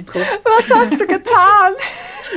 [0.00, 0.20] Geburtstagsintro.
[0.44, 1.72] Was hast du getan?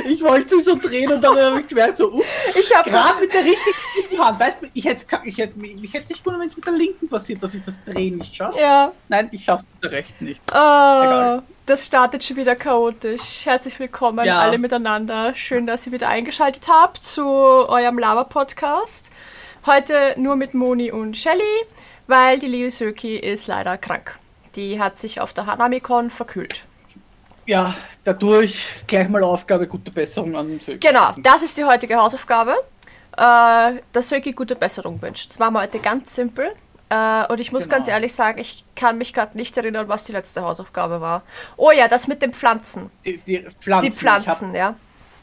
[0.10, 2.26] Ich wollte so drehen und dann habe ich gemerkt, so, ups,
[2.60, 4.40] Ich habe gerade mit der richtigen Hand.
[4.40, 6.74] Weißt du, ich hätte ich hätte, ich hätte es nicht gewundert, wenn es mit der
[6.74, 8.60] linken passiert, dass ich das Drehen nicht schaffe.
[8.60, 8.92] Ja.
[9.08, 10.42] Nein, ich schaffe es mit der rechten nicht.
[10.54, 13.46] Oh, das startet schon wieder chaotisch.
[13.46, 14.40] Herzlich willkommen Ja.
[14.40, 15.34] alle miteinander.
[15.34, 19.12] Schön, dass ihr wieder eingeschaltet habt zu eurem Lava-Podcast.
[19.66, 21.42] Heute nur mit Moni und Shelly,
[22.08, 24.20] weil die liebe Söki ist leider krank.
[24.56, 26.66] Die hat sich auf der Hanamikon verkühlt.
[27.46, 30.80] Ja, dadurch gleich mal Aufgabe, gute Besserung an den Söki.
[30.88, 32.54] Genau, das ist die heutige Hausaufgabe.
[33.18, 35.30] Äh, dass Söki gute Besserung wünscht.
[35.30, 36.52] Das war mal heute ganz simpel.
[36.90, 37.78] Äh, und ich muss Genau.
[37.78, 41.24] ganz ehrlich sagen, ich kann mich gerade nicht erinnern, was die letzte Hausaufgabe war.
[41.56, 42.90] Oh ja, das mit den Pflanzen.
[43.06, 43.90] Die, die Pflanzen.
[43.90, 44.66] Die Pflanzen, Ich, ja.
[44.68, 44.76] hab,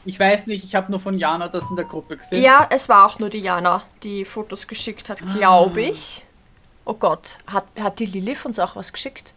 [0.05, 2.41] ich weiß nicht, ich habe nur von Jana das in der Gruppe gesehen.
[2.41, 6.25] Ja, es war auch nur die Jana, die Fotos geschickt hat, glaube ich.
[6.85, 9.33] Oh Gott, hat, hat die Lilith uns auch was geschickt?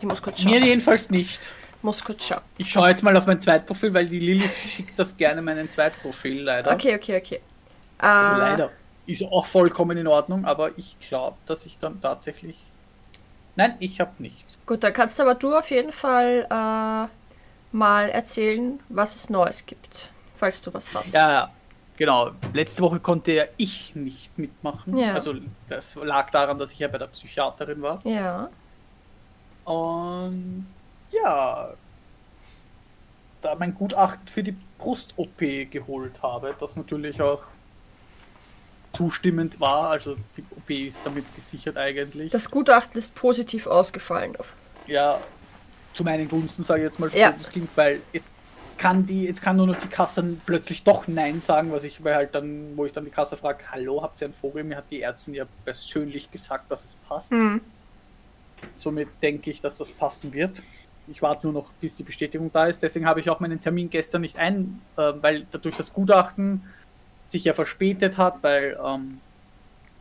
[0.00, 0.66] Die muss kurz Mir schauen.
[0.68, 1.38] jedenfalls nicht.
[1.82, 2.42] Muss kurz schauen.
[2.58, 6.42] Ich schaue jetzt mal auf mein Zweitprofil, weil die Lilly schickt das gerne meinen Zweitprofil
[6.42, 6.72] leider.
[6.72, 7.40] Okay, okay, okay.
[7.98, 8.70] Also leider.
[9.06, 12.56] Ist auch vollkommen in Ordnung, aber ich glaube, dass ich dann tatsächlich.
[13.56, 14.58] Nein, ich habe nichts.
[14.66, 17.08] Gut, dann kannst aber du auf jeden Fall äh,
[17.76, 21.14] mal erzählen, was es Neues gibt, falls du was hast.
[21.14, 21.50] Ja, ja,
[21.96, 22.30] genau.
[22.52, 24.96] Letzte Woche konnte ja ich nicht mitmachen.
[24.96, 25.14] Ja.
[25.14, 25.34] Also
[25.68, 28.00] das lag daran, dass ich ja bei der Psychiaterin war.
[28.04, 28.48] Ja.
[29.64, 30.66] Und
[31.12, 31.70] ja,
[33.42, 35.38] da mein Gutachten für die Brust-OP
[35.70, 37.42] geholt habe, das natürlich auch
[38.92, 39.90] zustimmend war.
[39.90, 42.30] Also die OP ist damit gesichert eigentlich.
[42.30, 44.36] Das Gutachten ist positiv ausgefallen.
[44.86, 45.18] ja,
[45.94, 47.32] zu meinen Gunsten sage ich jetzt mal, Ja.
[47.32, 48.28] das klingt, weil jetzt
[48.78, 52.14] kann die, jetzt kann nur noch die Kasse plötzlich doch Nein sagen, was ich, weil
[52.14, 54.64] halt dann, wo ich dann die Kasse frage, hallo, habt ihr einen Vogel?
[54.64, 57.32] Mir hat die Ärztin ja persönlich gesagt, dass es passt.
[57.32, 57.60] Hm.
[58.74, 60.62] Somit denke ich, dass das passen wird.
[61.10, 62.82] Ich warte nur noch, bis die Bestätigung da ist.
[62.82, 66.62] Deswegen habe ich auch meinen Termin gestern nicht ein, äh, weil dadurch das Gutachten
[67.28, 69.20] sich ja verspätet hat, weil ähm,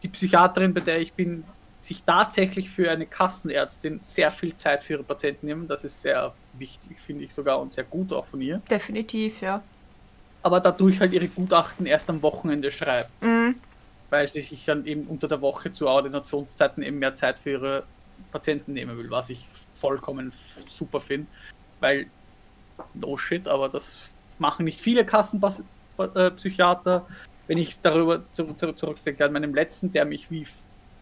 [0.04, 1.44] die Psychiaterin, bei der ich bin,
[1.82, 5.68] sich tatsächlich für eine Kassenärztin sehr viel Zeit für ihre Patienten nehmen.
[5.68, 8.62] Das ist sehr wichtig, finde ich sogar, und sehr gut auch von ihr.
[8.70, 9.62] Definitiv, ja.
[10.44, 13.56] Aber dadurch halt ihre Gutachten erst am Wochenende schreibt Mhm.
[14.10, 17.84] weil sie sich dann eben unter der Woche zu Ordinationszeiten eben mehr Zeit für ihre
[18.32, 19.46] Patienten nehmen will, was ich
[19.80, 20.34] vollkommen
[20.68, 21.28] super finde,
[21.80, 22.08] weil
[22.94, 27.08] no shit, aber das machen nicht viele Kassenpsychiater.
[27.48, 30.46] Wenn ich darüber zurück, zurück, zurückdenke an meinem letzten, der mich wie,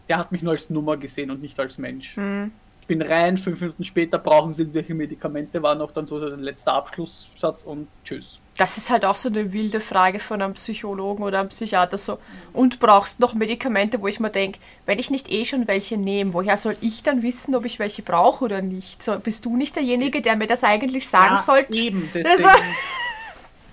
[0.08, 2.16] der hat mich nur als Nummer gesehen und nicht als Mensch.
[2.16, 2.52] Mhm.
[2.88, 6.38] Ich bin rein, fünf Minuten später brauchen sie irgendwelche Medikamente, war noch dann so der
[6.38, 8.38] letzte Abschlusssatz und tschüss.
[8.56, 12.18] Das ist halt auch so eine wilde Frage von einem Psychologen oder einem Psychiater so.
[12.54, 16.32] Und brauchst noch Medikamente, wo ich mir denke, wenn ich nicht eh schon welche nehme,
[16.32, 19.02] woher soll ich dann wissen, ob ich welche brauche oder nicht?
[19.02, 21.74] So, bist du nicht derjenige, der mir das eigentlich sagen Ja, sollte?
[21.74, 22.48] Eben, deswegen,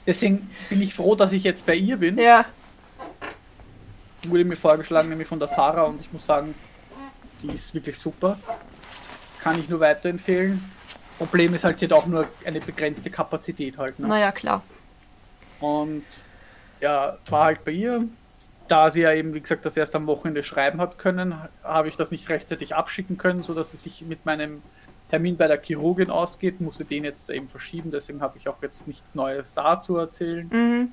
[0.06, 2.18] deswegen bin ich froh, dass ich jetzt bei ihr bin.
[2.18, 2.44] Ja.
[4.26, 6.54] Wurde mir vorgeschlagen, nämlich von der Sarah, und ich muss sagen,
[7.42, 8.38] die ist wirklich super.
[9.46, 10.60] Kann ich nur weiterempfehlen.
[11.20, 14.00] Problem ist halt, sie hat auch nur eine begrenzte Kapazität halt.
[14.00, 14.08] Ne?
[14.08, 14.64] Naja, klar.
[15.60, 16.04] Und
[16.82, 18.06] ja, war halt bei ihr.
[18.68, 21.96] Da sie ja eben, wie gesagt, das erst am Wochenende schreiben hat können, habe ich
[21.96, 24.64] das nicht rechtzeitig abschicken können, sodass sie sich mit meinem
[25.12, 28.88] Termin bei der Chirurgin ausgeht, musste den jetzt eben verschieben, deswegen habe ich auch jetzt
[28.88, 30.50] nichts Neues dazu erzählen.
[30.52, 30.92] Mhm.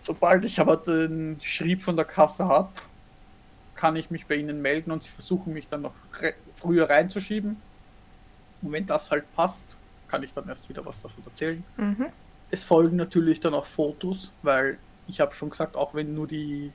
[0.00, 2.68] Sobald ich aber den Schrieb von der Kasse habe,
[3.74, 5.94] kann ich mich bei Ihnen melden und Sie versuchen mich dann noch
[6.64, 7.60] früher reinzuschieben.
[8.62, 9.76] Und wenn das halt passt,
[10.08, 11.62] kann ich dann erst wieder was davon erzählen.
[11.76, 12.06] Mhm.
[12.50, 16.72] Es folgen natürlich dann auch Fotos, weil ich habe schon gesagt, auch wenn nur die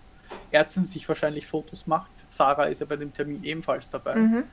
[0.51, 4.16] Ärztin sich wahrscheinlich Fotos macht, Sarah ist ja bei dem Termin ebenfalls dabei.
[4.16, 4.44] Mhm.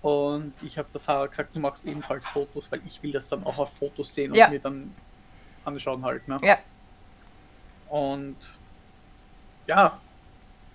[0.00, 3.44] Und ich habe der Sarah gesagt, du machst ebenfalls Fotos, weil ich will das dann
[3.44, 4.48] auch auf Fotos sehen und Ja.
[4.48, 4.94] mir dann
[5.64, 6.26] anschauen halt.
[6.26, 6.38] Ne?
[6.42, 6.58] Ja.
[7.90, 8.36] Und
[9.66, 9.98] ja,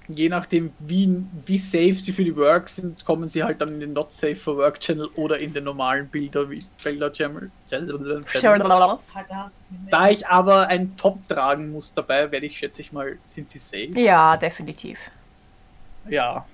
[0.07, 3.79] je nachdem, wie, wie safe sie für die Work sind, kommen sie halt dann in
[3.79, 7.51] den Not Safe for Work Channel oder in den normalen Bilder wie Bilder Channel.
[9.89, 13.59] Da ich aber ein Top tragen muss dabei, werde ich, schätze ich mal, sind sie
[13.59, 13.99] safe.
[13.99, 15.11] Ja, definitiv.
[16.09, 16.45] Ja.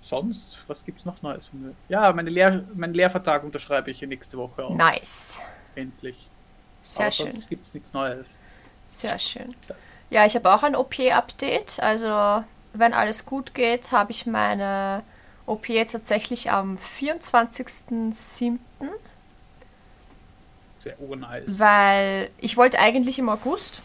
[0.00, 1.74] Sonst, was gibt's noch Neues von mir?
[1.88, 4.74] Ja, meine Lehr meinen Lehrvertrag unterschreibe ich nächste Woche auch.
[4.74, 5.40] Nice.
[5.74, 6.16] Endlich.
[6.82, 7.32] Sehr aber schön.
[7.32, 8.38] Sonst gibt's nichts Neues.
[8.88, 9.54] Sehr schön.
[9.66, 9.76] Das-
[10.10, 11.80] Ja, ich habe auch ein OP-Update.
[11.80, 15.02] Also, wenn alles gut geht, habe ich meine
[15.46, 18.58] OP jetzt tatsächlich am 24.07.
[20.76, 21.58] Das wäre urnice.
[21.58, 23.82] Weil ich wollte eigentlich im August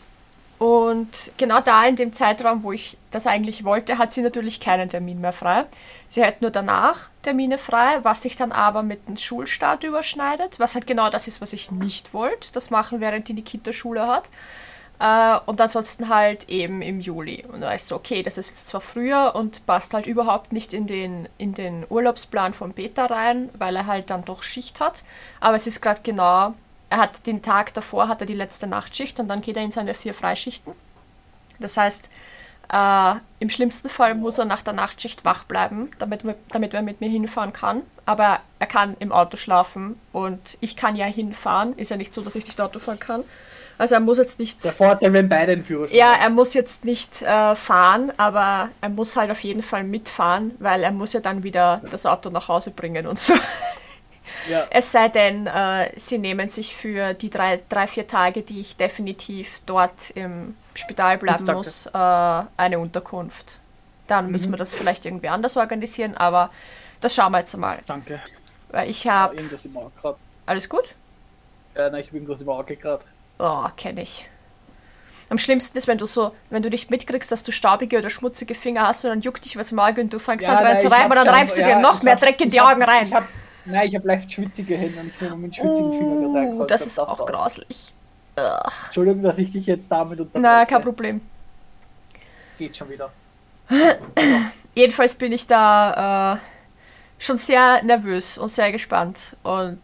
[0.60, 4.90] Und genau da in dem Zeitraum, wo ich das eigentlich wollte, hat sie natürlich keinen
[4.90, 5.66] Termin mehr frei.
[6.08, 10.76] Sie hat nur danach Termine frei, was sich dann aber mit dem Schulstart überschneidet, was
[10.76, 12.54] halt genau das ist, was ich nicht wollte.
[12.54, 14.30] Das machen, während die Kita Schule hat.
[15.00, 17.46] Äh, und ansonsten halt eben im Juli.
[17.52, 20.74] Und da ist so, okay, das ist jetzt zwar früher und passt halt überhaupt nicht
[20.74, 25.04] in den, in den Urlaubsplan von Peter rein, weil er halt dann doch Schicht hat.
[25.40, 26.54] Aber es ist gerade genau
[26.94, 29.72] er hat den Tag davor hat er die letzte Nachtschicht und dann geht er in
[29.72, 30.74] seine vier Freischichten.
[31.58, 32.08] Das heißt,
[32.72, 37.02] äh, im schlimmsten Fall muss er nach der Nachtschicht wach bleiben, damit, damit er mit
[37.02, 37.82] mir hinfahren kann.
[38.06, 41.74] Aber er kann im Auto schlafen und ich kann ja hinfahren.
[41.78, 43.24] Ist ja nicht so, dass ich nicht Auto fahren kann.
[43.78, 44.64] Also er muss jetzt nicht.
[44.64, 48.90] Der Vorteil, wenn beide einen Führerschein Ja, er muss jetzt nicht äh, fahren, aber er
[48.90, 52.48] muss halt auf jeden Fall mitfahren, weil er muss ja dann wieder das Auto nach
[52.48, 53.34] Hause bringen und so.
[54.50, 54.66] Ja.
[54.70, 58.76] Es sei denn, äh, sie nehmen sich für die drei, drei, vier Tage, die ich
[58.76, 63.60] definitiv dort im Spital bleiben muss, äh, eine Unterkunft.
[64.08, 64.32] Dann mhm.
[64.32, 66.50] müssen wir das vielleicht irgendwie anders organisieren, aber
[67.00, 67.80] das schauen wir jetzt mal.
[67.86, 68.22] Danke.
[68.70, 69.36] Weil ich habe.
[69.36, 70.16] Ja,
[70.46, 70.96] alles gut?
[71.76, 73.04] Ja, nein, ich bin irgendwas im Auge gerade.
[73.40, 74.30] Oh, kenne ich.
[75.30, 78.54] Am schlimmsten ist, wenn du so, wenn du nicht mitkriegst, dass du staubige oder schmutzige
[78.56, 80.80] Finger hast und dann juckt dich was im Auge und du fängst ja, an rein
[80.80, 83.08] zu reiben und dann reibst du ja, dir noch mehr Dreck in die Augen rein.
[83.08, 83.24] Ich hab,
[83.66, 86.72] Nein, ich habe leicht schwitzige Hände und ich nehme mit schwitzigen uh, Fingern gezeigt.
[86.72, 87.94] Das ist das auch grauslich.
[88.38, 88.72] Ugh.
[88.86, 90.42] Entschuldigung, dass ich dich jetzt damit unterbreche.
[90.42, 91.22] Na, kein Problem.
[92.58, 93.12] Geht schon wieder.
[94.76, 96.40] Jedenfalls bin ich da äh,
[97.20, 99.38] schon sehr nervös und sehr gespannt.
[99.44, 99.80] Und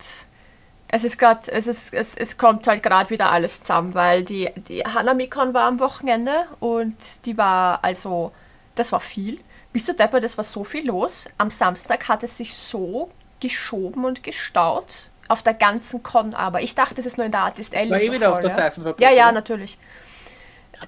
[0.91, 4.49] es ist gerade, es ist, es, es kommt halt gerade wieder alles zusammen, weil die,
[4.67, 8.31] die Hanamikon war am Wochenende und die war, also,
[8.73, 9.39] das war viel.
[9.71, 11.29] Bist du depper, das war so viel los.
[11.37, 15.09] Am Samstag hat es sich so geschoben und gestaut.
[15.27, 16.63] Auf der ganzen Con aber.
[16.63, 17.91] Ich dachte, es ist nur in der Artist Alley.
[17.91, 18.99] War eh wieder voll, auf der Seifenfabrik.
[18.99, 19.77] Ja, ja, natürlich.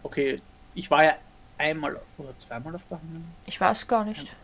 [0.02, 0.42] Okay,
[0.74, 1.14] ich war ja
[1.60, 3.26] einmal oder zweimal auf der Hand.
[3.46, 4.36] Ich weiß gar nicht.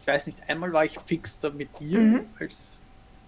[0.00, 2.26] Ich weiß nicht, einmal war ich fix da mit dir mhm.
[2.38, 2.80] als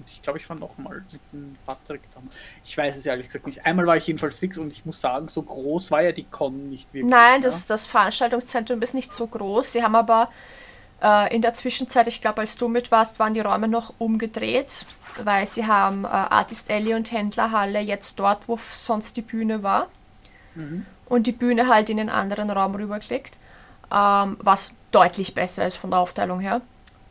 [0.06, 2.28] ich glaube, ich war noch mal mit dem Patrick dann.
[2.64, 3.64] Ich weiß es ehrlich gesagt nicht.
[3.64, 6.70] Einmal war ich jedenfalls fix und ich muss sagen, so groß war ja die Con
[6.70, 7.12] nicht wirklich.
[7.12, 9.72] Nein, das, das Veranstaltungszentrum ist nicht so groß.
[9.72, 10.30] Sie haben aber
[11.02, 14.86] äh, in der Zwischenzeit, ich glaube, als du mit warst, waren die Räume noch umgedreht,
[15.22, 19.88] weil sie haben äh, Artist Alley und Händlerhalle jetzt dort, wo sonst die Bühne war.
[20.54, 20.86] Mhm.
[21.06, 23.38] Und die Bühne halt in den anderen Raum rübergelegt,
[23.94, 26.62] ähm, was deutlich besser ist von der Aufteilung her.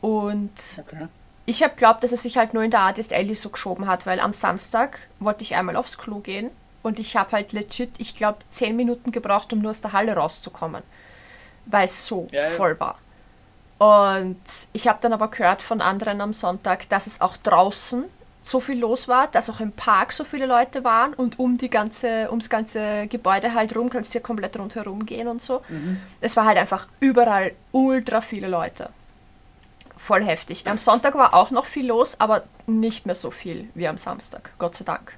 [0.02, 1.08] Und okay.
[1.46, 4.06] Ich habe glaubt, dass es sich halt nur in der Artist Alley so geschoben hat,
[4.06, 6.50] weil am Samstag wollte ich einmal aufs Klo gehen
[6.84, 10.16] und ich habe halt legit, ich glaube, zehn Minuten gebraucht, um nur aus der Halle
[10.16, 10.84] rauszukommen,
[11.66, 12.98] weil es so ja, voll war.
[13.78, 14.38] Und
[14.72, 18.06] ich habe dann aber gehört von anderen am Sonntag, dass es auch draußen
[18.42, 21.70] so viel los war, dass auch im Park so viele Leute waren und um die
[21.70, 25.62] ganze, ums ganze Gebäude halt rum kannst du ja komplett rundherum gehen und so.
[25.70, 25.98] Mhm.
[26.22, 28.90] Es war halt einfach überall ultra viele Leute.
[30.04, 30.68] Voll heftig.
[30.68, 34.52] Am Sonntag war auch noch viel los, aber nicht mehr so viel wie am Samstag,
[34.60, 35.18] Gott sei Dank.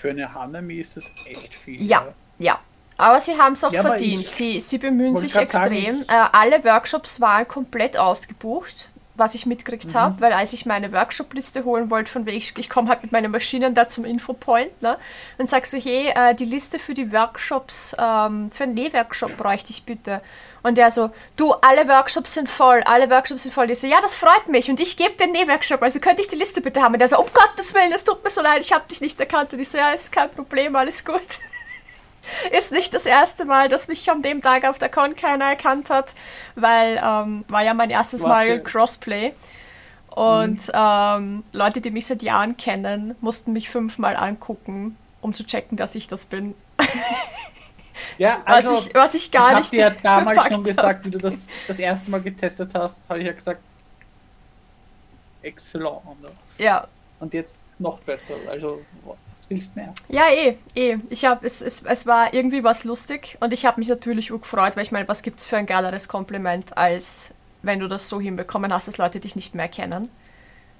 [0.00, 1.80] Für eine Hanami ist es echt viel.
[1.80, 2.08] Ja,
[2.40, 2.58] ja.
[2.96, 4.26] Aber sie haben es auch ja, verdient.
[4.26, 6.02] Sie, sie bemühen sich extrem.
[6.08, 9.94] Äh, alle Workshops waren komplett ausgebucht, was ich mitgekriegt mhm.
[9.94, 13.12] habe, weil als ich meine Workshop-Liste holen wollte, von wegen ich, ich komme halt mit
[13.12, 14.98] meinen Maschinen da zum Infopoint, ne?
[15.38, 19.70] Dann sagst du, hey, äh, die Liste für die Workshops, ähm, für einen Nähworkshop bräuchte
[19.70, 20.20] ich bitte.
[20.66, 23.70] Und der so, du, alle Workshops sind voll, alle Workshops sind voll.
[23.70, 26.34] Ich so, ja, das freut mich und ich gebe den Nähworkshop, also könnte ich die
[26.34, 26.94] Liste bitte haben.
[26.94, 29.20] Und der so, um Gottes Willen, es tut mir so leid, ich habe dich nicht
[29.20, 29.52] erkannt.
[29.52, 31.20] Und ich so, ja, ist kein Problem, alles gut.
[32.50, 35.88] ist nicht das erste Mal, dass mich an dem Tag auf der Con keiner erkannt
[35.88, 36.10] hat,
[36.56, 39.34] weil ähm, war ja mein erstes Was Mal Crossplay.
[40.08, 40.72] Und mhm.
[40.74, 45.94] ähm, Leute, die mich seit Jahren kennen, mussten mich fünfmal angucken, um zu checken, dass
[45.94, 46.56] ich das bin.
[48.18, 49.72] Ja, also, was, ich, was ich gar ich nicht.
[49.72, 53.08] Ich habe dir ja damals schon gesagt, wie du das das erste Mal getestet hast,
[53.08, 53.60] habe ich ja gesagt,
[55.42, 56.00] excellent.
[56.58, 56.86] Ja.
[57.20, 58.34] Und jetzt noch besser.
[58.50, 58.82] Also
[59.48, 59.92] willst mehr.
[60.08, 60.98] Ja, eh, eh.
[61.08, 64.40] Ich habe es, es, es war irgendwie was lustig und ich habe mich natürlich auch
[64.40, 68.08] gefreut, weil ich meine, was gibt es für ein geileres Kompliment, als wenn du das
[68.08, 70.08] so hinbekommen hast, dass Leute dich nicht mehr kennen.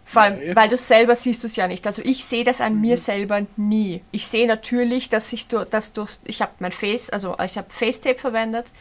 [0.09, 1.87] Vor allem, ja, weil du selber siehst du es ja nicht.
[1.87, 2.81] Also ich sehe das an mhm.
[2.81, 4.03] mir selber nie.
[4.13, 7.69] Ich sehe natürlich, dass ich durch, dass durch ich habe mein Face, also ich habe
[7.71, 8.73] Facetape verwendet,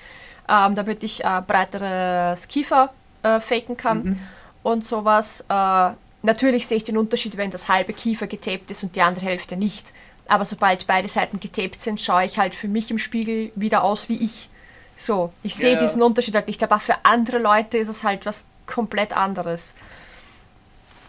[0.48, 4.20] ähm, damit ich äh, breiteres Kiefer äh, faken kann mhm.
[4.64, 5.44] und sowas.
[5.50, 9.26] Äh, Natürlich sehe ich den Unterschied, wenn das halbe Kiefer getaped ist und die andere
[9.26, 9.94] Hälfte nicht.
[10.28, 14.10] Aber sobald beide Seiten getaped sind, schaue ich halt für mich im Spiegel wieder aus
[14.10, 14.50] wie ich.
[14.98, 15.80] So, ich sehe yeah.
[15.80, 19.76] diesen Unterschied halt nicht, aber für andere Leute ist es halt was komplett anderes.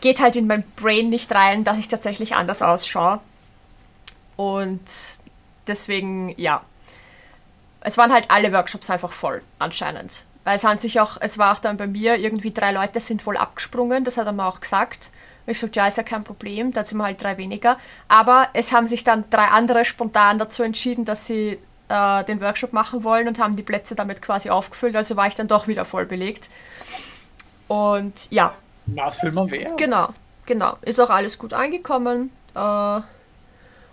[0.00, 3.20] Geht halt in mein Brain nicht rein, dass ich tatsächlich anders ausschaue.
[4.36, 4.82] Und
[5.66, 6.62] deswegen, ja.
[7.80, 10.24] es waren halt alle Workshops einfach voll, anscheinend.
[10.44, 13.26] Weil es haben sich auch, es war auch dann bei mir, irgendwie drei Leute sind
[13.26, 15.10] wohl abgesprungen, das hat er mir auch gesagt.
[15.44, 17.78] Und ich sagte, ja, ist ja kein Problem, da sind wir halt drei weniger.
[18.08, 22.72] Aber es haben sich dann drei andere spontan dazu entschieden, dass sie äh, den Workshop
[22.72, 24.96] machen wollen und haben die Plätze damit quasi aufgefüllt.
[24.96, 26.50] Also war ich dann doch wieder voll belegt.
[27.68, 28.54] Und ja.
[28.86, 29.72] Was will man wer?
[29.72, 30.10] Genau,
[30.46, 30.78] genau.
[30.82, 32.30] Ist auch alles gut angekommen.
[32.54, 33.00] Äh,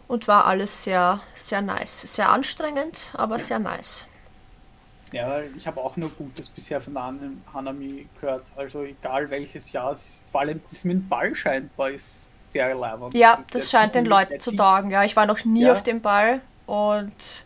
[0.08, 2.02] und war alles sehr, sehr nice.
[2.02, 4.06] Sehr anstrengend, aber sehr nice.
[5.12, 6.98] Ja, weil ich habe auch nur Gutes bisher von
[7.54, 8.44] Hanami gehört.
[8.56, 9.96] Also egal welches Jahr,
[10.32, 13.14] vor allem das mit dem Ball scheinbar ist sehr leibend.
[13.14, 14.92] Ja, das scheint den Leuten zu taugen.
[14.92, 15.72] Ja, ich war noch nie ja.
[15.72, 17.46] auf dem Ball und...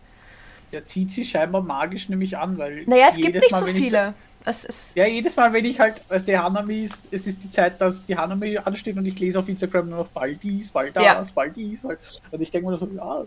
[0.71, 2.83] Der zieht sie scheinbar magisch nämlich an, weil...
[2.85, 4.13] Naja, es gibt nicht Mal, so viele.
[4.49, 7.51] Es ist ja, jedes Mal, wenn ich halt, als der Hanami ist, es ist die
[7.51, 10.95] Zeit, dass die Hanami ansteht und ich lese auf Instagram nur noch bald dies, bald
[10.95, 11.21] das, ja.
[11.35, 11.81] bald dies.
[11.81, 11.99] Bald.
[12.31, 13.25] Und ich denke mir so, ja,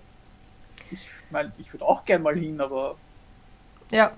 [0.90, 0.98] ich
[1.28, 2.96] meine, ich würde auch gern mal hin, aber.
[3.90, 4.12] Ja.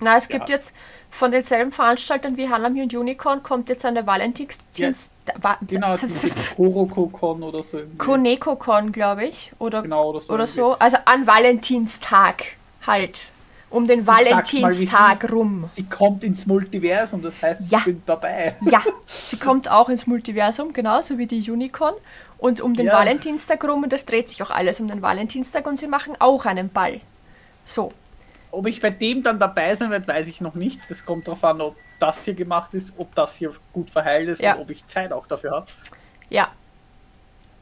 [0.00, 0.54] Na, es gibt ja.
[0.56, 0.74] jetzt
[1.10, 5.12] von denselben Veranstaltern wie Hanami und Unicorn kommt jetzt eine Valentinsdienst.
[5.42, 5.96] Ja, genau,
[6.56, 7.78] Koroko-Con oder so.
[7.98, 9.52] Koneko-Con, glaube ich.
[9.58, 10.32] Oder, genau, oder so.
[10.32, 10.78] Oder so.
[10.78, 12.56] Also an Valentinstag
[12.86, 13.31] halt
[13.72, 15.64] um den Valentinstag rum.
[15.70, 17.78] Sie kommt ins Multiversum, das heißt, ja.
[17.78, 18.54] ich bin dabei.
[18.60, 21.94] Ja, sie kommt auch ins Multiversum, genauso wie die Unicorn.
[22.38, 22.92] Und um den ja.
[22.92, 26.44] Valentinstag rum, und das dreht sich auch alles um den Valentinstag, und sie machen auch
[26.44, 27.00] einen Ball.
[27.64, 27.92] So.
[28.50, 30.78] Ob ich bei dem dann dabei sein werde, weiß ich noch nicht.
[30.88, 34.42] Das kommt darauf an, ob das hier gemacht ist, ob das hier gut verheilt ist
[34.42, 34.54] ja.
[34.54, 35.66] und ob ich Zeit auch dafür habe.
[36.28, 36.50] Ja.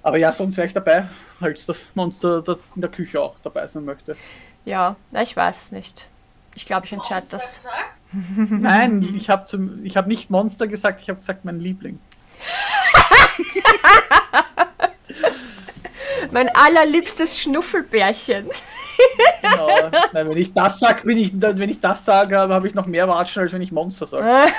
[0.03, 1.07] Aber ja, sonst wäre ich dabei,
[1.41, 2.43] als das Monster
[2.75, 4.17] in der Küche auch dabei sein möchte.
[4.65, 6.07] Ja, ich weiß es nicht.
[6.55, 7.67] Ich glaube, ich entscheide das.
[8.13, 9.47] Nein, ich habe
[9.95, 11.99] hab nicht Monster gesagt, ich habe gesagt mein Liebling.
[16.33, 18.49] mein allerliebstes Schnuffelbärchen.
[19.43, 19.69] genau.
[20.13, 23.09] Nein, wenn ich das sage, bin ich, wenn ich das sage, habe ich noch mehr
[23.09, 24.53] Watschen, als wenn ich Monster sage.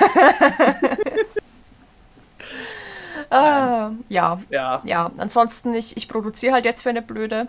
[3.30, 4.40] ah, ja.
[4.50, 4.82] ja.
[4.84, 5.10] Ja.
[5.18, 7.46] Ansonsten, ich, ich produziere halt jetzt für eine Blöde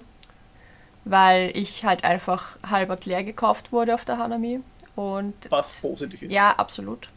[1.05, 4.62] weil ich halt einfach halbert leer gekauft wurde auf der Hanami.
[4.95, 6.31] Und Was positiv ist.
[6.31, 7.10] Ja, absolut.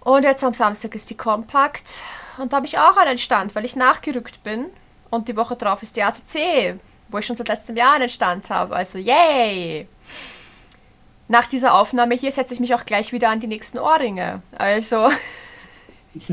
[0.00, 2.04] Und jetzt am Samstag ist die Compact
[2.38, 4.66] und da habe ich auch einen Stand, weil ich nachgerückt bin.
[5.10, 8.48] Und die Woche drauf ist die ACC, wo ich schon seit letztem Jahr einen Stand
[8.50, 8.74] habe.
[8.74, 9.88] Also, yay!
[11.28, 14.42] Nach dieser Aufnahme hier setze ich mich auch gleich wieder an die nächsten Ohrringe.
[14.56, 15.10] Also.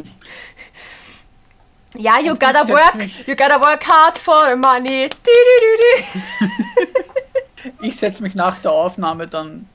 [1.98, 2.96] Ja, you gotta work,
[3.28, 5.10] you gotta work hard for money.
[7.82, 9.68] ich setze mich nach der Aufnahme dann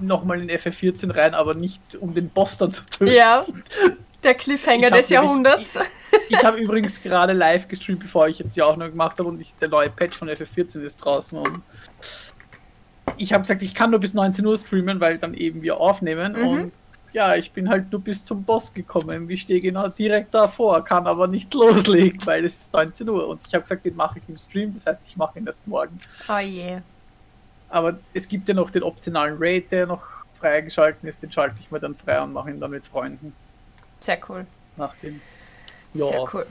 [0.00, 3.12] nochmal in FF14 rein, aber nicht um den Boss dann zu töten.
[3.12, 3.44] Ja,
[4.22, 5.78] der Cliffhanger des Jahrhunderts.
[6.28, 9.40] Ich, ich habe übrigens gerade live gestreamt, bevor ich jetzt die Aufnahme gemacht habe und
[9.40, 11.62] ich, der neue Patch von FF14 ist draußen und
[13.16, 16.34] ich habe gesagt, ich kann nur bis 19 Uhr streamen, weil dann eben wir aufnehmen
[16.34, 16.48] mhm.
[16.48, 16.72] und
[17.12, 19.28] ja, ich bin halt nur bis zum Boss gekommen.
[19.30, 23.28] Ich stehe genau direkt davor, kann aber nicht loslegen, weil es ist 19 Uhr.
[23.28, 25.66] Und ich habe gesagt, den mache ich im Stream, das heißt, ich mache ihn erst
[25.66, 25.98] morgen.
[26.28, 26.78] Oh je.
[27.70, 30.04] Aber es gibt ja noch den optionalen Raid, der noch
[30.40, 33.32] freigeschalten ist, den schalte ich mir dann frei und mache ihn dann mit Freunden.
[34.00, 34.46] Sehr cool.
[34.76, 35.20] Nach dem.
[35.94, 36.06] Ja.
[36.06, 36.46] Sehr cool.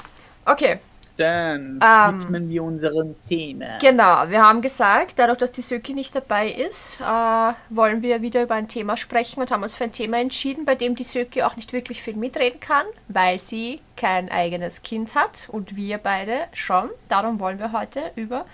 [0.46, 0.80] Okay,
[1.18, 3.80] dann ähm, widmen wir unserem Thema.
[3.80, 8.44] Genau, wir haben gesagt, dadurch, dass die Söki nicht dabei ist, äh, wollen wir wieder
[8.44, 11.44] über ein Thema sprechen und haben uns für ein Thema entschieden, bei dem die Söki
[11.44, 16.46] auch nicht wirklich viel mitreden kann, weil sie kein eigenes Kind hat und wir beide
[16.54, 16.90] schon.
[17.10, 18.46] Darum wollen wir heute über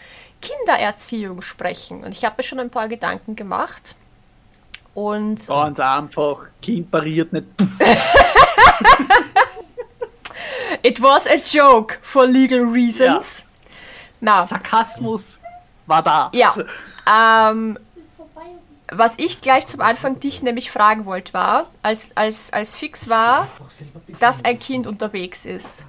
[0.42, 2.04] Kindererziehung sprechen.
[2.04, 3.96] Und ich habe mir schon ein paar Gedanken gemacht.
[4.94, 7.48] Und Ganz einfach, Kind pariert nicht.
[10.84, 13.40] It was a joke for legal reasons.
[13.40, 13.70] Ja.
[14.20, 14.46] Na.
[14.46, 15.40] Sarkasmus
[15.88, 16.30] war da.
[16.34, 16.54] Ja.
[17.06, 17.78] Ähm,
[18.90, 23.50] was ich gleich zum Anfang dich nämlich fragen wollte, war, als, als, als fix war,
[24.20, 25.86] dass ein Kind unterwegs ist.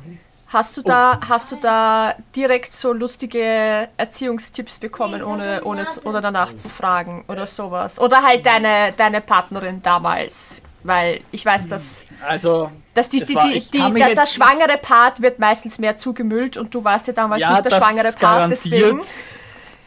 [0.48, 1.28] Hast du da, oh.
[1.28, 7.46] hast du da direkt so lustige Erziehungstipps bekommen, ohne, ohne, ohne danach zu fragen oder
[7.46, 7.98] sowas?
[8.00, 10.62] Oder halt deine, deine Partnerin damals?
[10.84, 15.22] Weil ich weiß, dass, also, dass die, die, war, die, die der, der, schwangere Part
[15.22, 19.00] wird meistens mehr zugemüllt und du warst ja damals ja, nicht der schwangere Part, deswegen.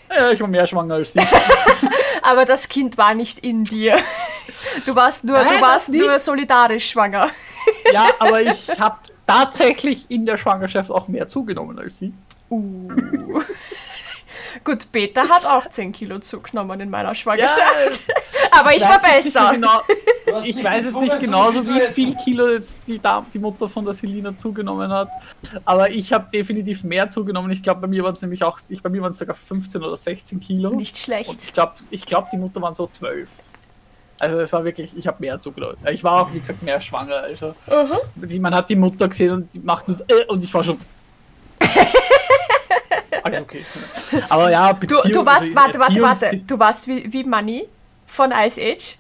[0.10, 1.20] Ja, ich war mehr schwanger als sie.
[2.24, 3.98] aber das Kind war nicht in dir.
[4.86, 7.30] Du warst nur, Nein, du warst nur solidarisch schwanger.
[7.94, 12.14] Ja, aber ich habe tatsächlich in der Schwangerschaft auch mehr zugenommen als sie.
[12.50, 12.90] Uh.
[14.64, 18.02] Gut, Peter hat auch 10 Kilo zugenommen in meiner Schwangerschaft.
[18.08, 18.16] Ja,
[18.60, 19.52] aber ich war besser.
[19.54, 19.82] Genau,
[20.44, 22.16] ich weiß jetzt nicht so genauso, viel wie viel.
[22.16, 25.10] Kilo jetzt die, Dam die Mutter von der Selina zugenommen hat.
[25.66, 27.52] Aber ich habe definitiv mehr zugenommen.
[27.52, 29.84] Ich glaube, bei mir waren es nämlich auch, ich, bei mir waren es sogar 15
[29.84, 30.72] oder 16 Kilo.
[30.72, 31.44] Nicht Und schlecht.
[31.44, 33.30] ich glaube, ich glaub, die Mutter waren so 12.
[34.20, 35.78] Also es war wirklich, ich habe mehr zugenommen.
[35.92, 37.18] Ich war auch, wie gesagt, mehr schwanger.
[37.18, 37.54] Also
[38.16, 40.80] die, man hat die Mutter gesehen und die macht so, äh, und ich war schon.
[43.34, 43.66] Okay.
[44.30, 46.38] Aber ja, Du, Beziehung, du warst, also warte, warte, warte.
[46.38, 47.68] Du warst wie, wie Money
[48.06, 48.98] von Ice Age.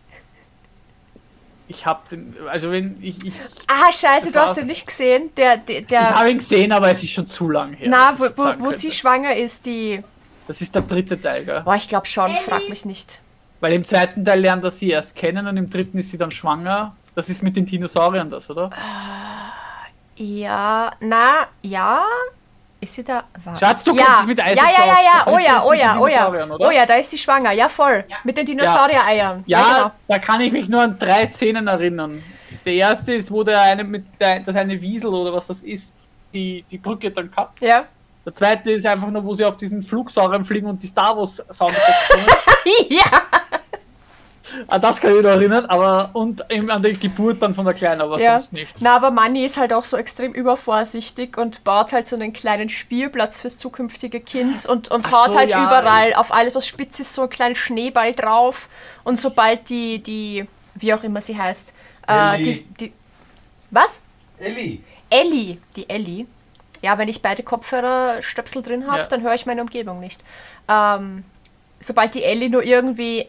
[1.69, 3.33] Ich habe den, also wenn ich, ich,
[3.67, 5.31] Ah, scheiße, du hast den nicht gesehen.
[5.35, 7.87] Der, der, ich habe ihn gesehen, aber es ist schon zu lang her.
[7.89, 10.01] na, wo, wo, wo sie schwanger ist, die.
[10.47, 11.61] Das ist der dritte Teil, gell?
[11.65, 13.19] Boah, ich glaube schon, frag mich nicht.
[13.59, 16.31] Weil im zweiten Teil lernt er sie erst kennen und im dritten ist sie dann
[16.31, 16.95] schwanger.
[17.15, 18.69] Das ist mit den Dinosauriern das, oder?
[20.15, 22.05] Ja, na, ja.
[22.79, 23.23] Ist sie da?
[23.43, 24.03] War- Schatz, du ja.
[24.03, 25.25] kennst dich mit Eis Ja, ja, ja, ja.
[25.33, 26.47] Oh ja, oh ja, oh ja.
[26.59, 27.51] Oh ja, da ist sie schwanger.
[27.51, 28.05] Ja, voll.
[28.23, 29.43] Mit den Dinosaurier-Eiern.
[29.47, 29.91] Ja, genau.
[30.07, 32.21] da kann ich mich nur an drei Szenen erinnern.
[32.65, 35.93] Der erste ist, wo der eine mit der, das eine Wiesel oder was das ist,
[36.33, 37.61] die, die Brücke dann kappt.
[37.61, 37.85] Ja.
[38.25, 41.41] Der zweite ist einfach nur, wo sie auf diesen Flugsauriern fliegen und die Star Wars
[41.57, 41.73] kommen.
[42.89, 43.03] ja.
[44.67, 47.73] An das kann ich noch erinnern, aber und eben an die Geburt dann von der
[47.73, 48.39] Kleinen, aber Ja.
[48.39, 48.75] sonst nicht.
[48.79, 52.69] Na, aber Manni ist halt auch so extrem übervorsichtig und baut halt so einen kleinen
[52.69, 55.63] Spielplatz fürs zukünftige Kind und, und Ach haut so, halt ja.
[55.65, 58.69] überall auf alles, was spitz ist, so einen kleinen Schneeball drauf.
[59.03, 61.73] Und sobald die, die, wie auch immer sie heißt,
[62.07, 62.93] äh, die, die,
[63.71, 64.01] was?
[64.39, 64.79] Ellie.
[65.09, 66.25] Ellie, die Ellie.
[66.81, 69.05] Ja, wenn ich beide Kopfhörerstöpsel drin habe, Ja.
[69.07, 70.23] dann höre ich meine Umgebung nicht.
[70.69, 71.23] Ähm,
[71.79, 73.27] sobald die Ellie nur irgendwie äh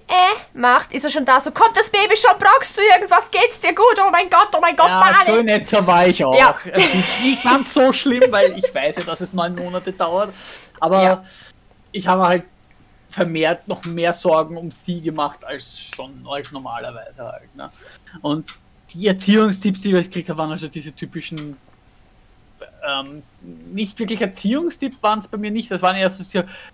[0.54, 3.74] macht, ist er schon da, so kommt das Baby schon, brauchst du irgendwas, geht's dir
[3.74, 5.44] gut, oh mein Gott, oh mein Gott, Ja, so Panik.
[5.46, 6.36] netter war ich auch.
[6.38, 6.58] Ja.
[6.72, 10.32] Es ist nicht ganz so schlimm, weil ich weiß ja, dass es neun Monate dauert.
[10.80, 11.24] Aber Ja.
[11.92, 12.44] ich habe halt
[13.10, 17.54] vermehrt noch mehr Sorgen um sie gemacht als schon als normalerweise halt.
[17.56, 17.70] Ne?
[18.22, 18.50] Und
[18.92, 21.56] die Erziehungstipps, die ich gekriegt habe, waren also diese typischen
[22.88, 23.22] ähm,
[23.72, 25.70] nicht wirklich Erziehungstipp waren es bei mir nicht.
[25.70, 26.24] Das waren eher so,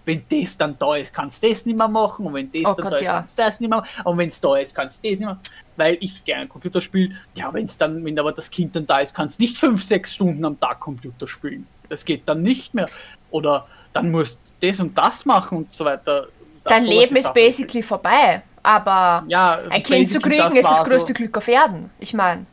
[0.05, 2.27] wenn das dann da ist, kannst du das nicht mehr machen.
[2.27, 3.13] Und wenn das Oh dann Gott, da ist, ja.
[3.19, 3.89] kannst du das nicht mehr machen.
[4.05, 5.39] Und wenn es da ist, kannst du das nicht mehr
[5.77, 7.15] Weil ich gerne Computer spiele.
[7.35, 9.83] Ja, wenn es dann, wenn aber das Kind dann da ist, kannst du nicht fünf,
[9.85, 11.67] sechs Stunden am Tag Computer spielen.
[11.89, 12.89] Das geht dann nicht mehr.
[13.31, 16.29] Oder dann musst du das und das machen und so weiter.
[16.65, 17.35] Dein Leben ist Sachen.
[17.35, 21.15] basically vorbei, aber Ja, ein Kind zu kriegen ist das größte so.
[21.15, 21.91] Glück auf Erden.
[21.99, 22.47] Ich meine,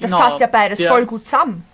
[0.00, 1.64] das Genau, passt ja beides voll gut zusammen.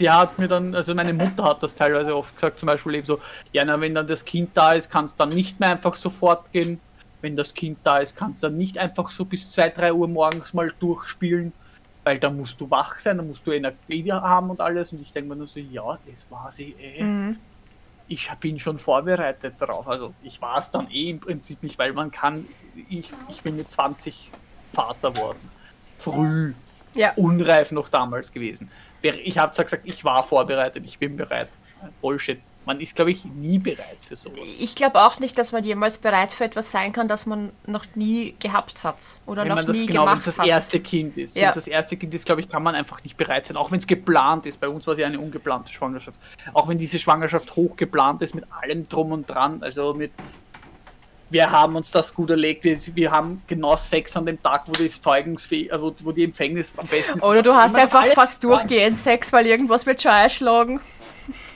[0.00, 3.06] Sie hat mir dann, also meine Mutter hat das teilweise oft gesagt, zum Beispiel eben
[3.06, 3.20] so,
[3.52, 6.50] ja, na, wenn dann das Kind da ist, kann es dann nicht mehr einfach sofort
[6.52, 6.80] gehen.
[7.20, 10.08] Wenn das Kind da ist, kannst du dann nicht einfach so bis 2, 3 Uhr
[10.08, 11.52] morgens mal durchspielen,
[12.02, 14.90] weil da musst du wach sein, da musst du Energie haben und alles.
[14.90, 17.02] Und ich denke mir nur so, ja, das war sie eh.
[17.02, 17.36] Mhm.
[18.08, 19.86] Ich bin schon vorbereitet darauf.
[19.86, 22.46] Also ich war es dann eh im Prinzip nicht, weil man kann,
[22.88, 24.30] ich, ich bin mit 20
[24.72, 25.50] Vater worden.
[25.98, 26.54] Früh
[26.94, 27.12] Ja.
[27.16, 28.70] unreif noch damals gewesen.
[29.02, 31.48] Ich habe zwar gesagt, ich war vorbereitet, ich bin bereit.
[32.00, 32.40] Bullshit.
[32.66, 34.38] Man ist, glaube ich, nie bereit für sowas.
[34.60, 37.86] Ich glaube auch nicht, dass man jemals bereit für etwas sein kann, das man noch
[37.94, 40.46] nie gehabt hat oder Wenn noch man das nie genau, wenn gemacht es das hat.
[40.46, 41.34] erste Kind ist.
[41.34, 41.48] Wenn Ja.
[41.48, 43.56] es das erste Kind ist, glaube ich, kann man einfach nicht bereit sein.
[43.56, 44.60] Auch wenn es geplant ist.
[44.60, 46.18] Bei uns war es ja eine ungeplante Schwangerschaft.
[46.52, 49.62] Auch wenn diese Schwangerschaft hoch geplant ist mit allem drum und dran.
[49.62, 50.12] Also mit
[51.30, 52.64] wir haben uns das gut erlegt.
[52.64, 56.72] Wir, wir haben genau Sex an dem Tag, wo die Zeugungsfähig, also wo die Empfängnis
[56.76, 57.24] am besten ist.
[57.24, 60.80] Oder du hast einfach fast durchgehend Sex, weil irgendwas wird schon erschlagen.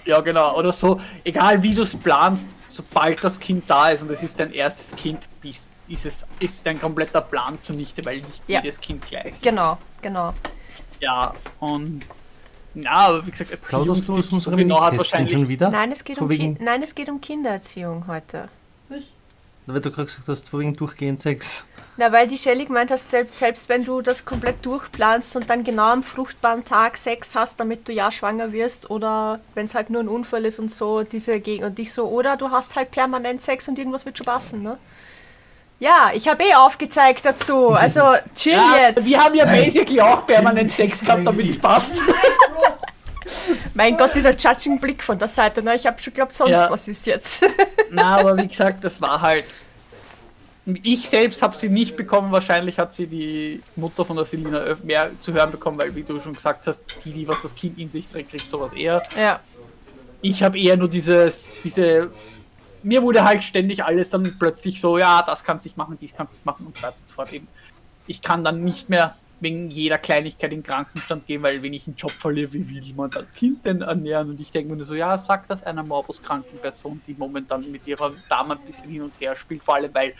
[0.04, 0.56] Ja, genau.
[0.56, 4.38] Oder so, egal wie du es planst, sobald das Kind da ist und es ist
[4.38, 8.60] dein erstes Kind, bist, ist es ist dein kompletter Plan zunichte, weil nicht Ja.
[8.60, 9.42] jedes Kind gleich ist.
[9.42, 10.32] Genau, genau.
[11.00, 12.02] Ja, und
[12.74, 15.32] ja, aber wie gesagt, Erziehungstipps, so genau hat wahrscheinlich.
[15.32, 15.70] schon wieder?
[15.70, 18.48] Nein, es geht, um Nein, es geht um Kindererziehung heute.
[19.66, 21.66] Weil du gerade gesagt hast, vorwiegend durchgehend Sex.
[21.96, 25.62] Na, weil die Shelly gemeint hast, selbst, selbst wenn du das komplett durchplanst und dann
[25.62, 29.90] genau am fruchtbaren Tag Sex hast, damit du ja schwanger wirst, oder wenn es halt
[29.90, 32.90] nur ein Unfall ist und so, diese Gegend und dich so, oder du hast halt
[32.90, 34.76] permanent Sex und irgendwas wird schon passen, ne?
[35.80, 39.04] Ja, ich habe eh aufgezeigt dazu, also chill Ja, jetzt.
[39.04, 41.96] wir haben ja basically auch permanent Sex gehabt, damit es passt.
[43.74, 45.74] Mein Gott, dieser Judging-Blick von der Seite, ne?
[45.74, 46.70] Ich habe schon geglaubt, sonst Ja.
[46.70, 47.44] was ist jetzt.
[47.90, 49.44] Na, aber wie gesagt, das war halt.
[50.82, 55.10] Ich selbst habe sie nicht bekommen, wahrscheinlich hat sie die Mutter von der Selina mehr
[55.20, 57.90] zu hören bekommen, weil, wie du schon gesagt hast, die, die was das Kind in
[57.90, 59.02] sich trägt, kriegt sowas eher.
[59.16, 59.40] ja.
[60.22, 62.10] Ich habe eher nur dieses, diese.
[62.82, 66.14] Mir wurde halt ständig alles dann plötzlich so, ja, das kannst du nicht machen, dies
[66.16, 67.30] kannst du nicht machen und so weiter und so fort.
[67.34, 67.46] Eben.
[68.06, 71.86] Ich kann dann nicht mehr wegen jeder Kleinigkeit in den Krankenstand gehen, weil wenn ich
[71.86, 74.30] einen Job verliere, wie will man das Kind denn ernähren?
[74.30, 77.86] Und ich denke mir nur so, ja, sag das einer morbuskranken Person, die momentan mit
[77.86, 80.14] ihrer Dame ein bisschen hin und her spielt, vor allem weil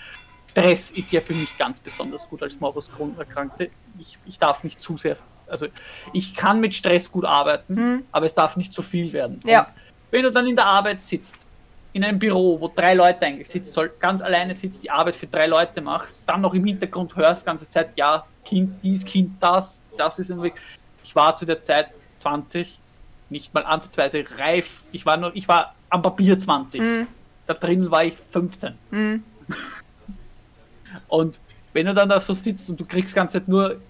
[0.51, 3.71] Stress ist ja für mich ganz besonders gut als Morbus Crohn-Erkrankte.
[3.99, 5.17] Ich, ich darf nicht zu sehr,
[5.49, 5.67] also
[6.13, 8.05] ich kann mit Stress gut arbeiten, Mhm.
[8.13, 9.41] aber es darf nicht zu viel werden.
[9.45, 9.63] Ja.
[9.67, 9.73] Und
[10.13, 11.47] wenn du dann in der Arbeit sitzt,
[11.95, 15.29] in einem Büro, wo drei Leute eigentlich sitzen soll, ganz alleine sitzt, die Arbeit für
[15.29, 19.37] drei Leute machst, dann noch im Hintergrund hörst die ganze Zeit, ja, Kind dies, Kind
[19.41, 20.53] das, das ist irgendwie.
[21.05, 22.79] Ich war zu der Zeit 20,
[23.31, 24.83] nicht mal ansatzweise reif.
[24.91, 26.81] Ich war nur, ich war am Papier 20.
[26.81, 27.07] Mhm.
[27.47, 28.75] Da drin war ich 15.
[28.91, 29.23] Mhm.
[31.09, 31.39] Und
[31.73, 33.81] wenn du dann da so sitzt und du kriegst die ganze Zeit nur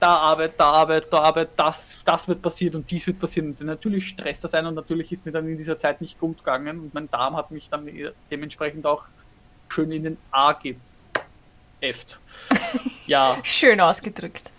[0.00, 3.56] da Arbeit, da Arbeit, da Arbeit, das, das wird passiert und dies wird passieren.
[3.58, 6.38] Und natürlich stresst das ein und natürlich ist mir dann in dieser Zeit nicht gut
[6.38, 7.88] gegangen und mein Darm hat mich dann
[8.30, 9.04] dementsprechend auch
[9.68, 12.18] schön in den A geäfft.
[13.06, 14.50] ja, Schön ausgedrückt.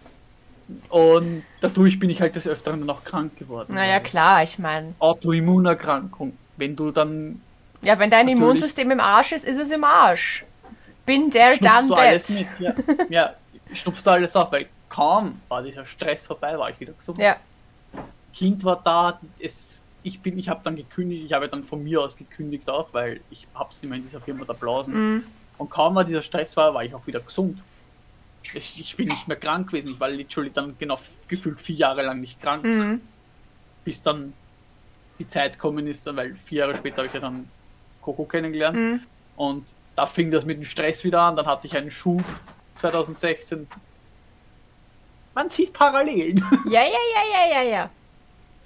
[0.90, 3.74] und dadurch bin ich halt des Öfteren dann auch krank geworden.
[3.74, 4.94] Naja, klar, ich meine.
[5.00, 6.38] Autoimmunerkrankung.
[6.58, 7.42] Wenn du dann
[7.82, 8.28] Ja, wenn dein.
[8.28, 10.46] Immunsystem im Arsch ist, ist es im Arsch.
[11.06, 12.38] Bin there, done alles that.
[12.38, 12.48] mit.
[12.60, 12.74] Ja,
[13.10, 13.34] ja
[13.74, 17.18] schnupfst du alles auf, weil kaum war dieser Stress vorbei, war ich wieder gesund.
[17.18, 17.38] Ja.
[18.34, 22.02] Kind war da, es, ich bin, ich habe dann gekündigt, ich habe dann von mir
[22.02, 24.94] aus gekündigt auch, weil ich hab's immer in dieser Firma da blasen.
[24.94, 25.24] Mhm.
[25.58, 27.58] Und kaum war dieser Stress war, war ich auch wieder gesund.
[28.54, 32.02] Ich, ich bin nicht mehr krank gewesen, ich war literally dann genau gefühlt vier Jahre
[32.04, 33.00] lang nicht krank, Mhm.
[33.86, 34.34] bis dann
[35.20, 37.48] die Zeit gekommen ist, dann, weil vier Jahre später habe ich ja dann
[38.02, 39.00] Coco kennengelernt Mhm.
[39.38, 42.24] und da fing das mit dem Stress wieder an, dann hatte ich einen Schub
[42.76, 43.68] 2016.
[45.34, 46.36] Man sieht Parallelen.
[46.66, 47.90] Ja, ja, ja, ja, ja, ja.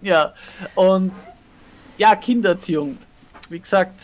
[0.01, 0.33] Ja,
[0.75, 1.11] und
[1.97, 2.97] ja, Kindererziehung.
[3.49, 4.01] Wie gesagt,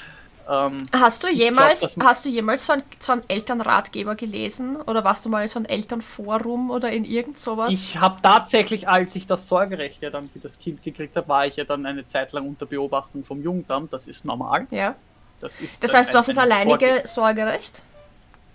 [0.49, 4.75] ähm, Hast du jemals, glaub, hast du jemals so einen, so einen Elternratgeber gelesen?
[4.77, 7.73] Oder warst du mal in so einem Elternforum oder in irgend sowas?
[7.73, 11.45] ich habe tatsächlich, als ich das Sorgerecht ja dann für das Kind gekriegt habe, war
[11.47, 13.91] ich ja dann eine Zeit lang unter Beobachtung vom Jugendamt.
[13.93, 14.67] Das ist normal.
[14.71, 14.95] ja.
[15.39, 17.81] Das, ist Das heißt, du hast das ein- ein alleinige Vorge- Sorgerecht?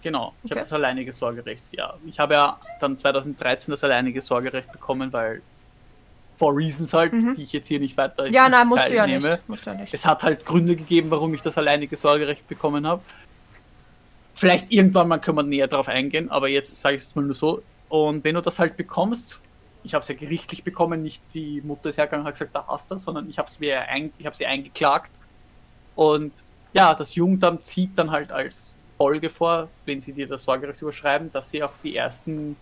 [0.03, 0.61] Genau, ich Okay.
[0.61, 1.95] habe das alleinige Sorgerecht, ja.
[2.07, 5.43] Ich habe ja dann 2013 das alleinige Sorgerecht bekommen, weil
[6.37, 8.33] for reasons halt, die ich jetzt hier nicht weiter Mhm.
[8.33, 9.49] Ja, nein, musst du ja nicht.
[9.49, 9.93] Musst du ja nicht.
[9.93, 13.03] Es hat halt Gründe gegeben, warum ich das alleinige Sorgerecht bekommen habe.
[14.35, 17.35] Vielleicht irgendwann mal können wir näher drauf eingehen, aber jetzt sage ich es mal nur
[17.35, 17.63] so.
[17.89, 19.41] Und wenn du das halt bekommst,
[19.83, 22.67] ich habe es ja gerichtlich bekommen, nicht die Mutter ist hergegangen und hat gesagt, da
[22.67, 25.11] hast du, sondern ich habe es mir ein, ich habe sie eingeklagt.
[25.95, 26.33] Und
[26.75, 31.31] ja, das Jugendamt zieht dann halt als Folge vor, wenn sie dir das Sorgerecht überschreiben,
[31.33, 32.57] dass sie auch die ersten,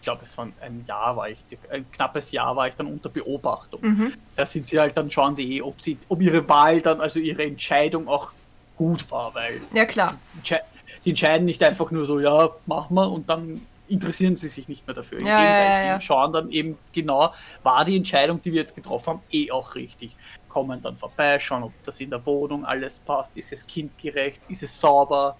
[0.00, 1.38] ich glaube, es war ein Jahr war ich,
[1.70, 4.12] ein knappes Jahr war ich dann unter Beobachtung Mhm.
[4.36, 7.18] da sind sie halt dann schauen sie eh, ob sie, ob ihre Wahl dann, also
[7.18, 8.32] ihre Entscheidung auch
[8.76, 10.14] gut war, weil Ja, klar.
[10.42, 10.60] entsche-
[11.04, 14.86] die entscheiden nicht einfach nur so, ja, machen wir und dann interessieren sie sich nicht
[14.86, 15.18] mehr dafür.
[15.18, 16.00] Im Ja, Gegenteil, ja, ja, ja.
[16.00, 19.74] sie schauen dann eben genau, war die Entscheidung, die wir jetzt getroffen haben, eh auch
[19.74, 20.14] richtig.
[20.48, 24.62] Kommen dann vorbei, schauen, ob das in der Wohnung alles passt, ist es kindgerecht, ist
[24.62, 25.36] es sauber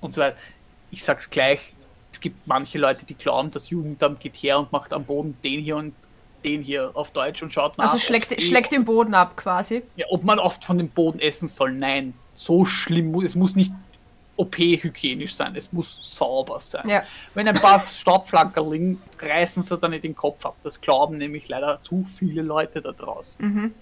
[0.00, 0.36] und so weiter.
[0.90, 1.72] Ich sag's gleich,
[2.12, 5.60] es gibt manche Leute, die glauben, das Jugendamt geht her und macht am Boden den
[5.60, 5.94] hier und
[6.44, 7.92] den hier auf Deutsch und schaut nach.
[7.92, 9.82] Also schlägt, schlägt den Boden ab quasi.
[9.96, 12.14] ja, ob man oft von dem Boden essen soll, nein.
[12.34, 13.72] So schlimm es muss nicht
[14.36, 16.88] OP-hygienisch sein, es muss sauber sein.
[16.88, 17.02] Ja.
[17.34, 20.56] Wenn ein paar Staubflanker liegen, reißen sie dann nicht den Kopf ab.
[20.62, 23.44] Das glauben nämlich leider zu viele Leute da draußen.
[23.44, 23.74] Mhm.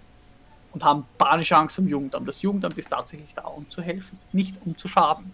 [0.76, 2.28] Und haben panische Angst vom Jugendamt.
[2.28, 5.32] Das Jugendamt ist tatsächlich da, um zu helfen, nicht um zu schaden.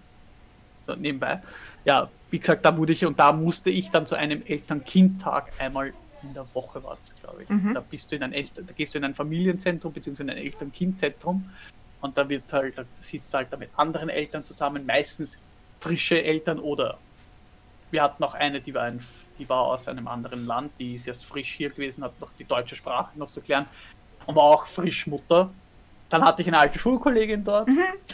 [0.87, 1.43] So, nebenbei.
[1.85, 5.95] Ja, wie gesagt, da wurde ich und da musste ich dann zu einem Eltern-Kind-Tag einmal
[6.23, 7.49] in der Woche war das, glaube ich.
[7.49, 7.75] Mhm.
[7.75, 10.23] Da bist du in ein Eltern, da gehst du in ein Familienzentrum bzw.
[10.23, 11.51] in ein Eltern-Kind-Zentrum
[12.01, 15.41] und da wird halt, da sitzt du halt da mit anderen Eltern zusammen, meistens
[15.81, 16.99] frische Eltern oder
[17.91, 19.05] wir hatten noch eine, die war ein,
[19.41, 22.45] die war aus einem anderen Land, die ist erst frisch hier gewesen, hat noch die
[22.45, 23.67] deutsche Sprache noch zu klären
[24.27, 25.51] und war auch frisch Mutter.
[26.11, 27.69] Dann hatte ich eine alte Schulkollegin dort,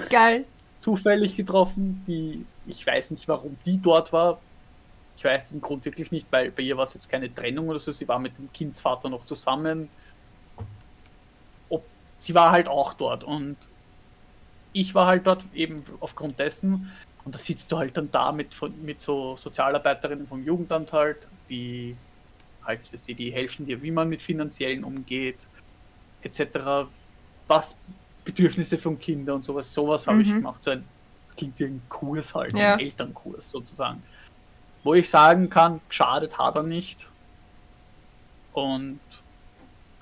[0.09, 0.44] Geil.
[0.81, 4.38] zufällig getroffen, die, ich weiß nicht, warum die dort war.
[5.16, 7.81] Ich weiß den Grund wirklich nicht, weil bei ihr war es jetzt keine Trennung oder
[7.81, 9.88] so, sie war mit dem Kindsvater noch zusammen.
[11.68, 11.85] Ob,
[12.21, 13.57] sie war halt auch dort und
[14.73, 16.92] ich war halt dort eben aufgrund dessen
[17.25, 21.97] und da sitzt du halt dann da mit, mit so Sozialarbeiterinnen vom Jugendamt halt, die
[22.64, 25.37] halt, die, die helfen dir, wie man mit finanziellen umgeht,
[26.29, 26.88] etc.
[27.47, 27.77] Was
[28.25, 30.35] Bedürfnisse von Kindern und sowas, sowas habe ich Mhm.
[30.37, 30.85] gemacht, so ein
[31.37, 32.75] klingt wie ein Kurs halt, Ja.
[32.75, 34.03] ein Elternkurs sozusagen.
[34.83, 37.07] Wo ich sagen kann, geschadet hat er nicht.
[38.53, 38.99] Und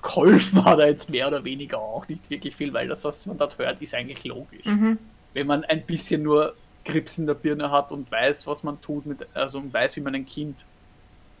[0.01, 3.37] geholfen hat er jetzt mehr oder weniger auch nicht wirklich viel, weil das, was man
[3.37, 4.65] dort hört, ist eigentlich logisch.
[4.65, 4.97] Mhm.
[5.33, 9.05] Wenn man ein bisschen nur Grips in der Birne hat und weiß, was man tut,
[9.05, 10.65] mit, also und weiß, wie man ein Kind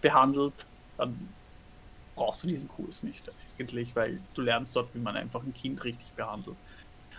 [0.01, 0.53] behandelt,
[0.97, 1.29] dann
[2.15, 3.27] brauchst du diesen Kurs nicht
[3.59, 6.55] eigentlich, weil du lernst dort, wie man einfach ein Kind richtig behandelt.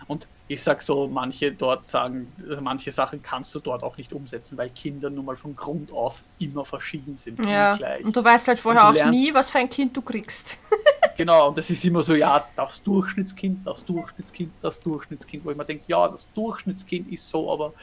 [0.07, 4.13] Und ich sag so, manche dort sagen, also manche Sachen kannst du dort auch nicht
[4.13, 7.45] umsetzen, weil Kinder nun mal von Grund auf immer verschieden sind.
[7.45, 7.77] Ja.
[8.03, 10.57] Und du weißt halt vorher auch lernst- nie, was für ein Kind du kriegst.
[11.17, 15.57] Genau, und das ist immer so, ja, das Durchschnittskind, das Durchschnittskind, das Durchschnittskind, wo ich
[15.57, 17.73] mir denke, ja, das Durchschnittskind ist so, aber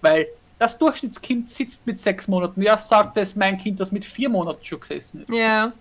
[0.00, 4.30] weil das Durchschnittskind sitzt mit sechs Monaten, ja, sagt es mein Kind, das mit vier
[4.30, 5.30] Monaten schon gesessen ist.
[5.30, 5.72] Ja.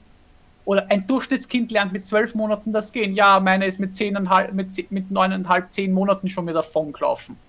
[0.69, 3.15] Oder ein Durchschnittskind lernt mit zwölf Monaten das Gehen.
[3.15, 7.39] Ja, meine ist mit zehneinhalb, mit, mit neuneinhalb, zehn Monaten schon wieder davon gelaufen.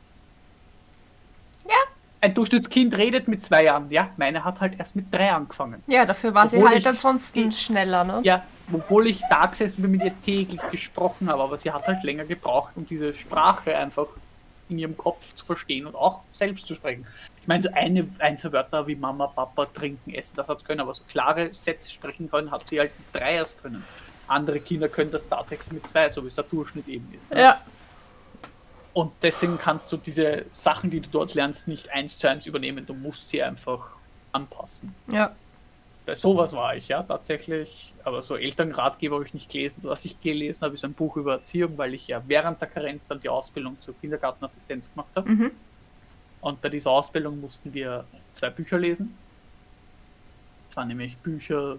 [1.68, 1.74] Ja.
[2.22, 3.90] Ein Durchschnittskind redet mit zwei Jahren.
[3.90, 5.82] Ja, meine hat halt erst mit drei angefangen.
[5.86, 8.20] Ja, dafür war sie Obwohl halt ich- ansonsten schneller, ne?
[8.22, 12.02] Ja, obwohl ich da gesessen bin, mit ihr täglich gesprochen habe, aber sie hat halt
[12.02, 14.06] länger gebraucht, um diese Sprache einfach
[14.70, 17.06] in ihrem Kopf zu verstehen und auch selbst zu sprechen.
[17.50, 20.64] Ich meine, so eine, ein, zwei Wörter wie Mama, Papa, trinken, essen, das hat sie
[20.64, 23.82] können, aber so klare Sätze sprechen können, hat sie halt mit drei erst können.
[24.28, 27.28] Andere Kinder können das tatsächlich mit zwei, so wie es der Durchschnitt eben ist.
[27.28, 27.40] Ne?
[27.40, 27.60] Ja.
[28.92, 32.86] Und deswegen kannst du diese Sachen, die du dort lernst, nicht eins zu eins übernehmen.
[32.86, 33.96] Du musst sie einfach
[34.30, 34.94] anpassen.
[35.10, 35.34] Ja.
[36.06, 37.92] Bei sowas war ich, ja, tatsächlich.
[38.04, 39.80] Aber so Elternratgeber habe ich nicht gelesen.
[39.80, 42.68] So, was ich gelesen habe, ist ein Buch über Erziehung, weil ich ja während der
[42.68, 45.28] Karenz dann die Ausbildung zur Kindergartenassistenz gemacht habe.
[45.28, 45.50] Mhm.
[46.40, 49.16] Und bei dieser Ausbildung mussten wir zwei Bücher lesen.
[50.68, 51.76] Das waren nämlich Bücher,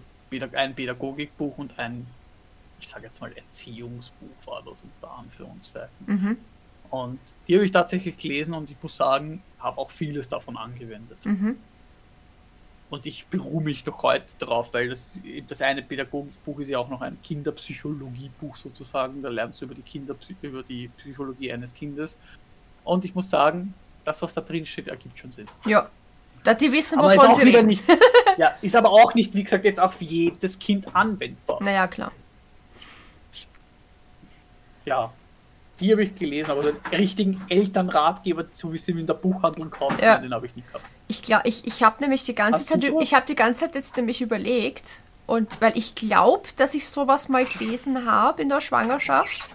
[0.52, 2.06] ein Pädagogikbuch und ein,
[2.80, 6.06] ich sage jetzt mal, Erziehungsbuch war das unter Anführungszeichen.
[6.06, 6.36] Mhm.
[6.90, 11.18] Und die habe ich tatsächlich gelesen und ich muss sagen, habe auch vieles davon angewendet.
[11.24, 11.56] Mhm.
[12.90, 16.90] Und ich beruhe mich noch heute darauf, weil das, das eine Pädagogikbuch ist ja auch
[16.90, 19.22] noch ein Kinderpsychologiebuch sozusagen.
[19.22, 22.18] Da lernst du über die Kinder, über die Psychologie eines Kindes.
[22.84, 23.72] Und ich muss sagen,
[24.04, 25.46] das, was da drin steht, ergibt schon Sinn.
[25.66, 25.88] Ja.
[26.44, 27.66] Da die wissen, Aber wovon auch sie reden.
[27.68, 27.84] nicht,
[28.36, 31.62] ja, ist aber auch nicht, wie gesagt, jetzt auf jedes Kind anwendbar.
[31.62, 32.10] Naja, klar.
[34.84, 35.12] Ja,
[35.78, 39.98] die habe ich gelesen, aber den richtigen Elternratgeber, so wie sie in der Buchhandlung kaufen,
[40.00, 40.18] Ja.
[40.18, 40.84] den habe ich nicht gehabt.
[41.08, 43.00] Ich glaube, ich, ich habe nämlich die ganze Hast Zeit, so?
[43.00, 47.28] ich habe die ganze Zeit jetzt nämlich überlegt und weil ich glaube, dass ich sowas
[47.28, 49.50] mal gelesen habe in der Schwangerschaft,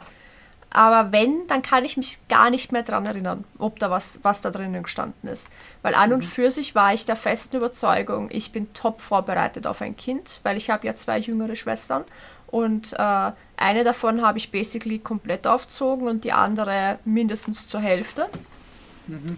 [0.70, 4.42] aber wenn, dann kann ich mich gar nicht mehr dran erinnern, ob da was, was
[4.42, 5.50] da drinnen gestanden ist.
[5.82, 6.16] Weil an Mhm.
[6.18, 10.40] und für sich war ich der festen Überzeugung, ich bin top vorbereitet auf ein Kind,
[10.44, 12.04] weil ich habe ja zwei jüngere Schwestern
[12.48, 18.28] und äh, eine davon habe ich basically komplett aufgezogen und die andere mindestens zur Hälfte.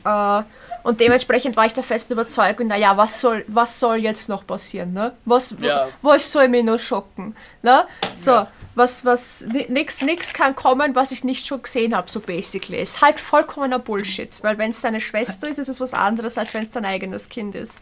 [0.04, 0.44] Äh,
[0.82, 4.94] und dementsprechend war ich der festen Überzeugung, naja, was soll, was soll jetzt noch passieren,
[4.94, 5.14] ne?
[5.26, 5.88] Was, Ja.
[6.02, 7.86] was soll mich noch schocken, ne?
[8.18, 8.48] So, Ja.
[8.80, 12.82] Was, was, ni- nix, nix kann kommen, was ich nicht schon gesehen habe, so basically.
[12.82, 16.56] Ist halt vollkommener Bullshit, weil wenn es deine Schwester ist, ist es was anderes, als
[16.56, 17.80] wenn es dein eigenes Kind ist.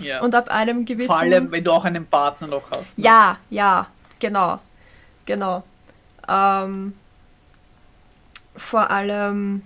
[0.00, 0.20] Ja.
[0.20, 1.08] Und ab einem gewissen...
[1.08, 2.98] Vor allem, wenn du auch einen Partner noch hast.
[2.98, 3.04] ne?
[3.04, 3.88] Ja, ja,
[4.20, 4.60] genau.
[5.24, 5.64] Genau.
[6.28, 6.94] Ähm,
[8.54, 9.62] vor allem,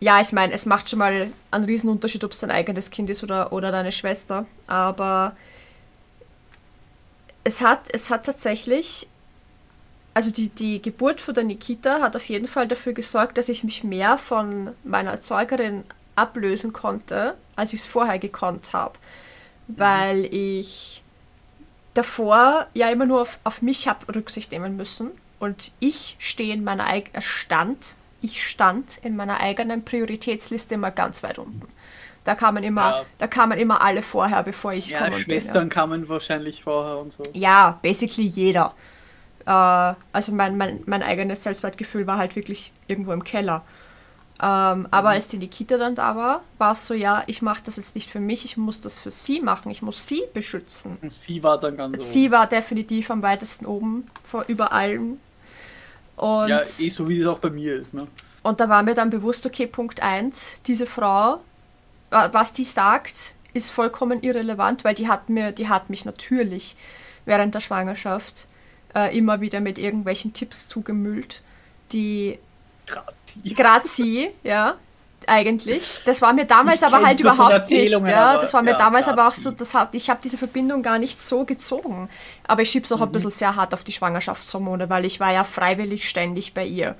[0.00, 3.22] ja, ich meine, es macht schon mal einen Riesenunterschied, ob es dein eigenes Kind ist
[3.22, 4.46] oder, oder deine Schwester.
[4.66, 5.36] Aber
[7.44, 9.08] es hat, es hat tatsächlich,
[10.16, 13.64] also die, die Geburt von der Nikita hat auf jeden Fall dafür gesorgt, dass ich
[13.64, 18.94] mich mehr von meiner Erzeugerin ablösen konnte, als ich es vorher gekonnt habe.
[19.68, 21.02] Weil ich
[21.92, 25.10] davor ja immer nur auf, auf mich habe Rücksicht nehmen müssen.
[25.38, 31.22] Und ich stehe in meiner eigenen stand, ich stand in meiner eigenen Prioritätsliste immer ganz
[31.24, 31.68] weit unten.
[32.24, 33.04] Da kamen immer, Ja.
[33.18, 35.34] da kamen immer alle vorher, bevor ich Ja, gekommen bin.
[35.34, 35.42] Ja.
[35.42, 37.22] Schwestern kamen wahrscheinlich vorher und so.
[37.34, 38.72] Ja, basically jeder.
[39.46, 43.62] Äh, also mein, mein, mein eigenes Selbstwertgefühl war halt wirklich irgendwo im Keller.
[44.38, 47.76] Ähm, aber als die Nikita dann da war, war es so, ja, ich mache das
[47.76, 50.98] jetzt nicht für mich, ich muss das für sie machen, ich muss sie beschützen.
[51.00, 55.18] Und sie war dann ganz Sie war definitiv am weitesten oben vor über allen.
[56.16, 58.06] Und, Ja, eh so wie es auch bei mir ist, ne?
[58.42, 61.40] und da war mir dann bewusst, okay, Punkt 1, diese Frau,
[62.10, 66.76] was die sagt, ist vollkommen irrelevant, weil die hat mir, die hat mich natürlich
[67.24, 68.46] während der Schwangerschaft
[68.96, 71.42] äh, immer wieder mit irgendwelchen Tipps zugemüllt,
[71.92, 72.38] die
[73.44, 74.76] gerade sie, ja,
[75.26, 76.02] eigentlich.
[76.04, 77.90] Das war mir damals Ich aber halt überhaupt nicht.
[77.90, 80.38] Ja, das war mir ja, damals grad aber auch so, das hab, ich habe diese
[80.38, 82.08] Verbindung gar nicht so gezogen.
[82.46, 83.02] Aber ich schieb's auch Mhm.
[83.04, 86.94] ein bisschen sehr hart auf die Schwangerschaftshormone, weil ich war ja freiwillig ständig bei ihr.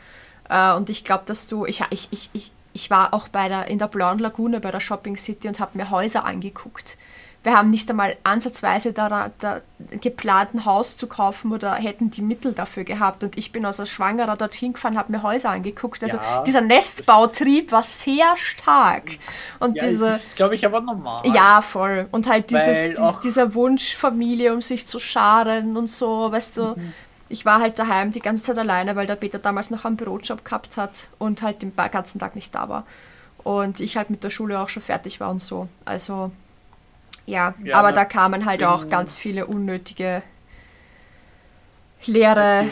[0.49, 3.69] Äh, und ich glaube, dass du, ich, ich, ich, ich, ich war auch bei der,
[3.69, 6.99] in der Blauen Lagune bei der Shopping City und habe mir Häuser angeguckt.
[7.47, 9.61] Wir haben nicht einmal ansatzweise da, da
[10.01, 13.23] geplant, ein Haus zu kaufen oder hätten die Mittel dafür gehabt.
[13.23, 16.03] Und ich bin also als Schwangerer dorthin gefahren, habe mir Häuser angeguckt.
[16.03, 19.05] Also Ja, dieser Nestbautrieb war sehr stark.
[19.61, 21.23] Und Ja, diese, das ist, glaube ich, aber normal.
[21.25, 22.09] ja, voll.
[22.11, 26.63] Und halt dieses, dies, dieser Wunsch, Familie um sich zu scharen und so, weißt du.
[26.75, 26.95] Mhm.
[27.29, 30.45] ich war halt daheim die ganze Zeit alleine, weil der Peter damals noch einen Bürojob
[30.45, 32.85] gehabt hat und halt den ganzen Tag nicht da war.
[33.45, 35.69] Und ich halt mit der Schule auch schon fertig war und so.
[35.85, 36.33] Also,
[37.27, 40.23] ja, Ja, aber ne, da kamen halt auch ganz viele unnötige
[42.05, 42.67] leere,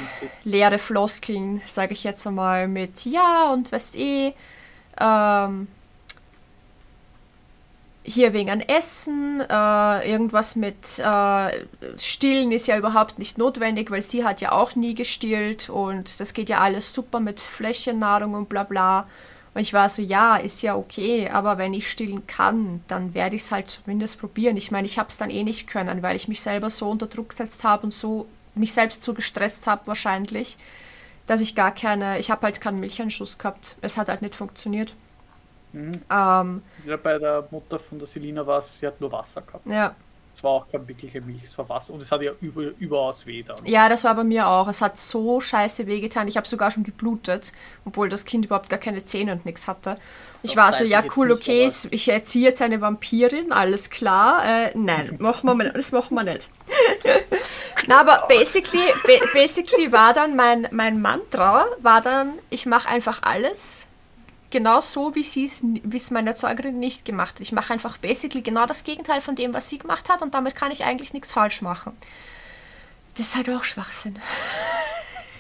[0.45, 4.33] leere Floskeln, sage ich jetzt einmal, mit ja und weißt eh,
[5.01, 5.69] ähm,
[8.07, 11.65] hier wegen an Essen, äh, irgendwas mit äh,
[11.99, 16.35] Stillen ist ja überhaupt nicht notwendig, weil sie hat ja auch nie gestillt und das
[16.35, 19.07] geht ja alles super mit Fläschennahrung und bla bla.
[19.55, 23.37] Und ich war so, ja, ist ja okay, aber wenn ich stillen kann, dann werde
[23.37, 24.57] ich es halt zumindest probieren.
[24.57, 27.07] Ich meine, ich habe es dann eh nicht können, weil ich mich selber so unter
[27.07, 30.57] Druck gesetzt habe und so mich selbst so gestresst habe wahrscheinlich,
[31.27, 33.77] dass ich gar keine, ich habe halt keinen Milcheinschuss gehabt.
[33.81, 34.95] Es hat halt nicht funktioniert.
[35.73, 35.93] Mhm.
[36.11, 39.67] Ähm, Ja, bei der Mutter von der Selina war es, sie hat nur Wasser gehabt.
[39.67, 39.95] ja.
[40.37, 41.95] Es war auch keine wirkliche Milch, es war Wasser.
[41.95, 43.57] Und es hat ja über, überaus weh dann.
[43.65, 44.67] Ja, das war bei mir auch.
[44.67, 46.27] Es hat so scheiße wehgetan.
[46.27, 47.53] Ich habe sogar schon geblutet,
[47.85, 49.97] obwohl das Kind überhaupt gar keine Zähne und nichts hatte.
[50.43, 53.91] Ich Das war so, ja cool, nicht, okay, s- ich erziehe jetzt eine Vampirin, alles
[53.91, 54.45] klar.
[54.45, 56.49] Äh, nein, machen wir, das machen wir nicht.
[57.87, 63.23] Na, aber basically, ba basically war dann mein, mein Mantra, war dann, ich mache einfach
[63.23, 63.87] alles
[64.55, 67.41] genau so, wie sie es, wie es meine Erzeugerin nicht gemacht hat.
[67.41, 70.55] Ich mache einfach basically genau das Gegenteil von dem, was sie gemacht hat und damit
[70.55, 71.93] kann ich eigentlich nichts falsch machen.
[73.17, 74.17] Das ist halt auch Schwachsinn.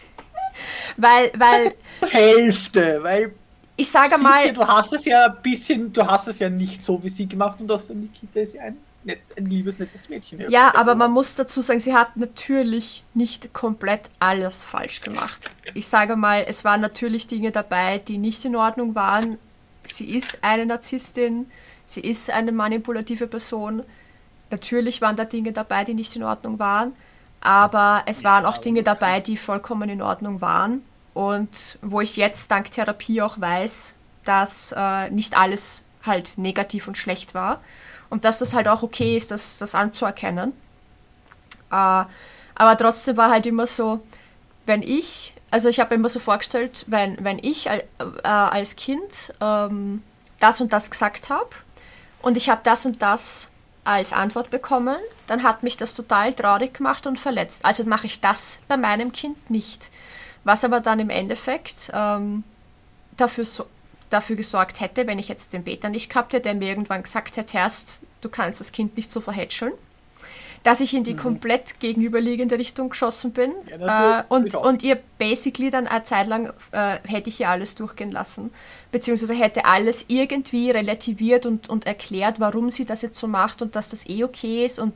[0.97, 1.75] weil, weil,
[2.11, 3.33] Hälfte, weil
[3.77, 6.83] ich sage mal, du, du hast es ja ein bisschen, du hast es ja nicht
[6.83, 10.09] so wie sie gemacht und aus der Nikita ist ja ein, nett, ein liebes, nettes
[10.09, 10.51] Mädchen.
[10.51, 15.51] ja, aber man muss dazu sagen, sie hat natürlich nicht komplett alles falsch gemacht.
[15.75, 19.39] Ich sage mal, es waren natürlich Dinge dabei, die nicht in Ordnung waren.
[19.85, 21.51] Sie ist eine Narzisstin,
[21.85, 23.83] sie ist eine manipulative Person.
[24.51, 26.93] Natürlich waren da Dinge dabei, die nicht in Ordnung waren,
[27.41, 32.51] aber es waren auch Dinge dabei, die vollkommen in Ordnung waren und wo ich jetzt
[32.51, 37.61] dank Therapie auch weiß, dass äh, nicht alles halt negativ und schlecht war
[38.15, 40.53] und dass das halt auch okay ist, das, das anzuerkennen.
[41.73, 42.05] Äh,
[42.55, 43.99] aber trotzdem war halt immer so,
[44.67, 47.83] wenn ich, also ich habe immer so vorgestellt, wenn, wenn ich äh,
[48.23, 50.05] als Kind ähm,
[50.39, 51.51] das und das gesagt habe
[52.23, 53.51] und ich habe das und das
[53.83, 57.65] als Antwort bekommen, dann hat mich das total traurig gemacht und verletzt.
[57.65, 59.91] Also mache ich das bei meinem Kind nicht.
[60.45, 62.45] Was aber dann im Endeffekt ähm,
[63.17, 63.67] dafür, so,
[64.11, 67.37] dafür gesorgt hätte, wenn ich jetzt den Beta nicht gehabt hätte, der mir irgendwann gesagt
[67.37, 69.73] hätte, Herst, du kannst das Kind nicht so verhätscheln,
[70.63, 73.81] dass ich in die komplett gegenüberliegende Richtung geschossen bin Mhm.
[73.81, 77.75] Ja, äh, und, und ihr basically dann eine Zeit lang äh, hätte ich ihr alles
[77.75, 78.51] durchgehen lassen,
[78.93, 83.77] beziehungsweise hätte alles irgendwie relativiert und, und erklärt, warum sie das jetzt so macht und
[83.77, 84.95] dass das eh okay ist und,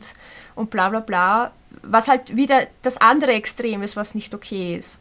[0.55, 4.99] und bla bla bla, was halt wieder das andere Extrem ist, was nicht okay ist.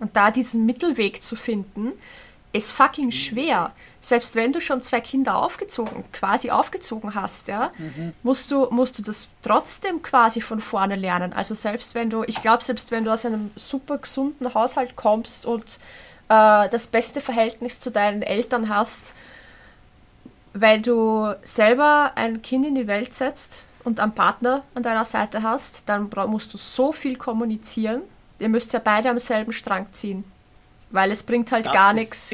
[0.00, 1.92] Und da diesen Mittelweg zu finden,
[2.52, 3.72] ist fucking schwer.
[4.00, 7.72] Selbst wenn du schon zwei Kinder aufgezogen, quasi aufgezogen hast, ja,
[8.22, 11.32] musst, du, musst du das trotzdem quasi von vorne lernen.
[11.32, 15.46] Also selbst wenn du, ich glaube, selbst wenn du aus einem super gesunden Haushalt kommst
[15.46, 15.78] und
[16.28, 19.14] äh, das beste Verhältnis zu deinen Eltern hast,
[20.54, 25.42] weil du selber ein Kind in die Welt setzt und einen Partner an deiner Seite
[25.42, 28.02] hast, dann musst du so viel kommunizieren.
[28.38, 30.24] Ihr müsst ja beide am selben Strang ziehen.
[30.90, 32.32] Weil es bringt halt das gar nichts.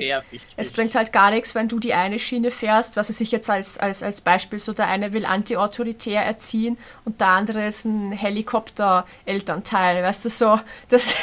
[0.56, 3.50] Es bringt halt gar nichts, wenn du die eine Schiene fährst, was weiß ich jetzt
[3.50, 8.12] als, als, als Beispiel, so der eine will anti-autoritär erziehen und der andere ist ein
[8.12, 11.14] Helikopter-Elternteil, weißt du, so, das,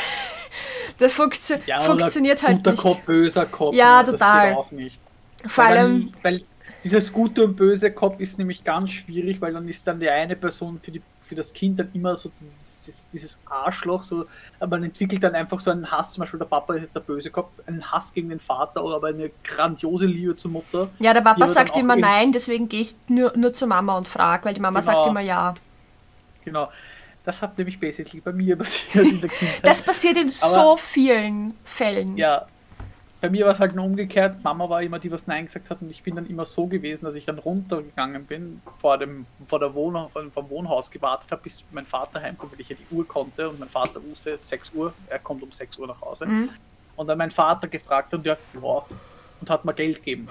[0.98, 2.82] das funktio ja, funktioniert halt guter nicht.
[2.82, 3.76] Kopf, böser Kopf.
[3.76, 4.40] Ja, ne, total.
[4.40, 5.00] Das geht auch nicht.
[5.46, 6.42] Vor weil, allem, dann, weil
[6.84, 10.36] dieses gute und böse Kopf ist nämlich ganz schwierig, weil dann ist dann die eine
[10.36, 14.26] Person für, die, für das Kind dann immer so dieses, dieses Arschloch, so,
[14.60, 17.30] man entwickelt dann einfach so einen Hass, zum Beispiel der Papa ist jetzt der böse
[17.32, 20.90] Kopf, einen Hass gegen den Vater oder aber eine grandiose Liebe zur Mutter.
[21.00, 24.08] ja, der Papa sagt immer in- nein, deswegen gehe ich nur, nur zur Mama und
[24.08, 24.92] frage, weil die Mama Genau.
[24.94, 25.54] sagt immer ja.
[26.46, 26.70] Genau.
[27.24, 29.60] Das hat nämlich basically bei mir passiert in der Kindheit.
[29.68, 32.18] Das passiert in Aber- so vielen Fällen.
[32.18, 32.48] Ja,
[33.22, 34.44] bei mir war es halt nur umgekehrt.
[34.44, 37.06] Mama war immer die, was Nein gesagt hat, und ich bin dann immer so gewesen,
[37.06, 41.64] dass ich dann runtergegangen bin, vor dem, vor der Wohn vom Wohnhaus gewartet habe, bis
[41.72, 44.94] mein Vater heimkommt, weil ich ja die Uhr konnte und mein Vater wusste 6 Uhr,
[45.08, 46.26] er kommt um 6 Uhr nach Hause.
[46.26, 46.50] Mhm.
[46.96, 48.86] Und dann mein Vater gefragt und ja, ja,
[49.40, 50.28] und hat mir Geld gegeben.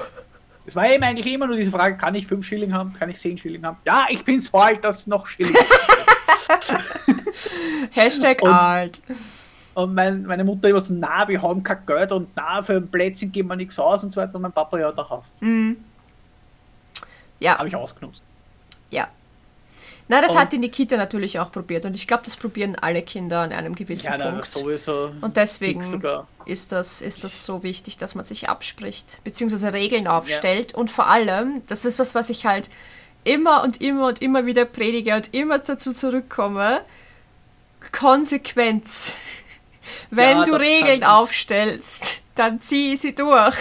[0.67, 3.19] Es war eben eigentlich immer nur diese Frage, kann ich 5 Schilling haben, kann ich
[3.19, 3.79] 10 Schilling haben?
[3.85, 5.55] Ja, ich bin so alt, dass noch Schilling.
[7.93, 9.01] Hashtag alt.
[9.83, 12.89] Und mein, meine Mutter immer so, na, wir haben kein Geld und na, für ein
[12.91, 14.35] Plätzchen geben wir nichts aus und so weiter.
[14.37, 15.41] Und mein Papa, ja, da hast.
[15.43, 15.77] Mhm.
[17.39, 17.59] Ja.
[17.59, 18.23] Habe ich ausgenutzt.
[18.91, 19.09] Ja.
[20.09, 23.01] Na, das Und- hat die Nikita natürlich auch probiert und ich glaube, das probieren alle
[23.03, 24.45] Kinder an einem gewissen Ja, Punkt.
[24.47, 25.13] sowieso.
[25.21, 26.03] Und deswegen
[26.47, 30.75] ist das, ist das so wichtig, dass man sich abspricht, beziehungsweise Regeln aufstellt.
[30.75, 32.69] Und vor allem, das ist was, was ich halt
[33.23, 36.81] immer und immer und immer wieder predige und immer dazu zurückkomme,
[37.93, 39.15] Konsequenz.
[40.11, 43.57] Wenn Ja, du Regeln aufstellst, dann zieh sie durch.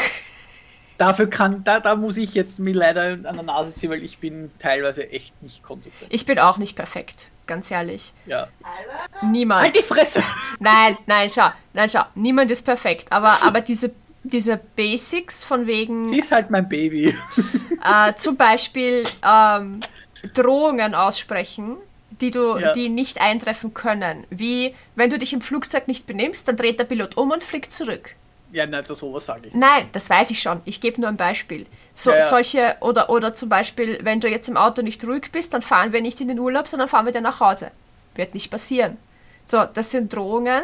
[0.97, 4.17] Dafür kann, da, da muss ich jetzt mir leider an der Nase ziehen, weil ich
[4.17, 6.13] bin teilweise echt nicht konsequent.
[6.13, 8.11] Ich bin auch nicht perfekt, ganz ehrlich.
[8.25, 8.49] Ja.
[9.21, 9.63] Niemand.
[9.63, 10.21] Halt die Fresse!
[10.59, 13.93] Nein, nein, schau, nein, schau, niemand ist perfekt, aber, aber diese,
[14.23, 17.15] diese Basics von wegen, Sie ist halt mein Baby.
[17.81, 19.79] äh, zum Beispiel ähm,
[20.33, 21.77] Drohungen aussprechen,
[22.21, 22.73] die du, Ja.
[22.73, 24.25] die nicht eintreffen können.
[24.29, 27.71] Wie, wenn du dich im Flugzeug nicht benimmst, dann dreht der Pilot um und fliegt
[27.73, 28.15] zurück.
[28.51, 29.53] Ja, nein, das sowas sage ich.
[29.53, 30.59] Nein, das weiß ich schon.
[30.65, 31.67] Ich gebe nur ein Beispiel.
[31.93, 32.27] So, Ja, ja.
[32.29, 35.93] solche, oder, oder zum Beispiel, wenn du jetzt im Auto nicht ruhig bist, dann fahren
[35.93, 37.69] wir nicht in den Urlaub, sondern fahren wir dann nach Hause.
[38.15, 38.97] Wird nicht passieren.
[39.45, 40.63] So, das sind Drohungen,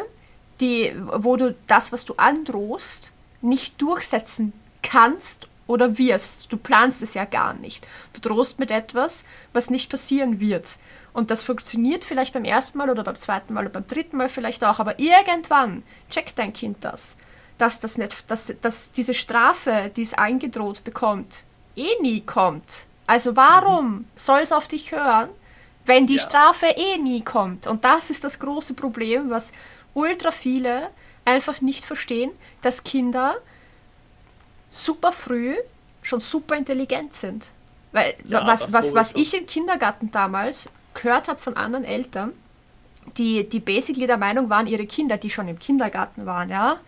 [0.60, 4.52] die, wo du das, was du androhst, nicht durchsetzen
[4.82, 6.52] kannst oder wirst.
[6.52, 7.86] Du planst es ja gar nicht.
[8.14, 10.76] Du drohst mit etwas, was nicht passieren wird.
[11.16, 14.28] Und das funktioniert vielleicht beim ersten Mal oder beim zweiten Mal oder beim dritten Mal
[14.28, 17.16] vielleicht auch, aber irgendwann checkt dein Kind das,
[17.56, 21.44] dass das nicht, dass, dass diese Strafe, die es eingedroht bekommt,
[21.74, 22.84] eh nie kommt.
[23.06, 25.30] Also warum soll es auf dich hören,
[25.86, 26.22] wenn die Ja.
[26.22, 27.66] Strafe eh nie kommt?
[27.66, 29.52] Und das ist das große Problem, was
[29.94, 30.90] ultra viele
[31.24, 33.36] einfach nicht verstehen, dass Kinder
[34.68, 35.54] super früh
[36.02, 37.46] schon super intelligent sind.
[37.92, 42.32] Weil Ja, was, was, was ich im Kindergarten damals gehört habe von anderen Eltern,
[43.18, 46.78] die, die basically der Meinung waren, ihre Kinder, die schon im Kindergarten waren, ja,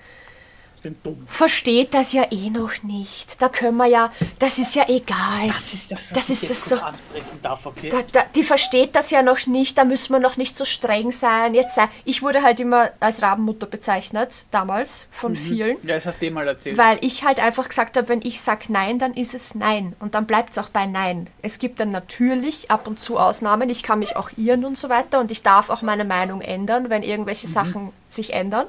[0.82, 1.24] Sind dumm.
[1.26, 3.40] versteht das ja eh noch nicht.
[3.42, 5.48] Da können wir ja, das ist ja egal.
[5.48, 7.88] Das ist das, was Das ich ist das so- ansprechen darf, okay?
[7.88, 11.10] Da, da, die versteht das ja noch nicht, da müssen wir noch nicht so streng
[11.12, 11.54] sein.
[11.54, 15.76] Jetzt sei, ich wurde halt immer als Rabenmutter bezeichnet, damals, von vielen.
[15.82, 16.78] Ja, das hast du eh mal erzählt.
[16.78, 19.96] Weil ich halt einfach gesagt habe, wenn ich sage Nein, dann ist es Nein.
[20.00, 21.28] Und dann bleibt es auch bei Nein.
[21.42, 23.68] Es gibt dann natürlich ab und zu Ausnahmen.
[23.70, 25.18] Ich kann mich auch irren und so weiter.
[25.20, 28.66] Und ich darf auch meine Meinung ändern, wenn irgendwelche Sachen sich ändern.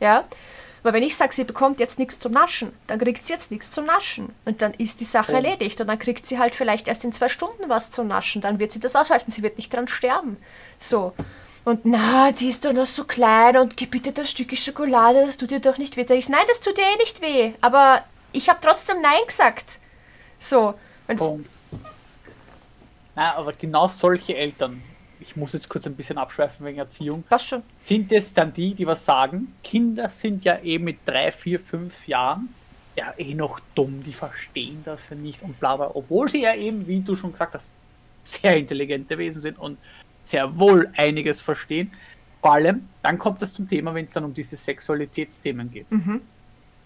[0.00, 0.24] Ja.
[0.82, 3.70] Aber wenn ich sage, sie bekommt jetzt nichts zum Naschen, dann kriegt sie jetzt nichts
[3.70, 4.34] zum Naschen.
[4.44, 5.36] Und dann ist die Sache Oh.
[5.36, 5.80] erledigt.
[5.80, 8.42] Und dann kriegt sie halt vielleicht erst in zwei Stunden was zum Naschen.
[8.42, 9.30] Dann wird sie das aushalten.
[9.30, 10.36] Sie wird nicht dran sterben.
[10.80, 11.12] So.
[11.64, 15.36] Und na, die ist doch noch so klein und gib bitte das Stückchen Schokolade, das
[15.36, 16.02] tut dir doch nicht weh.
[16.02, 17.52] Sag ich, nein, das tut dir eh nicht weh.
[17.60, 18.02] Aber
[18.32, 19.78] ich habe trotzdem Nein gesagt.
[20.40, 20.74] So.
[21.06, 21.48] Und, Punkt.
[23.14, 24.82] Na, aber genau solche Eltern,
[25.22, 27.62] ich muss jetzt kurz ein bisschen abschweifen wegen Erziehung, passt schon.
[27.80, 29.54] sind es dann die, die was sagen?
[29.62, 32.48] Kinder sind ja eh mit drei, vier, fünf Jahren
[32.96, 36.54] ja eh noch dumm, die verstehen das ja nicht und bla bla, obwohl sie ja
[36.54, 37.72] eben, wie du schon gesagt hast,
[38.22, 39.78] sehr intelligente Wesen sind und
[40.24, 41.90] sehr wohl einiges verstehen.
[42.40, 45.86] Vor allem, dann kommt das zum Thema, wenn es dann um diese Sexualitätsthemen geht.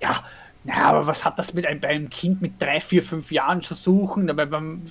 [0.01, 0.25] Ja,
[0.65, 3.63] na, aber was hat das mit einem, bei einem Kind mit drei, vier, fünf Jahren
[3.63, 4.27] zu suchen?
[4.35, 4.91] Beim,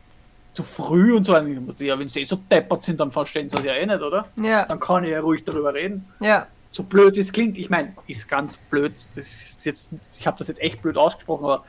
[0.55, 1.33] zu früh und so.
[1.35, 4.27] Ja, wenn sie eh so deppert sind, dann verstehen sie das ja eh nicht, oder?
[4.41, 6.47] Ja, Dann kann ich ja ruhig darüber reden ja.
[6.71, 10.47] so blöd es klingt, ich meine, ist ganz blöd, das ist jetzt, ich habe das
[10.47, 11.65] jetzt echt blöd ausgesprochen, aber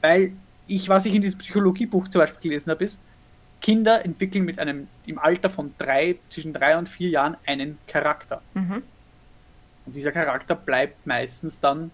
[0.00, 0.32] weil
[0.66, 2.98] ich, was ich in diesem Psychologiebuch zum Beispiel gelesen habe, ist,
[3.60, 8.42] Kinder entwickeln mit einem, im Alter von drei, zwischen drei und vier Jahren einen Charakter.
[8.54, 8.82] Mhm.
[9.86, 11.90] Und dieser Charakter bleibt meistens dann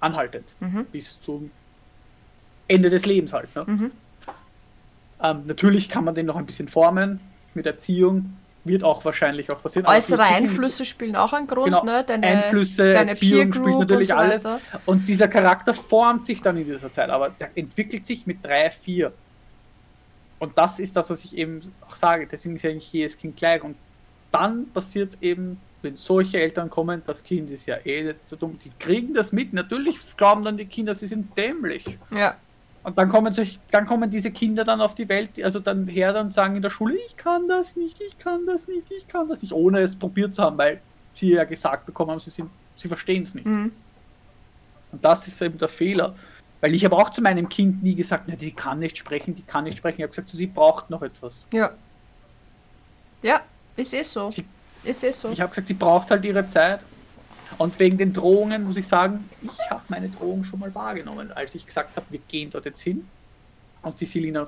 [0.00, 0.86] anhaltend, Mhm.
[0.92, 1.50] bis zum
[2.68, 3.54] Ende des Lebens halt.
[3.54, 3.64] Ne?
[3.66, 3.90] Mhm.
[5.24, 7.18] Ähm, natürlich kann man den noch ein bisschen formen
[7.54, 9.86] mit Erziehung, wird auch wahrscheinlich auch passieren.
[9.86, 12.04] Äußere Einflüsse spielen auch einen Grund, Genau, ne?
[12.06, 14.48] Deine, Einflüsse, deine Erziehung spielt natürlich und so alles.
[14.84, 18.70] Und dieser Charakter formt sich dann in dieser Zeit, aber der entwickelt sich mit drei,
[18.70, 19.12] vier.
[20.38, 22.28] Und das ist das, was ich eben auch sage.
[22.30, 23.62] Deswegen ist ja nicht jedes Kind gleich.
[23.62, 23.76] Und
[24.30, 28.36] dann passiert es eben, wenn solche Eltern kommen, das Kind ist ja eh nicht so
[28.36, 28.58] dumm.
[28.62, 29.54] Die kriegen das mit.
[29.54, 31.98] Natürlich glauben dann die Kinder, sie sind dämlich.
[32.14, 32.36] Ja.
[32.84, 36.14] Und dann kommen, solch, dann kommen diese Kinder dann auf die Welt, also dann her
[36.20, 39.26] und sagen in der Schule, ich kann das nicht, ich kann das nicht, ich kann
[39.28, 40.80] das nicht, ohne es probiert zu haben, weil
[41.14, 43.46] sie ja gesagt bekommen haben, sie, sind, sie verstehen es nicht.
[43.46, 43.72] Mhm.
[44.92, 46.14] Und das ist eben der Fehler.
[46.60, 49.42] Weil ich habe auch zu meinem Kind nie gesagt, na, die kann nicht sprechen, die
[49.42, 49.96] kann nicht sprechen.
[49.98, 51.46] Ich habe gesagt, so, sie braucht noch etwas.
[51.52, 51.70] Ja.
[53.22, 53.40] Ja,
[53.76, 54.30] ist eh so.
[54.30, 54.44] Sie-
[54.84, 55.30] Ist eh so.
[55.30, 56.80] Ich habe gesagt, sie braucht halt ihre Zeit.
[57.58, 61.54] Und wegen den Drohungen muss ich sagen, ich habe meine Drohung schon mal wahrgenommen, als
[61.54, 63.06] ich gesagt habe, wir gehen dort jetzt hin.
[63.82, 64.46] Und die Selina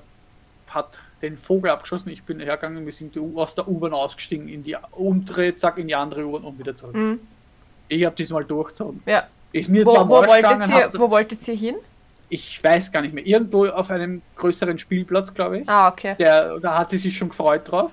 [0.69, 2.11] hat den Vogel abgeschossen.
[2.11, 5.95] Ich bin hergegangen, wir sind aus der U-Bahn ausgestiegen, in die untere, zack, in die
[5.95, 6.95] andere U-Bahn und wieder zurück.
[6.97, 7.21] Mhm.
[7.89, 9.03] Ich habe diesmal durchgezogen.
[9.07, 9.27] Ja.
[9.53, 11.77] Ist mir Wo, zwar wo, wolltet ihr, wo wolltet ihr hin?
[12.29, 15.69] ich weiß gar nicht mehr, irgendwo auf einem größeren Spielplatz, glaube ich.
[15.69, 16.17] Ah, okay.
[16.19, 17.93] Der, da hat sie sich schon gefreut drauf.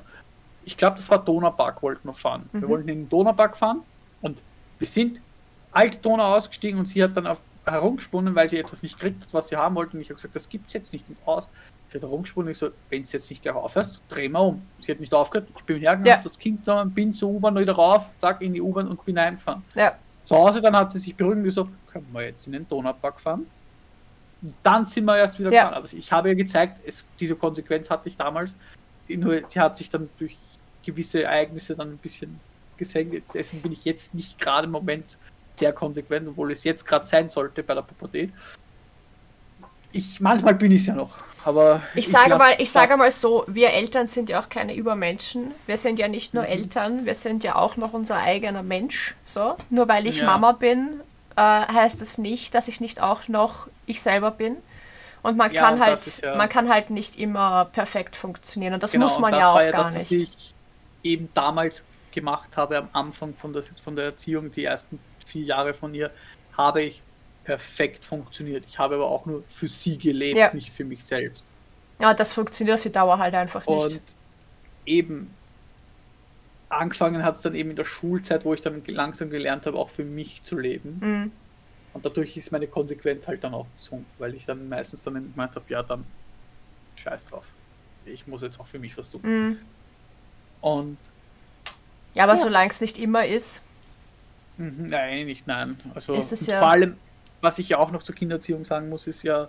[0.65, 2.49] ich glaube, das war Donaupark, wollten wir fahren.
[2.51, 2.69] Wir Mhm.
[2.69, 3.81] wollten in den Donaupark fahren
[4.83, 5.21] wir sind
[5.71, 9.47] alte Donau ausgestiegen und sie hat dann auf, herumgesponnen, weil sie etwas nicht kriegt, was
[9.47, 9.95] sie haben wollte.
[9.95, 11.49] Und ich habe gesagt, das gibt's jetzt nicht aus.
[11.87, 14.61] Sie hat herumgesponnen und ich so, wenn es jetzt nicht gleich aufhörst, dreh mal um.
[14.81, 16.21] Sie hat nicht aufgehört, ich bin hergegangen, Ja.
[16.21, 19.63] das Kind genommen, bin zur U-Bahn wieder rauf, zack, in die U-Bahn und bin eingefahren.
[19.75, 19.97] Ja.
[20.25, 23.21] Zu Hause dann hat sie sich beruhigt und gesagt, können wir jetzt in den Donaupark
[23.21, 23.45] fahren?
[24.41, 25.63] Und dann sind wir erst wieder Ja.
[25.63, 25.77] gefahren.
[25.77, 28.53] Aber ich habe ihr gezeigt, es, diese Konsequenz hatte ich damals.
[29.07, 30.35] Nur sie hat sich dann durch
[30.85, 32.41] gewisse Ereignisse dann ein bisschen
[32.77, 33.13] gesenkt.
[33.13, 35.17] Jetzt, deswegen bin ich jetzt nicht gerade im Moment
[35.55, 38.31] sehr konsequent, obwohl es jetzt gerade sein sollte bei der Pubertät.
[39.91, 41.11] Ich, manchmal bin ich es ja noch,
[41.45, 44.73] aber Ich sage lass- mal, ich sage mal so, wir Eltern sind ja auch keine
[44.75, 45.51] Übermenschen.
[45.67, 49.13] Wir sind ja nicht nur Eltern, wir sind ja auch noch unser eigener Mensch.
[49.23, 50.25] So, nur weil ich Ja.
[50.25, 50.99] Mama bin,
[51.35, 54.57] äh, heißt es nicht, dass ich nicht auch noch ich selber bin.
[55.21, 58.15] Und man Ja, kann und halt, das ist ja- man kann halt nicht immer perfekt
[58.15, 58.73] funktionieren.
[58.73, 60.11] Und das Genau, muss und man das ja auch war gar das, nicht.
[60.11, 60.53] Was ich
[61.03, 61.83] eben damals
[62.13, 66.11] gemacht habe am Anfang von der, von der Erziehung, die ersten vier Jahre von ihr,
[66.57, 67.01] habe ich
[67.43, 68.65] perfekt funktioniert.
[68.67, 70.53] Ich habe aber auch nur für sie gelebt, Ja.
[70.53, 71.45] nicht für mich selbst.
[71.99, 73.93] Ja, das funktioniert auf die Dauer halt einfach nicht.
[73.93, 74.01] Und
[74.85, 75.33] eben
[76.69, 79.89] angefangen hat es dann eben in der Schulzeit, wo ich dann langsam gelernt habe, auch
[79.89, 80.99] für mich zu leben.
[81.01, 81.31] Mhm.
[81.93, 85.55] Und dadurch ist meine Konsequenz halt dann auch gesunken, weil ich dann meistens dann gemeint
[85.55, 86.03] habe, ja, dann
[86.95, 87.45] scheiß drauf.
[88.05, 89.21] Ich muss jetzt auch für mich was tun.
[89.23, 89.57] Mhm.
[90.61, 90.97] Und
[92.13, 92.37] Ja, aber Ja.
[92.37, 93.61] solange es nicht immer ist,
[94.55, 95.77] Mhm, Nein, nicht nein.
[95.95, 96.95] Also Ist es ja- vor allem,
[97.41, 99.47] was ich ja auch noch zur Kindererziehung sagen muss, ist ja,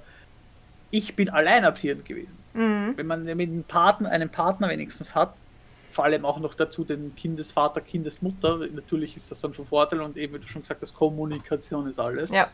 [0.91, 2.39] ich bin alleinerziehend gewesen.
[2.55, 2.95] mhm.
[2.97, 5.35] Wenn man mit einem Partner, einen Partner wenigstens hat,
[5.93, 10.17] vor allem auch noch dazu den Kindesvater, Kindesmutter, natürlich ist das dann von Vorteil und
[10.17, 12.31] eben, wie du schon gesagt hast, Kommunikation ist alles.
[12.31, 12.49] ja,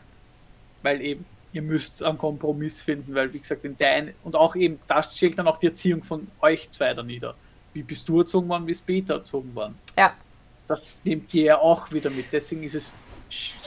[0.83, 4.77] Weil eben, ihr müsst einen Kompromiss finden, weil wie gesagt, in dein, und auch eben,
[4.87, 7.33] da stellt dann auch die Erziehung von euch zwei da nieder.
[7.73, 9.75] Wie bist du erzogen worden, wie ist Peter erzogen worden?
[9.97, 10.13] ja,
[10.67, 12.25] das nehmt ihr ja auch wieder mit.
[12.31, 12.93] Deswegen ist es,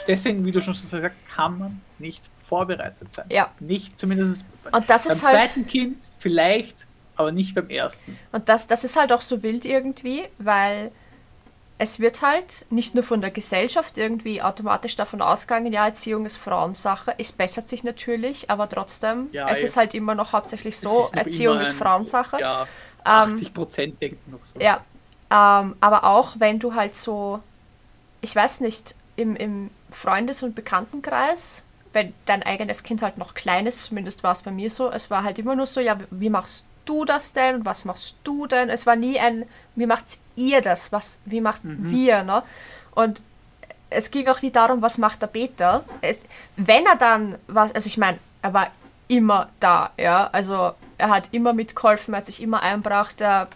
[0.08, 3.26] deswegen, wie du schon gesagt hast, kann man nicht vorbereitet sein.
[3.30, 3.50] ja.
[3.60, 5.36] Nicht zumindest Und das beim ist halt.
[5.36, 6.86] zweiten Kind vielleicht,
[7.16, 8.18] aber nicht beim ersten.
[8.32, 10.92] Und das, das ist halt auch so wild irgendwie, weil
[11.76, 16.36] es wird halt nicht nur von der Gesellschaft irgendwie automatisch davon ausgegangen, ja, Erziehung ist
[16.36, 17.14] Frauensache.
[17.18, 19.64] Es bessert sich natürlich, aber trotzdem, Ja, es eh.
[19.64, 22.40] ist halt immer noch hauptsächlich so, ist Erziehung ist ein- Frauensache.
[22.40, 22.68] Ja, Ähm,
[23.04, 24.58] 80 Prozent denken noch so.
[24.58, 24.84] Ja,
[25.30, 27.40] ähm, aber auch wenn du halt so,
[28.20, 33.66] ich weiß nicht, im, im Freundes- und Bekanntenkreis, wenn dein eigenes Kind halt noch klein
[33.66, 36.30] ist, zumindest war es bei mir so, es war halt immer nur so, ja, wie
[36.30, 38.68] machst du das denn und was machst du denn?
[38.68, 40.04] Es war nie ein, wie macht
[40.36, 40.92] ihr das?
[40.92, 42.42] Was, wie macht wir, ne?
[42.94, 43.20] Und
[43.90, 45.84] es ging auch nicht darum, was macht der Peter.
[46.00, 46.20] Es,
[46.56, 48.70] wenn er dann, was, also ich meine, er war
[49.08, 53.48] immer da, ja, also er hat immer mitgeholfen, er hat sich immer einbracht, der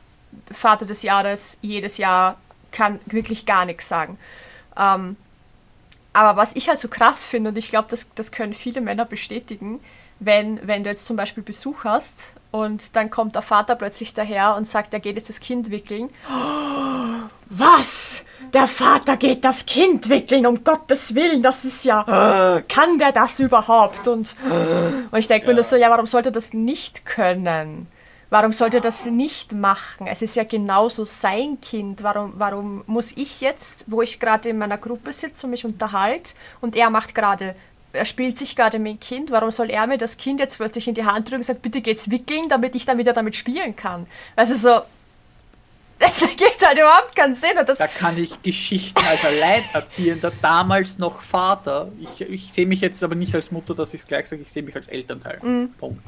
[0.51, 2.37] Vater des Jahres jedes Jahr
[2.73, 4.19] kann wirklich gar nichts sagen.
[4.77, 5.17] Ähm,
[6.13, 9.05] aber was ich halt so krass finde, und ich glaube, das, das können viele Männer
[9.05, 9.81] bestätigen,
[10.21, 14.57] wenn, wenn du jetzt zum Beispiel Besuch hast und dann kommt der Vater plötzlich daher
[14.57, 16.11] und sagt, er geht jetzt das Kind wickeln.
[17.51, 18.25] Was?
[18.53, 23.41] Der Vater geht das Kind wickeln, um Gottes Willen, das ist ja, kann der das
[23.41, 24.09] überhaupt?
[24.09, 24.37] Und,
[25.11, 27.89] und ich denke mir nur so, ja, warum sollte er das nicht können?
[28.31, 30.07] Warum sollte er das nicht machen?
[30.07, 32.03] Es ist ja genauso sein Kind.
[32.03, 36.35] Warum, warum muss ich jetzt, wo ich gerade in meiner Gruppe sitze und mich unterhalte
[36.61, 37.55] und er macht gerade,
[37.95, 40.89] er spielt sich gerade mit dem Kind, warum soll er mir das Kind jetzt plötzlich
[40.89, 43.75] in die Hand drücken und sagt, bitte geht's wickeln, damit ich dann wieder damit spielen
[43.75, 44.07] kann?
[44.37, 44.83] Also so,
[46.09, 47.51] das ergibt halt überhaupt keinen Sinn.
[47.57, 53.15] Da kann ich Geschichten als Alleinerziehender, damals noch Vater, ich, ich sehe mich jetzt aber
[53.15, 55.41] nicht als Mutter, dass ich es gleich sage, ich sehe mich als Elternteil.
[55.43, 55.73] Mhm.
[55.73, 56.03] Punkt.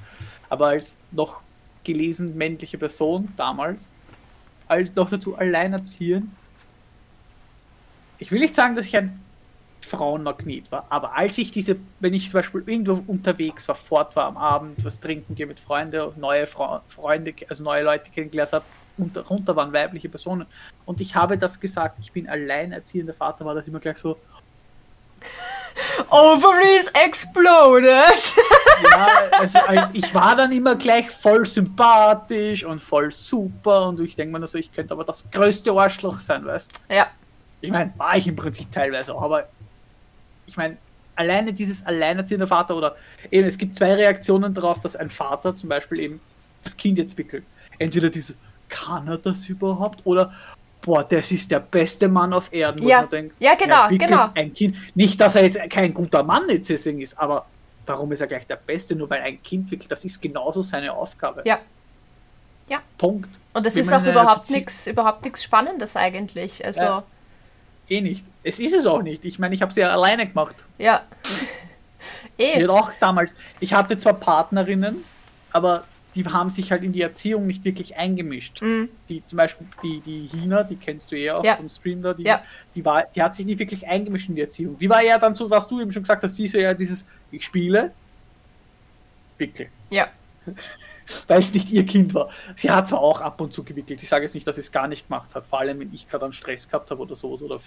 [0.49, 1.41] Aber als noch
[1.84, 3.91] gelesen männliche Person damals,
[4.68, 6.30] als noch dazu alleinerziehend.
[8.18, 9.20] Ich will nicht sagen, dass ich ein
[9.91, 14.26] Frauenmagnet war, aber als ich diese, wenn ich zum Beispiel irgendwo unterwegs war, fort war
[14.26, 18.64] am Abend, was trinken gehe mit Freunden, neue Frau, Freunde, also neue Leute kennengelernt habe,
[18.99, 20.47] und darunter waren weibliche Personen.
[20.84, 24.18] Und ich habe das gesagt, ich bin alleinerziehender Vater, war das immer gleich so,
[26.11, 27.84] Ovaries exploded.
[28.91, 34.16] ja, also, also ich war dann immer gleich voll sympathisch und voll super und ich
[34.16, 37.09] denke mir nur so, ich könnte aber das größte Arschloch sein, weißt ja,
[37.61, 39.49] Ich meine, war ich im Prinzip teilweise auch, aber
[40.51, 40.77] ich meine,
[41.17, 42.97] alleine dieses alleinerziehende Vater oder
[43.31, 46.21] eben, es gibt zwei Reaktionen darauf, dass ein Vater zum Beispiel eben
[46.63, 47.45] das Kind jetzt wickelt.
[47.79, 48.35] Entweder diese,
[48.69, 50.01] kann er das überhaupt?
[50.05, 50.33] Oder,
[50.83, 52.83] boah, das ist der beste Mann auf Erden.
[52.85, 53.01] wo Ja.
[53.03, 54.31] man denkt, Ja, genau, genau.
[54.35, 54.77] Ein kind.
[54.95, 57.47] Nicht, dass er jetzt kein guter Mann jetzt deswegen ist, aber
[57.87, 58.95] warum ist er gleich der Beste?
[58.95, 61.43] Nur weil ein Kind wickelt, das ist genauso seine Aufgabe.
[61.45, 61.59] ja.
[62.69, 62.79] Ja.
[62.99, 63.29] Punkt.
[63.53, 66.65] Und es ist auch eine überhaupt nichts überhaupt nichts Spannendes eigentlich.
[66.65, 67.03] Also, Ja.
[67.91, 68.24] Eh nicht.
[68.43, 69.24] Es ist es auch nicht.
[69.26, 70.64] Ich meine, ich habe es ja alleine gemacht.
[70.78, 71.03] ja.
[72.38, 72.66] Eh.
[72.68, 73.34] auch damals.
[73.61, 75.05] Ich hatte zwar Partnerinnen,
[75.53, 75.84] aber
[76.14, 78.62] die haben sich halt in die Erziehung nicht wirklich eingemischt.
[78.62, 78.88] Mhm.
[79.11, 81.57] Die zum Beispiel die, die Hina, die kennst du eh auch Ja.
[81.57, 82.43] vom Stream da, die, Ja.
[82.74, 84.78] die war, die hat sich nicht wirklich eingemischt in die Erziehung.
[84.78, 87.07] Die war ja dann so, was du eben schon gesagt hast, sie ist ja dieses,
[87.30, 87.93] ich spiele,
[89.36, 89.66] wickel.
[89.91, 90.09] Ja.
[91.29, 92.31] Weil es nicht ihr Kind war.
[92.57, 94.03] Sie hat zwar auch ab und zu gewickelt.
[94.03, 96.09] Ich sage jetzt nicht, dass sie es gar nicht gemacht hat, vor allem wenn ich
[96.09, 97.61] gerade einen Stress gehabt habe oder so oder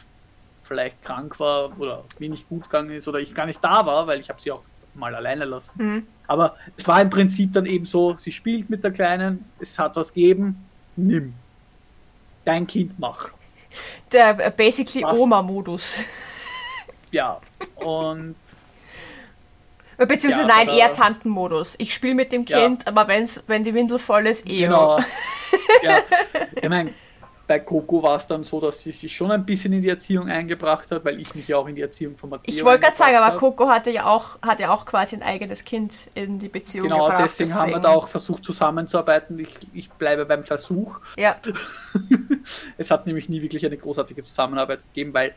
[0.63, 4.07] vielleicht krank war oder mir nicht gut gegangen ist oder ich gar nicht da war,
[4.07, 4.63] weil ich habe sie auch
[4.95, 5.73] mal alleine lassen.
[5.83, 6.07] Mhm.
[6.27, 9.95] Aber es war im Prinzip dann eben so, sie spielt mit der Kleinen, es hat
[9.95, 10.65] was gegeben,
[10.95, 11.33] nimm.
[12.45, 13.29] Dein Kind mach.
[14.11, 15.03] Der äh, basically?
[15.03, 16.03] Oma-Modus.
[17.11, 17.39] Ja.
[17.75, 18.35] Und
[19.97, 21.75] Beziehungsweise Ja, nein, aber- eher Tantenmodus.
[21.79, 22.59] Ich spiele mit dem Ja.
[22.61, 24.61] Kind, aber wenn's, wenn die Windel voll ist, eh.
[24.61, 24.97] genau.
[25.83, 25.97] ja.
[26.61, 26.93] Ich meine,
[27.45, 30.29] bei Coco war es dann so, dass sie sich schon ein bisschen in die Erziehung
[30.29, 32.95] eingebracht hat, weil ich mich ja auch in die Erziehung von Matteo Ich wollte gerade
[32.95, 33.35] sagen, aber.
[33.37, 37.05] Coco hatte ja auch, hat ja auch quasi ein eigenes Kind in die Beziehung Genau,
[37.05, 37.23] gebracht.
[37.25, 39.37] deswegen, haben wir da auch versucht zusammenzuarbeiten.
[39.39, 40.99] Ich, ich bleibe beim Versuch.
[41.17, 41.35] Ja,
[42.77, 45.33] Es hat nämlich nie wirklich eine großartige Zusammenarbeit gegeben, weil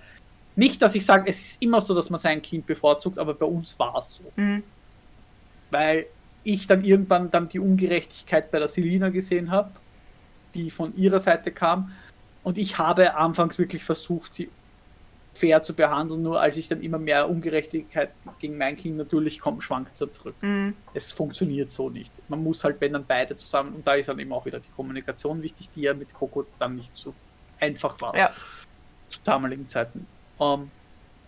[0.56, 3.46] nicht, dass ich sage, es ist immer so, dass man sein Kind bevorzugt, aber bei
[3.46, 4.24] uns war es so.
[4.36, 4.62] Mhm.
[5.70, 6.06] Weil
[6.44, 9.70] ich dann irgendwann dann die Ungerechtigkeit bei der Selina gesehen habe,
[10.54, 11.92] die von ihrer Seite kam.
[12.42, 14.48] Und ich habe anfangs wirklich versucht, sie
[15.34, 19.62] fair zu behandeln, nur als ich dann immer mehr Ungerechtigkeit gegen mein Kind natürlich kommt,
[19.62, 20.34] schwankt es zurück.
[20.40, 20.74] Mhm.
[20.94, 22.10] Es funktioniert so nicht.
[22.28, 24.70] Man muss halt, wenn dann beide zusammen, und da ist dann eben auch wieder die
[24.74, 27.12] Kommunikation wichtig, die ja mit Coco dann nicht so
[27.60, 28.30] einfach war ja.
[29.08, 30.06] zu damaligen Zeiten.
[30.40, 30.70] Ähm,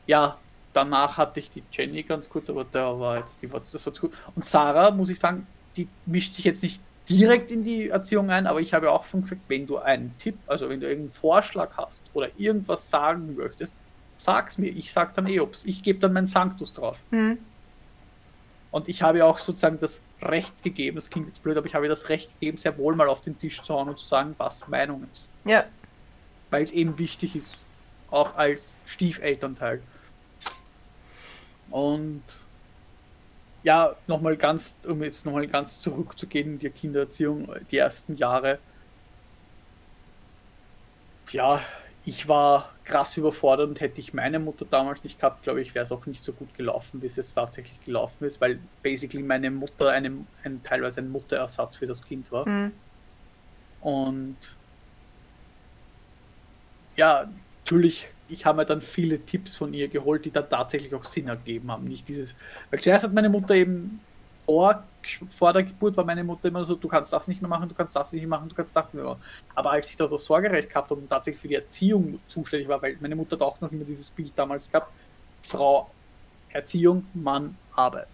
[0.07, 0.39] ja,
[0.73, 3.93] danach hatte ich die Jenny ganz kurz, aber da war jetzt die war, das war
[3.93, 4.17] zu gut.
[4.35, 5.47] Und Sarah, muss ich sagen,
[5.77, 9.23] die mischt sich jetzt nicht direkt in die Erziehung ein, aber ich habe auch schon
[9.23, 13.75] gesagt, wenn du einen Tipp, also wenn du irgendeinen Vorschlag hast oder irgendwas sagen möchtest,
[14.19, 14.69] sag's mir.
[14.69, 15.65] Ich sag dann eh, ob's.
[15.65, 16.99] Ich gebe dann mein Sanctus drauf.
[17.11, 17.39] Mhm.
[18.71, 21.89] Und ich habe auch sozusagen das Recht gegeben, das klingt jetzt blöd, aber ich habe
[21.89, 24.69] das Recht gegeben, sehr wohl mal auf den Tisch zu hauen und zu sagen, was
[24.69, 25.29] Meinung ist.
[25.45, 25.65] Ja.
[26.51, 27.65] Weil es eben wichtig ist,
[28.11, 29.83] auch als Stiefelternteil.
[31.71, 32.23] Und
[33.63, 38.59] ja, nochmal ganz, um jetzt nochmal ganz zurückzugehen in die Kindererziehung, die ersten Jahre.
[41.31, 41.61] Ja,
[42.05, 45.85] ich war krass überfordert und hätte ich meine Mutter damals nicht gehabt, glaube ich, wäre
[45.85, 49.51] es auch nicht so gut gelaufen, wie es jetzt tatsächlich gelaufen ist, weil basically meine
[49.51, 52.49] Mutter eine, ein, teilweise ein Mutterersatz für das Kind war.
[52.49, 52.73] Mhm.
[53.83, 54.37] Und
[56.97, 57.29] ja,
[57.69, 61.29] natürlich, ich habe mir dann viele Tipps von ihr geholt, die dann tatsächlich auch Sinn
[61.29, 61.85] ergeben haben.
[61.85, 62.35] Nicht dieses,
[62.71, 64.01] weil zuerst hat meine Mutter eben
[64.47, 64.83] vor,
[65.37, 67.75] vor der Geburt war meine Mutter immer so, du kannst das nicht mehr machen, du
[67.75, 69.23] kannst das nicht mehr machen, du kannst das nicht mehr machen.
[69.55, 72.81] Aber als ich da das Sorgerecht gehabt habe und tatsächlich für die Erziehung zuständig war,
[72.81, 74.91] weil meine Mutter hat auch noch immer dieses Bild damals gehabt,
[75.43, 75.91] Frau
[76.51, 78.09] Erziehung, Mann Arbeit.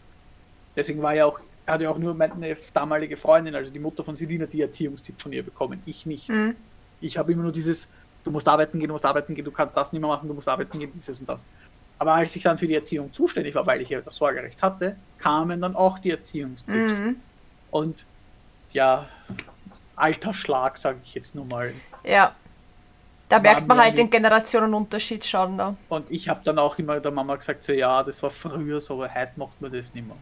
[0.74, 4.16] Deswegen war ja auch, hatte ja auch nur meine damalige Freundin, also die Mutter von
[4.16, 5.80] Selina, die Erziehungstipp von ihr bekommen.
[5.86, 6.28] Ich nicht.
[6.28, 6.56] Mhm.
[7.00, 7.88] Ich habe immer nur dieses,
[8.24, 10.34] du musst arbeiten gehen, du musst arbeiten gehen, du kannst das nicht mehr machen, du
[10.34, 11.46] musst arbeiten gehen, dieses und das.
[11.98, 14.96] Aber als ich dann für die Erziehung zuständig war, weil ich ja das Sorgerecht hatte,
[15.18, 16.94] kamen dann auch die Erziehungstipps.
[16.94, 17.16] Mhm.
[17.70, 18.04] Und
[18.72, 19.06] ja,
[19.94, 21.72] alter Schlag, sage ich jetzt nur mal.
[22.02, 22.34] Ja.
[23.28, 25.56] Da merkt man halt den Generationenunterschied schon.
[25.56, 25.76] Ne?
[25.88, 28.94] Und ich habe dann auch immer der Mama gesagt, so ja, das war früher so,
[28.94, 30.16] aber heute macht man das nicht mehr.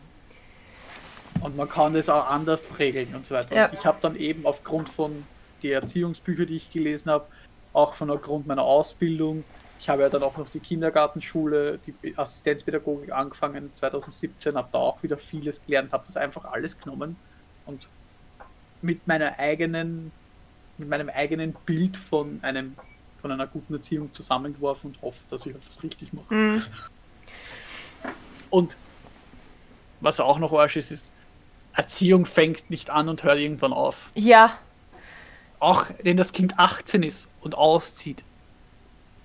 [1.41, 3.55] Und man kann das auch anders regeln und so weiter.
[3.55, 3.67] Ja.
[3.67, 5.25] Und ich habe dann eben aufgrund von
[5.63, 7.27] die Erziehungsbücher, die ich gelesen habe,
[7.73, 9.45] auch von aufgrund meiner Ausbildung,
[9.81, 15.03] ich habe ja dann auch noch die Kindergartenschule, die Assistenzpädagogik angefangen 2017, habe da auch
[15.03, 17.17] wieder vieles gelernt, habe das einfach alles genommen
[17.67, 17.89] und
[18.81, 20.13] mit meiner eigenen,
[20.79, 22.77] mit meinem eigenen Bild von einem
[23.23, 26.35] von einer guten Erziehung zusammengeworfen und hoffe, dass ich etwas richtig mache.
[26.35, 26.63] Mhm.
[28.51, 28.77] Und
[30.01, 31.13] was auch noch Arsch ist, ist,
[31.73, 34.11] Erziehung fängt nicht an und hört irgendwann auf.
[34.15, 34.59] Ja,
[35.63, 38.25] Auch wenn das Kind 18 ist und auszieht,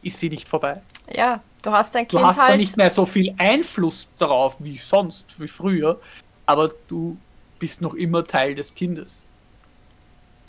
[0.04, 0.82] ist sie nicht vorbei.
[1.12, 1.42] ja.
[1.64, 2.60] Du hast dein Du Kind hast zwar halt.
[2.60, 6.00] nicht mehr so viel Einfluss darauf wie sonst, wie früher,
[6.46, 7.18] aber du
[7.60, 9.26] bist noch immer Teil des Kindes.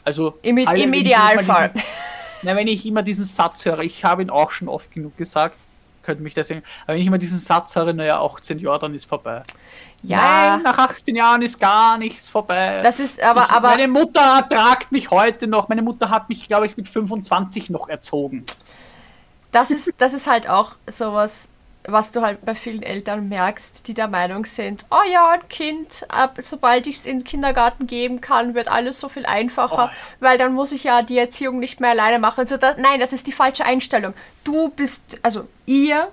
[0.05, 1.73] Also Im, alle, im Idealfall.
[2.43, 5.57] Na, wenn ich immer diesen Satz höre, ich habe ihn auch schon oft genug gesagt,
[6.05, 9.07] könnte mich deswegen, aber wenn ich immer diesen Satz höre, naja, 18 Jahre, dann ist
[9.07, 9.43] vorbei.
[10.03, 12.81] Ja, Nein, nach 18 Jahren ist gar nichts vorbei.
[12.83, 15.69] das ist aber, ich, aber meine Mutter ertragt mich heute noch.
[15.69, 18.45] Meine Mutter hat mich, glaube ich, mit 25 noch erzogen.
[19.53, 21.49] das ist, das ist halt auch sowas,
[21.91, 26.05] was du halt bei vielen Eltern merkst, die der Meinung sind, oh ja, ein Kind,
[26.11, 29.97] ab, sobald ich es in den Kindergarten geben kann, wird alles so viel einfacher, Oh.
[30.21, 32.47] weil dann muss ich ja die Erziehung nicht mehr alleine machen.
[32.47, 34.13] So, da, nein, das ist die falsche Einstellung.
[34.45, 36.09] Du bist, also ihr,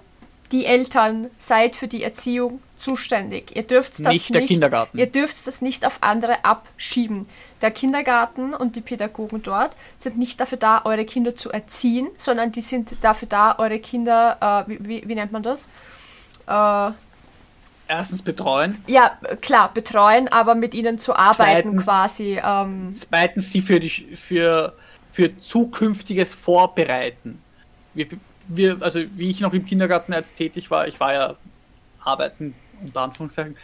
[0.55, 3.53] die Eltern, seid für die Erziehung zuständig.
[3.55, 4.97] Ihr dürft das Nicht Kindergarten.
[4.97, 7.27] Ihr dürft das nicht auf andere abschieben.
[7.61, 12.53] Der Kindergarten und die Pädagogen dort sind nicht dafür da, eure Kinder zu erziehen, sondern
[12.53, 15.67] die sind dafür da, eure Kinder, äh, wie, wie, wie nennt man das?
[16.47, 16.91] Äh,
[17.87, 22.41] Erstens betreuen, ja, klar, betreuen, aber mit ihnen zu arbeiten Zweitens- quasi.
[22.43, 24.73] Ähm, zweitens sie für, die, für,
[25.11, 27.41] für zukünftiges Vorbereiten.
[27.93, 28.07] Wir,
[28.47, 31.35] wir, also wie ich noch im Kindergarten als tätig war, ich war ja
[32.03, 33.57] arbeiten, unter Anführungszeichen,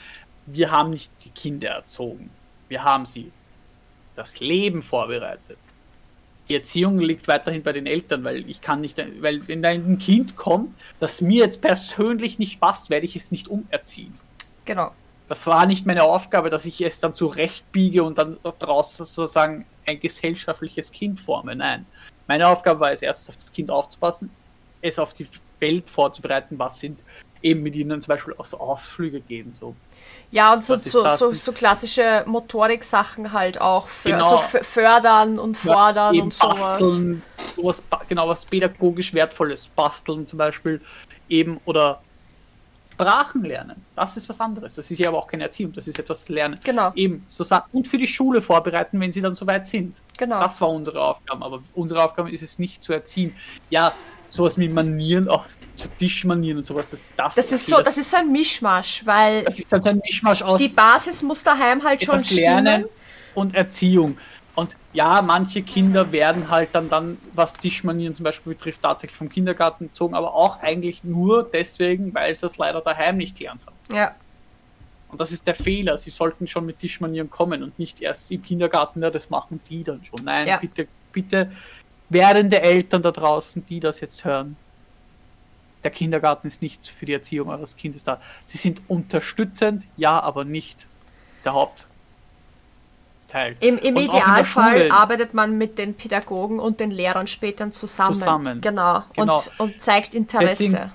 [0.46, 2.30] wir haben nicht die Kinder erzogen.
[2.68, 3.32] Wir haben sie
[4.16, 5.58] das Leben vorbereitet.
[6.50, 10.00] Die Erziehung liegt weiterhin bei den Eltern, weil ich kann nicht, weil wenn da ein
[10.00, 14.14] Kind kommt, das mir jetzt persönlich nicht passt, werde ich es nicht umerziehen.
[14.66, 14.92] genau.
[15.30, 19.98] Das war nicht meine Aufgabe, dass ich es dann zurechtbiege und dann daraus sozusagen ein
[19.98, 21.56] gesellschaftliches Kind forme.
[21.56, 21.86] Nein.
[22.28, 24.30] Meine Aufgabe war es, erstens auf das Kind aufzupassen,
[24.82, 25.28] es auf die
[25.60, 27.00] Welt vorzubereiten, was sind
[27.44, 29.56] eben mit ihnen zum Beispiel auch so Ausflüge geben.
[29.60, 29.76] So.
[30.30, 34.38] Ja, und so, so, so, so klassische Motorik-Sachen halt auch für, Genau.
[34.38, 36.60] also fördern und fordern eben und sowas.
[36.60, 37.24] Basteln,
[37.56, 40.82] sowas, genau, was pädagogisch Wertvolles, basteln zum Beispiel,
[41.30, 42.02] eben, oder
[42.94, 43.84] Sprachen lernen.
[43.96, 44.76] Das ist was anderes.
[44.76, 46.60] Das ist ja aber auch keine Erziehung, das ist etwas Lernen.
[46.64, 46.92] Genau.
[46.94, 49.96] Eben, so und für die Schule vorbereiten, wenn sie dann soweit sind.
[50.20, 50.40] Genau.
[50.40, 53.36] Das war unsere Aufgabe, aber unsere Aufgabe ist es nicht zu erziehen.
[53.72, 53.92] Ja,
[54.32, 58.10] sowas wie Manieren, auch zu Tischmanieren und sowas, das, das, Das ist so, das ist
[58.12, 61.84] so ein Mischmasch, weil das ist dann so ein Mischmasch aus die Basis muss daheim
[61.84, 62.66] halt schon stimmen.
[62.66, 62.86] Lernen
[63.36, 64.18] und Erziehung.
[64.56, 69.30] Und ja, manche Kinder werden halt dann, dann, was Tischmanieren zum Beispiel betrifft, tatsächlich vom
[69.30, 73.76] Kindergarten gezogen, aber auch eigentlich nur deswegen, weil sie es leider daheim nicht gelernt haben.
[73.94, 74.16] Ja,
[75.10, 75.98] Und das ist der Fehler.
[75.98, 79.84] Sie sollten schon mit Tischmanieren kommen und nicht erst im Kindergarten, ja, das machen die
[79.84, 80.26] dann schon.
[80.26, 80.58] Nein, Ja.
[80.58, 81.52] bitte, bitte,
[82.12, 84.55] werdende Eltern da draußen, die das jetzt hören.
[85.84, 88.20] Der Kindergarten ist nicht für die Erziehung eures Kindes da.
[88.45, 90.86] Sie sind unterstützend, ja, aber nicht
[91.43, 93.55] der Hauptteil.
[93.62, 94.91] Im, im Idealfall Schule.
[94.91, 98.14] arbeitet man mit den Pädagogen und den Lehrern später zusammen.
[98.16, 98.62] Zusammen.
[98.62, 99.03] Genau.
[99.16, 99.38] Genau.
[99.38, 100.64] Und, und zeigt Interesse.
[100.64, 100.91] Deswegen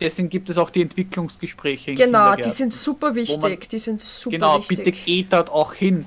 [0.00, 1.94] Deswegen gibt es auch die Entwicklungsgespräche.
[1.94, 3.40] genau, die sind super wichtig.
[3.40, 4.78] man- die sind super Genau, wichtig.
[4.78, 6.06] bitte geht dort auch hin.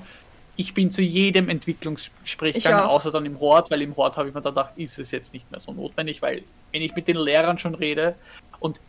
[0.58, 4.34] Ich bin zu jedem Entwicklungsgespräch gegangen, außer dann im Hort, weil im Hort habe ich
[4.36, 7.58] mir gedacht, ist es jetzt nicht mehr so notwendig, weil wenn ich mit den Lehrern
[7.60, 8.16] schon rede
[8.60, 8.80] und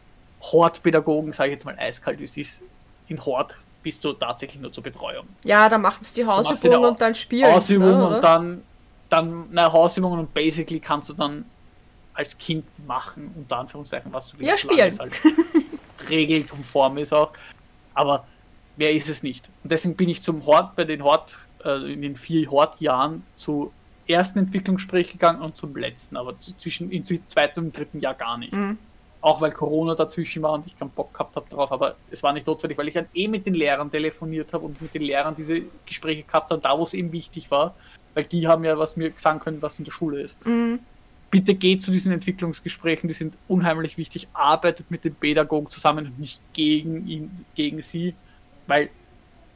[0.43, 2.63] Hortpädagogen, sage ich jetzt mal eiskalt, es ist,
[3.09, 5.27] in Hort bist du tatsächlich nur zur Betreuung.
[5.45, 7.57] Ja, da machen sie die Hausübungen und dann spielen sie.
[7.57, 8.63] Ausübungen Ne, und dann,
[9.09, 11.45] dann na, Hausübungen und basically kannst du dann
[12.15, 15.11] als Kind machen, unter Anführungszeichen, was du Ja, willst, solange spielen.
[15.13, 15.37] es halt
[16.11, 17.33] regelkonform ist auch.
[17.95, 18.27] Aber
[18.77, 19.49] wer ist es nicht?
[19.63, 21.37] Und deswegen bin ich zum Hort, bei den Hort,
[21.67, 23.73] äh, in den vier Hortjahren zu
[24.09, 28.53] ersten Entwicklungsgespräch gegangen und zum letzten, aber zwischen im zweiten und dritten Jahr gar nicht.
[28.53, 28.79] Mhm.
[29.21, 32.33] Auch weil Corona dazwischen war und ich keinen Bock gehabt habe drauf, aber es war
[32.33, 35.35] nicht notwendig, weil ich dann eh mit den Lehrern telefoniert habe und mit den Lehrern
[35.35, 37.75] diese Gespräche gehabt habe, da wo es eben wichtig war,
[38.15, 40.45] weil die haben ja was mir sagen können, was in der Schule ist.
[40.47, 40.79] Mhm.
[41.29, 46.19] Bitte geht zu diesen Entwicklungsgesprächen, die sind unheimlich wichtig, arbeitet mit den Pädagogen zusammen und
[46.21, 48.15] nicht gegen ihn, gegen sie,
[48.69, 48.91] weil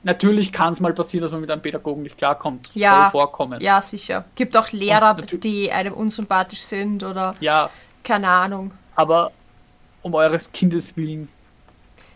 [0.02, 2.70] natürlich kann es mal passieren, dass man mit einem Pädagogen nicht klarkommt.
[2.74, 3.10] Ja.
[3.10, 3.60] Soll vorkommen.
[3.60, 4.24] Ja, sicher.
[4.34, 7.70] Gibt auch Lehrer, die einem unsympathisch sind oder ja,
[8.04, 8.72] keine Ahnung.
[8.96, 9.32] aber
[10.02, 11.28] um eures Kindes willen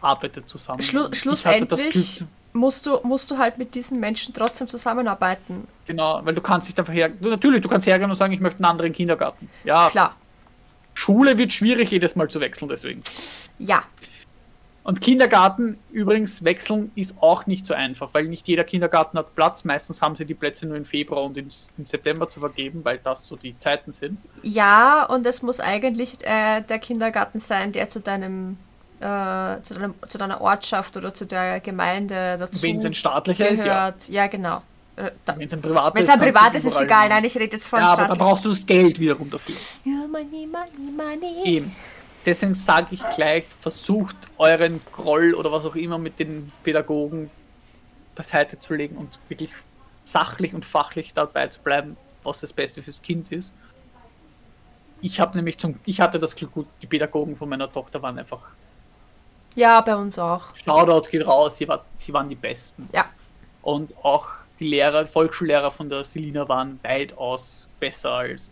[0.01, 0.83] arbeitet zusammen.
[0.83, 5.67] Schlu schlussendlich musst du, musst du halt mit diesen Menschen trotzdem zusammenarbeiten.
[5.87, 7.09] Genau, weil du kannst nicht einfach her.
[7.09, 9.51] Du, natürlich, du kannst hergehen und sagen, ich möchte einen anderen Kindergarten.
[9.65, 10.15] Ja, Klar.
[10.95, 13.03] Schule wird schwierig, jedes Mal zu wechseln, deswegen.
[13.59, 13.83] Ja.
[14.85, 19.65] Und Kindergarten übrigens wechseln ist auch nicht so einfach, weil nicht jeder Kindergarten hat Platz.
[19.65, 22.99] Meistens haben sie die Plätze nur im Februar und im, im September zu vergeben, weil
[23.03, 24.19] das so die Zeiten sind.
[24.43, 28.59] Ja, und es muss eigentlich äh, der Kindergarten sein, der zu deinem,
[29.01, 33.49] äh, zu, deinem zu deiner Ortschaft oder zu der Gemeinde dazu Wenn es ein staatlicher
[33.49, 33.89] ist, ja.
[33.89, 34.09] gehört.
[34.11, 34.61] Ja, genau.
[34.97, 37.09] Äh, Wenn es ein privates Wenn es ein privates ist, egal.
[37.09, 38.19] Nein, ich rede jetzt von Ja, aber da staatlich.
[38.19, 39.55] brauchst du das Geld wiederum dafür.
[39.87, 41.43] Ja, money, money, money.
[41.57, 41.73] Eben.
[42.27, 47.31] Deswegen sage ich gleich, versucht euren Groll oder was auch immer mit den Pädagogen
[48.15, 49.51] beiseite zu legen und wirklich
[50.05, 53.53] sachlich und fachlich dabei zu bleiben, was das Beste fürs Kind ist.
[55.01, 58.19] Ich habe nämlich zum, ich hatte das Glück, gut, die Pädagogen von meiner Tochter waren
[58.19, 58.41] einfach,
[59.55, 60.55] Ja, bei uns auch.
[60.57, 62.89] Shoutout geht raus, sie, war, sie waren die Besten.
[62.93, 63.07] Ja.
[63.61, 68.51] Und auch die Lehrer, Volksschullehrer von der Selina waren weitaus besser als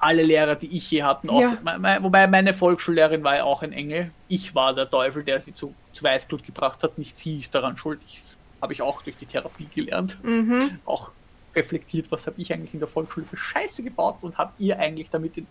[0.00, 1.32] alle Lehrer, die ich je hatte, Ja.
[1.32, 4.10] außer- wobei meine Volksschullehrerin war ja auch ein Engel.
[4.28, 6.96] Ich war der Teufel, der sie zu, zu Weißglut gebracht hat.
[6.98, 8.00] Nicht sie ist daran schuld.
[8.10, 10.16] Das habe ich auch durch die Therapie gelernt.
[10.22, 10.78] Mhm.
[10.86, 11.12] Auch
[11.54, 15.10] reflektiert, was habe ich eigentlich in der Volksschule für Scheiße gebaut und habe ihr eigentlich
[15.10, 15.46] damit den,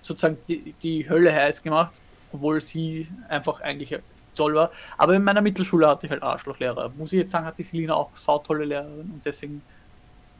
[0.00, 1.92] sozusagen die, die Hölle heiß gemacht,
[2.32, 3.98] obwohl sie einfach eigentlich
[4.36, 4.70] toll war.
[4.96, 6.90] Aber in meiner Mittelschule hatte ich halt Arschlochlehrer.
[6.96, 9.60] Muss ich jetzt sagen, hat die Selina auch sautolle Lehrerin und deswegen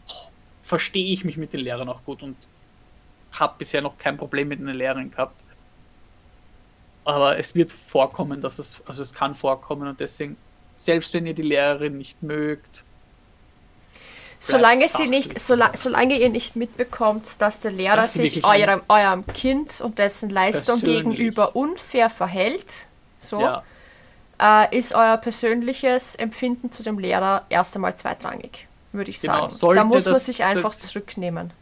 [0.08, 0.28] oh,
[0.62, 2.36] verstehe ich mich mit den Lehrern auch gut und
[3.32, 5.40] habe bisher noch kein Problem mit einer Lehrerin gehabt.
[7.04, 10.36] Aber es wird vorkommen, dass es, also es kann vorkommen und deswegen,
[10.76, 12.84] selbst wenn ihr die Lehrerin nicht mögt,
[14.40, 19.26] Solange sie nicht, sola solange ihr nicht mitbekommt, dass der Lehrer Dass sich eurem, eurem
[19.26, 22.86] Kind und dessen Leistung gegenüber unfair verhält,
[23.18, 23.64] so, ja,
[24.40, 29.54] äh, ist euer persönliches Empfinden zu dem Lehrer erst einmal zweitrangig, würde ich Genau, sagen.
[29.54, 31.52] sollte Da muss man sich einfach zurücknehmen.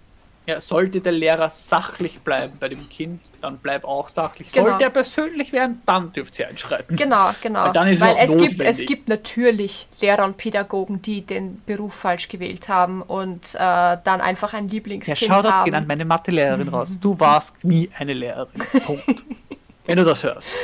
[0.47, 4.53] Ja, sollte der Lehrer sachlich bleiben bei dem Kind, dann bleib auch sachlich.
[4.53, 4.69] Genau.
[4.69, 6.97] Sollte er persönlich werden, dann dürft ihr einschreiten.
[6.97, 7.65] Genau, genau.
[7.65, 11.23] Weil dann ist es Weil auch es gibt, es gibt natürlich Lehrer und Pädagogen, die
[11.23, 15.65] den Beruf falsch gewählt haben und äh, dann einfach ein Ja, Lieblingskind Shoutout haben.
[15.65, 16.97] geht an meine Mathelehrerin raus.
[17.01, 18.61] Du warst nie eine Lehrerin.
[18.87, 19.05] Punkt.
[19.85, 20.55] Wenn du das hörst.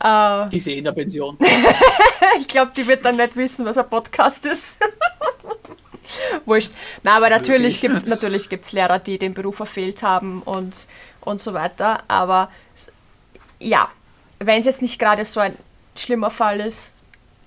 [0.00, 1.38] Äh, Die ist eh in der Pension.
[2.38, 4.78] ich glaube, die wird dann nicht wissen, was ein Podcast ist.
[6.44, 6.72] Wurscht.
[7.02, 10.86] Na, aber natürlich gibt es natürlich gibt's Lehrer, die den Beruf verfehlt haben und,
[11.20, 12.02] und so weiter.
[12.08, 12.50] Aber
[13.58, 13.88] ja,
[14.38, 15.56] wenn es jetzt nicht gerade so ein
[15.96, 16.92] schlimmer Fall ist,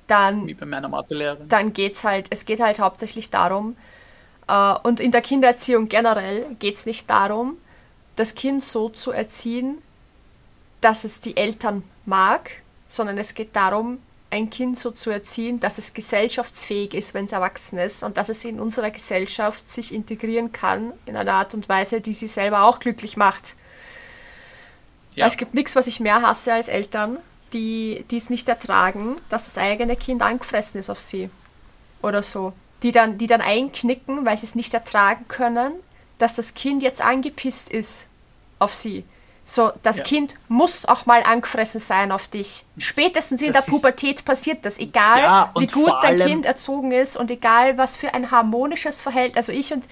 [0.07, 1.49] dann Wie bei meiner Mathelehrerin.
[1.49, 3.75] dann geht's halt, es geht halt hauptsächlich darum,
[4.47, 7.57] äh, und in der Kindererziehung generell geht es nicht darum,
[8.15, 9.77] das Kind so zu erziehen,
[10.81, 12.51] dass es die Eltern mag,
[12.87, 13.99] sondern es geht darum,
[14.29, 18.29] ein Kind so zu erziehen, dass es gesellschaftsfähig ist, wenn es erwachsen ist und dass
[18.29, 22.63] es in unserer Gesellschaft sich integrieren kann in einer Art und Weise, die sie selber
[22.63, 23.55] auch glücklich macht.
[25.15, 25.25] Ja.
[25.25, 27.17] Es gibt nichts, was ich mehr hasse als Eltern,
[27.53, 31.29] die die es nicht ertragen, dass das eigene Kind angefressen ist auf sie.
[32.01, 32.53] Oder so.
[32.83, 35.73] Die dann, die dann einknicken, weil sie es nicht ertragen können,
[36.17, 38.07] dass das Kind jetzt angepisst ist
[38.59, 39.05] auf sie.
[39.49, 40.03] So, das Ja.
[40.03, 42.65] Kind muss auch mal angefressen sein auf dich.
[42.77, 44.77] Spätestens in Das der Pubertät passiert das.
[44.77, 49.37] Egal, Ja, wie gut dein Kind erzogen ist und egal, was für ein harmonisches Verhältnis.
[49.47, 49.85] Also ich und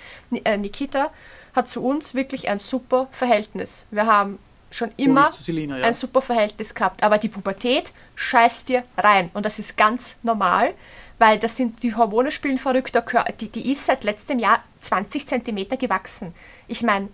[0.43, 1.09] äh, Nikita
[1.55, 3.85] hat zu uns wirklich ein super Verhältnis.
[3.91, 4.39] Wir haben
[4.71, 5.85] schon immer Selina, ja.
[5.85, 7.01] ein super Verhältnis gehabt.
[7.01, 9.29] Aber die Pubertät scheißt dir rein.
[9.33, 10.73] Und das ist ganz normal,
[11.17, 12.93] weil das sind die Hormone spielen verrückt.
[12.93, 16.35] Der Kör- Die, die ist seit letztem Jahr 20 Zentimeter gewachsen.
[16.67, 17.07] Ich meine,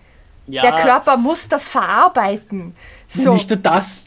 [0.47, 2.75] Ja, der Körper muss das verarbeiten.
[3.07, 4.05] So, Nicht nur das,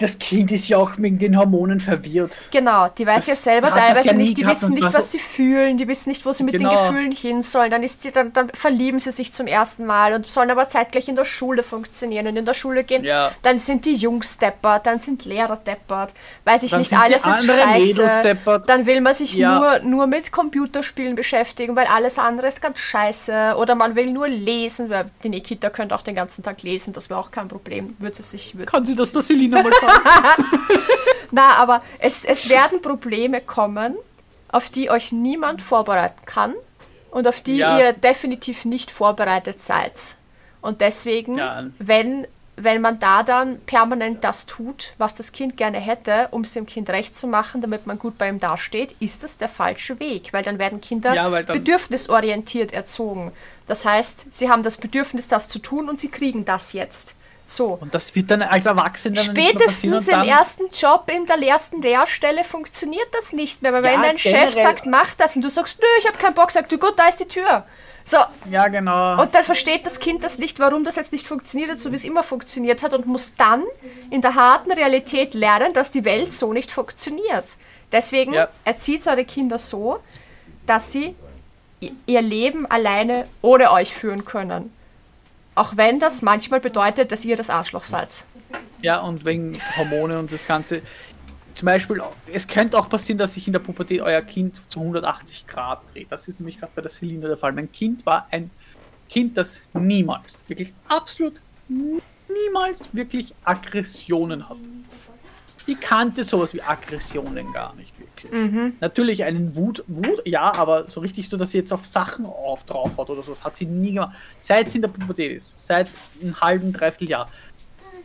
[0.00, 2.32] das Kind ist ja auch wegen den Hormonen verwirrt.
[2.50, 5.22] genau, die weiß Das ja selber teilweise ja nicht, die wissen nicht, was so- sie
[5.22, 6.88] fühlen, die wissen nicht, wo sie mit den Genau.
[6.88, 7.70] Gefühlen hin sollen.
[7.70, 11.08] Dann, ist sie, dann, dann verlieben sie sich zum ersten Mal und sollen aber zeitgleich
[11.08, 13.04] in der Schule funktionieren und in der Schule gehen.
[13.04, 13.30] Ja.
[13.42, 16.12] Dann sind die Jungs deppert, dann sind Lehrer deppert,
[16.44, 18.22] weiß ich Dann nicht, sind die alles ist scheiße.
[18.22, 18.68] deppert.
[18.68, 19.58] Dann will man sich Ja.
[19.58, 23.54] nur, nur mit Computerspielen beschäftigen, weil alles andere ist ganz scheiße.
[23.58, 27.10] Oder man will nur lesen, weil die Nikita könnte auch den ganzen Tag lesen, das
[27.10, 27.96] wäre auch kein Problem.
[27.98, 29.89] Würde sie sich, würde Kann sie das der Selina mal sagen?
[31.30, 33.96] na, aber es, es werden Probleme kommen,
[34.48, 36.54] auf die euch niemand vorbereiten kann
[37.10, 37.78] und auf die Ja.
[37.78, 40.16] ihr definitiv nicht vorbereitet seid.
[40.60, 41.64] Und deswegen, Ja.
[41.78, 42.26] wenn,
[42.56, 46.66] wenn man da dann permanent das tut, was das Kind gerne hätte, um es dem
[46.66, 50.32] Kind recht zu machen, damit man gut bei ihm dasteht, ist das der falsche Weg,
[50.32, 53.32] weil dann werden Kinder Ja, dann- bedürfnisorientiert erzogen.
[53.66, 57.14] Das heißt, sie haben das Bedürfnis, das zu tun und sie kriegen das jetzt.
[57.50, 57.76] So.
[57.80, 63.08] Und das wird dann als Erwachsener Spätestens im ersten Job, in der ersten Lehrstelle funktioniert
[63.12, 63.72] das nicht mehr.
[63.72, 66.34] Weil Ja, wenn dein Chef sagt, mach das und du sagst, nö, ich habe keinen
[66.34, 67.64] Bock, sagt du, gut, da ist die Tür.
[68.04, 69.20] So, Ja, genau.
[69.20, 71.96] und dann versteht das Kind das nicht, warum das jetzt nicht funktioniert hat, so wie
[71.96, 73.64] es immer funktioniert hat und muss dann
[74.10, 77.44] in der harten Realität lernen, dass die Welt so nicht funktioniert.
[77.90, 78.48] Deswegen Ja.
[78.64, 79.98] erzieht eure Kinder so,
[80.66, 81.16] dass sie
[82.06, 84.72] ihr Leben alleine ohne euch führen können.
[85.54, 88.24] Auch wenn das manchmal bedeutet, dass ihr das Arschloch seid.
[88.82, 90.82] Ja, und wegen Hormone und das Ganze.
[91.54, 92.00] Zum Beispiel,
[92.32, 96.06] es könnte auch passieren, dass sich in der Pubertät euer Kind zu 180 Grad dreht.
[96.10, 97.52] Das ist nämlich gerade bei der Selina der Fall.
[97.52, 98.50] Mein Kind war ein
[99.10, 101.34] Kind, das niemals, wirklich absolut
[101.68, 104.56] niemals wirklich Aggressionen hat.
[105.70, 108.32] Die kannte sowas wie Aggressionen gar nicht wirklich.
[108.80, 112.64] Natürlich einen Wut, Wut, ja, aber so richtig so, dass sie jetzt auf Sachen auf
[112.64, 114.16] drauf hat oder sowas, hat sie nie gemacht.
[114.40, 115.88] Seit sie in der Pubertät ist, seit
[116.20, 117.30] einem halben, dreiviertel Jahr.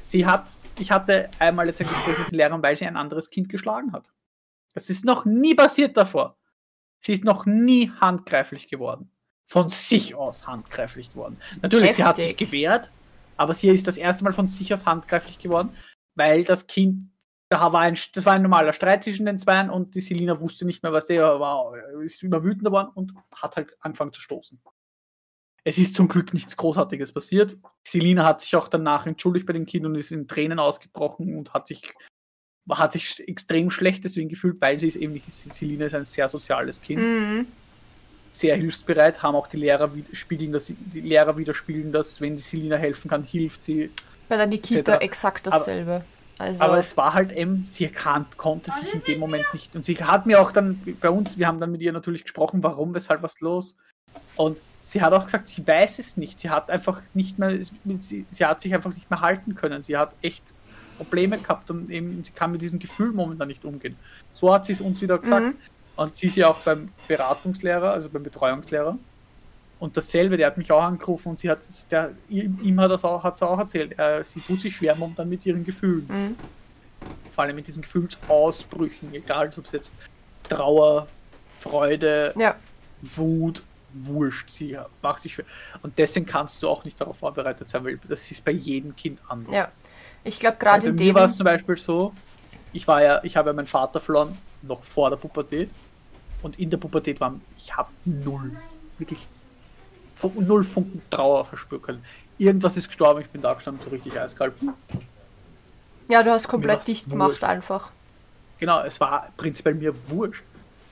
[0.03, 0.45] Sie hat,
[0.77, 3.93] ich hatte einmal jetzt ein Gespräch mit den Lehrern, weil sie ein anderes Kind geschlagen
[3.93, 4.11] hat.
[4.75, 6.37] Das ist noch nie passiert davor.
[6.99, 9.09] Sie ist noch nie handgreiflich geworden.
[9.47, 11.37] Von sich aus handgreiflich geworden.
[11.63, 12.51] Natürlich, sie hat sich Heftig.
[12.51, 12.91] gewehrt.
[13.37, 15.69] Aber sie ist das erste Mal von sich aus handgreiflich geworden,
[16.13, 17.09] weil das Kind,
[17.55, 20.65] da war ein, das war ein normaler Streit zwischen den Zweien und die Selina wusste
[20.65, 24.59] nicht mehr, was der war, ist immer wütender geworden und hat halt angefangen zu stoßen.
[25.63, 27.57] Es ist zum Glück nichts Großartiges passiert.
[27.87, 31.53] Selina hat sich auch danach entschuldigt bei den Kindern und ist in Tränen ausgebrochen und
[31.53, 31.81] hat sich,
[32.69, 36.81] hat sich extrem schlecht deswegen gefühlt, weil sie ist eben Selina ist ein sehr soziales
[36.81, 37.01] Kind.
[37.01, 37.47] Mhm.
[38.31, 42.75] Sehr hilfsbereit, haben auch die Lehrer spiegeln das, die Lehrer widerspiegeln das, wenn die Selina
[42.75, 43.89] helfen kann, hilft sie.
[44.27, 45.03] Bei der Nikita etc.
[45.03, 46.03] exakt dasselbe.
[46.37, 49.75] Also, Aber es war halt eben, sie kann, konnte sich in dem Moment nicht.
[49.75, 52.61] Und sie hat mir auch dann bei uns, wir haben dann mit ihr natürlich gesprochen,
[52.61, 53.75] warum, weshalb, was los.
[54.35, 56.39] Und sie hat auch gesagt, sie weiß es nicht.
[56.39, 57.59] Sie hat einfach nicht mehr,
[57.99, 59.83] sie, sie hat sich einfach nicht mehr halten können.
[59.83, 60.43] Sie hat echt
[60.97, 63.95] Probleme gehabt und eben, sie kann mit diesem Gefühl momentan nicht umgehen.
[64.33, 65.45] So hat sie es uns wieder gesagt.
[65.45, 65.55] Mhm.
[65.95, 68.97] Und sie ist ja auch beim Beratungslehrer, also beim Betreuungslehrer.
[69.79, 71.59] Und dasselbe, der hat mich auch angerufen und sie hat,
[71.91, 75.45] der, ihm hat das auch, hat's auch erzählt, er, sie tut sich schwer momentan mit
[75.45, 76.07] ihren Gefühlen.
[76.07, 76.35] Mhm.
[77.33, 79.95] Vor allem mit diesen Gefühlsausbrüchen, egal ob es jetzt
[80.47, 81.07] Trauer,
[81.59, 82.55] Freude, ja.
[83.01, 83.63] Wut,
[83.93, 85.45] wurscht, sie macht sich schwer.
[85.81, 89.19] Und deswegen kannst du auch nicht darauf vorbereitet sein, weil das ist bei jedem Kind
[89.27, 89.53] anders.
[89.53, 89.69] Ja.
[90.23, 91.15] Ich glaube, gerade Also in mir dem.
[91.15, 92.13] war es zum Beispiel so,
[92.73, 95.69] ich war ja, ich habe ja meinen Vater verloren, noch vor der Pubertät.
[96.41, 98.55] Und in der Pubertät war, ich habe null,
[98.97, 99.19] wirklich
[100.35, 102.05] null Funken Trauer verspüren können.
[102.37, 104.53] Irgendwas ist gestorben, ich bin da gestanden, so richtig eiskalt.
[106.07, 107.89] Ja, du hast Mir komplett dicht gemacht einfach.
[108.59, 110.43] Genau, es war prinzipiell mir wurscht.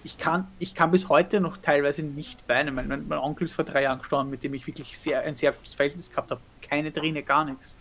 [0.03, 2.75] Ich kann, ich kann bis heute noch teilweise nicht weinen.
[2.75, 5.53] Mein, mein, Onkel ist vor drei Jahren gestorben, mit dem ich wirklich sehr, ein sehr
[5.53, 6.41] gutes Verhältnis gehabt habe.
[6.61, 7.73] Keine Träne, gar nichts.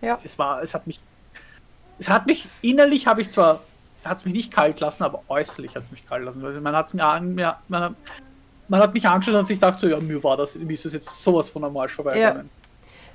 [0.00, 0.18] Ja.
[0.24, 1.00] Es war, es hat mich,
[1.98, 3.60] es hat mich, innerlich habe ich zwar,
[4.04, 6.44] hat es mich nicht kalt lassen, aber äußerlich hat es mich kalt lassen.
[6.44, 7.94] Also man hat mir, an- mir man,
[8.70, 10.92] man hat mich angeschaut und sich gedacht so, ja, mir war das, mir ist das
[10.92, 12.48] jetzt sowas von am Arsch vorbeigegangen.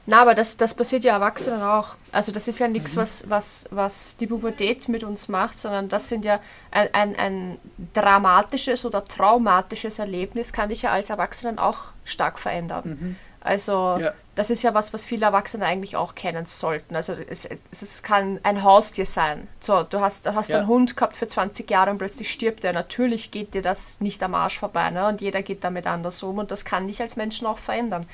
[0.08, 1.96] Na, aber das, das passiert ja Erwachsenen auch.
[2.12, 2.74] Also das ist ja Mhm.
[2.74, 6.40] nichts, was, was, was die Pubertät mit uns macht, sondern das sind ja
[6.70, 7.58] ein, ein, ein
[7.94, 13.18] dramatisches oder traumatisches Erlebnis kann dich ja als Erwachsenen auch stark verändern.
[13.46, 13.98] Also.
[14.02, 14.14] Ja.
[14.36, 16.94] das ist ja was, was viele Erwachsene eigentlich auch kennen sollten.
[16.96, 19.48] Also es, es, es kann ein Haustier sein.
[19.62, 20.58] So, du hast, du hast Ja.
[20.58, 22.74] einen Hund gehabt für 20 Jahre und plötzlich stirbt er.
[22.74, 24.90] Natürlich geht dir das nicht am Arsch vorbei.
[24.90, 25.08] Ne?
[25.08, 28.06] Und jeder geht damit anders um und das kann dich als Menschen auch verändern.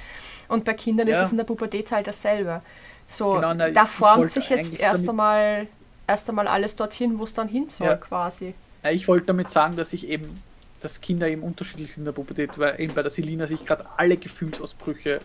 [0.48, 1.24] Und bei Kindern ist Ja.
[1.24, 2.62] es in der Pubertät halt dasselbe.
[3.08, 5.68] So, Genau, na, da formt sich jetzt erst einmal,
[6.08, 7.96] erst einmal alles dorthin, wo es dann hin soll, Ja.
[7.96, 8.54] quasi.
[8.84, 10.42] Ich wollte damit sagen, dass ich eben,
[10.82, 13.86] dass Kinder eben unterschiedlich sind in der Pubertät, weil eben bei der Selina sich gerade
[13.98, 15.22] alle Gefühlsausbrüche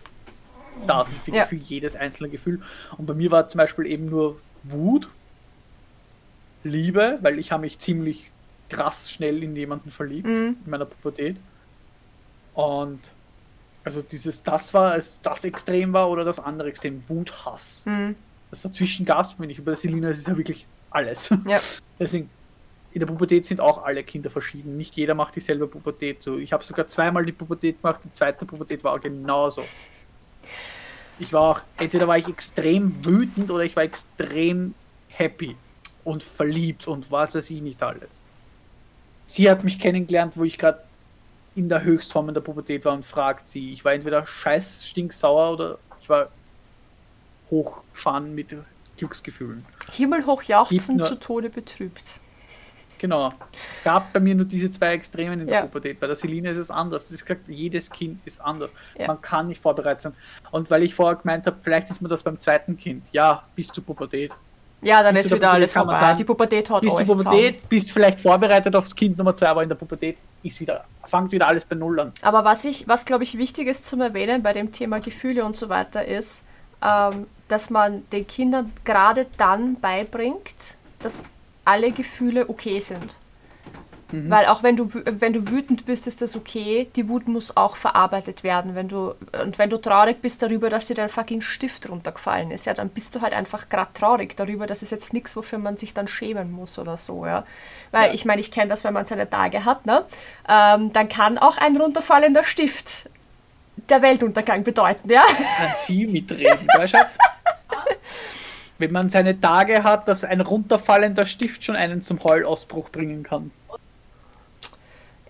[0.85, 1.45] da sind, wirklich Ja.
[1.45, 2.61] für jedes einzelne Gefühl.
[2.97, 5.09] Und bei mir war zum Beispiel eben nur Wut,
[6.63, 8.29] Liebe, weil ich habe mich ziemlich
[8.69, 10.57] krass schnell in jemanden verliebt Mhm.
[10.65, 11.37] in meiner Pubertät.
[12.53, 12.99] Und
[13.83, 17.81] also dieses, das war, es das Extrem war oder das andere Extrem, Wut, Hass.
[17.85, 18.15] Mhm.
[18.51, 19.59] Das dazwischen gab es mir nicht.
[19.59, 21.29] Und bei der Selina ist es ja wirklich alles.
[21.45, 21.59] Ja.
[21.99, 22.29] Deswegen,
[22.97, 24.75] in der Pubertät sind auch alle Kinder verschieden.
[24.75, 26.23] Nicht jeder macht dieselbe Pubertät.
[26.23, 28.01] So, ich habe sogar zweimal die Pubertät gemacht.
[28.03, 29.63] Die zweite Pubertät war genauso.
[31.19, 34.73] Ich war auch, entweder war ich extrem wütend oder ich war extrem
[35.09, 35.55] happy
[36.05, 38.23] und verliebt und was weiß ich nicht alles.
[39.27, 40.81] Sie hat mich kennengelernt, wo ich gerade
[41.53, 43.73] in der Höchstform in der Pubertät war und fragt sie.
[43.73, 46.29] Ich war entweder scheiß stinksauer oder ich war
[47.51, 48.55] hochgefahren mit
[48.97, 49.63] Glücksgefühlen.
[49.91, 52.03] Himmelhoch jauchzend nur- zu Tode betrübt.
[52.99, 53.31] Genau.
[53.53, 55.61] Es gab bei mir nur diese zwei Extremen in der Ja.
[55.63, 55.99] Pubertät.
[55.99, 57.03] Bei der Selina ist es anders.
[57.03, 58.69] Das ist gesagt, jedes Kind ist anders.
[58.97, 59.07] Ja.
[59.07, 60.13] Man kann nicht vorbereitet sein.
[60.51, 63.03] Und weil ich vorher gemeint habe, vielleicht ist mir das beim zweiten Kind.
[63.11, 64.31] Ja, bis zur Pubertät.
[64.81, 66.07] Ja, dann Bis ist wieder alles Pubertät man vorbei.
[66.11, 69.47] sagen, Die Pubertät haut Bis zur alles Pubertät, bist vielleicht vorbereitet aufs Kind Nummer zwei,
[69.47, 72.13] aber in der Pubertät ist wieder, fängt wieder alles bei Null an.
[72.21, 75.55] Aber was ich, was glaube ich wichtig ist zum Erwähnen bei dem Thema Gefühle und
[75.57, 76.45] so weiter ist,
[76.83, 81.23] ähm, dass man den Kindern gerade dann beibringt, dass
[81.67, 83.17] alle Gefühle okay sind.
[84.09, 86.87] Weil auch wenn du, wenn du wütend bist, ist das okay.
[86.95, 88.73] Die Wut muss auch verarbeitet werden.
[88.73, 92.65] Wenn du, und wenn du traurig bist darüber, dass dir dein fucking Stift runtergefallen ist,
[92.67, 94.65] ja, dann bist du halt einfach gerade traurig darüber.
[94.65, 97.43] Das ist jetzt nichts, wofür man sich dann schämen muss oder so, ja.
[97.91, 98.13] Weil Ja.
[98.13, 100.05] ich meine, ich kenne das, wenn man seine Tage hat, ne?
[100.47, 103.09] Ähm, dann kann auch ein runterfallender Stift
[103.89, 105.23] der Weltuntergang bedeuten, ja.
[105.23, 107.17] Kann sie mitreden, Schatz?
[108.79, 113.51] Wenn man seine Tage hat, dass ein runterfallender Stift schon einen zum Heulausbruch bringen kann.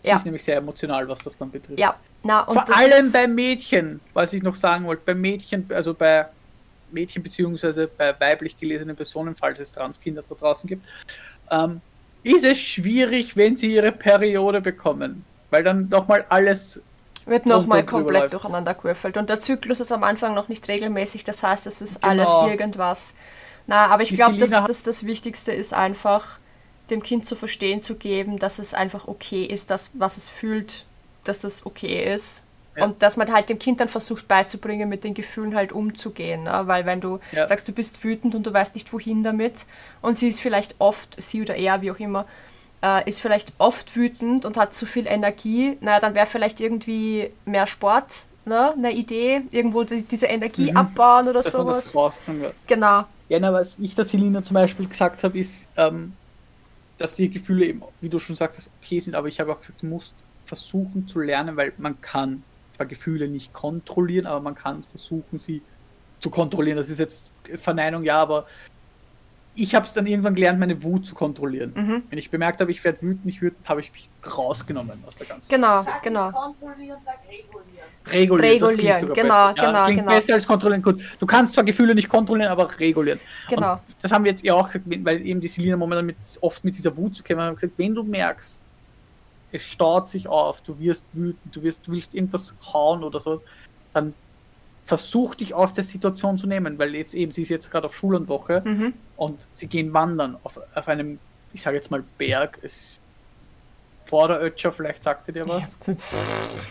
[0.04, 0.18] Sie Ja.
[0.18, 1.80] ist nämlich sehr emotional, was das dann betrifft.
[1.80, 5.66] Ja, na und Vor das allem bei Mädchen, was ich noch sagen wollte, bei Mädchen,
[5.74, 6.26] also bei
[6.92, 10.86] Mädchen beziehungsweise bei weiblich gelesenen Personen, falls es Transkinder da draußen gibt,
[11.52, 11.82] ähm,
[12.24, 15.26] ist es schwierig, wenn sie ihre Periode bekommen.
[15.50, 16.82] Weil dann nochmal alles
[17.28, 18.34] Wird nochmal komplett läuft.
[18.34, 19.18] durcheinander gewürfelt.
[19.18, 22.08] Und der Zyklus ist am Anfang noch nicht regelmäßig, das heißt, es ist Genau.
[22.42, 23.16] alles irgendwas.
[23.68, 26.40] Na, aber ich glaube, dass Selina hat- das, das Wichtigste ist einfach,
[26.90, 30.86] dem Kind zu verstehen zu geben, dass es einfach okay ist, dass, was es fühlt,
[31.26, 32.44] dass das okay ist.
[32.78, 32.86] Ja.
[32.86, 36.44] Und dass man halt dem Kind dann versucht beizubringen, mit den Gefühlen halt umzugehen.
[36.44, 36.62] Ne?
[36.66, 37.46] Weil wenn du Ja.
[37.46, 39.66] sagst, du bist wütend und du weißt nicht, wohin damit,
[40.02, 42.26] und sie ist vielleicht oft, sie oder er, wie auch immer,
[42.82, 47.32] äh, ist vielleicht oft wütend und hat zu viel Energie, naja, dann wäre vielleicht irgendwie
[47.46, 48.74] mehr Sport ne?
[48.74, 50.78] eine Idee, irgendwo die, diese Energie Mhm.
[50.78, 51.94] abbauen oder Dass sowas.
[52.68, 53.06] Genau.
[53.30, 56.14] Ja, na, was ich der Selina zum Beispiel gesagt habe, ist, ähm,
[56.98, 59.82] dass die Gefühle eben, wie du schon sagst, okay sind, aber ich habe auch gesagt,
[59.82, 60.14] du musst
[60.46, 62.44] versuchen zu lernen, weil man kann
[62.76, 65.62] zwar Gefühle nicht kontrollieren, aber man kann versuchen, sie
[66.20, 66.78] zu kontrollieren.
[66.78, 68.48] Das ist jetzt Verneinung, ja, aber
[69.60, 71.74] ich habe es dann irgendwann gelernt, meine Wut zu kontrollieren.
[71.76, 72.04] Mhm.
[72.10, 75.26] Wenn ich bemerkt habe, ich werde wütend, nicht wütend, habe ich mich rausgenommen aus der
[75.26, 76.32] ganzen Genau, Sag genau.
[76.32, 77.88] kontrollieren, sag regulieren.
[78.06, 79.68] Regulieren, das Regulieren, genau, besser.
[79.68, 80.12] genau, klingt genau.
[80.12, 80.84] besser als kontrollieren.
[80.84, 83.20] Gut, du kannst zwar Gefühle nicht kontrollieren, aber regulieren.
[83.50, 83.74] Genau.
[83.74, 86.64] Und das haben wir jetzt ja auch gesagt, weil eben die Selina momentan mit, oft
[86.64, 88.62] mit dieser Wut zu kämpfen hat, gesagt, wenn du merkst,
[89.52, 93.44] es staut sich auf, du wirst wütend, du wirst, du willst irgendwas hauen oder sowas,
[93.94, 94.14] dann
[94.88, 97.96] versuch dich aus der Situation zu nehmen, weil jetzt eben, sie ist jetzt gerade auf
[97.96, 98.94] Schullandwoche Mhm.
[99.18, 101.20] und sie gehen wandern auf, auf einem,
[101.54, 103.00] ich sage jetzt mal Berg, es
[104.06, 105.76] vor der Ötscher, vielleicht sagt ihr dir was,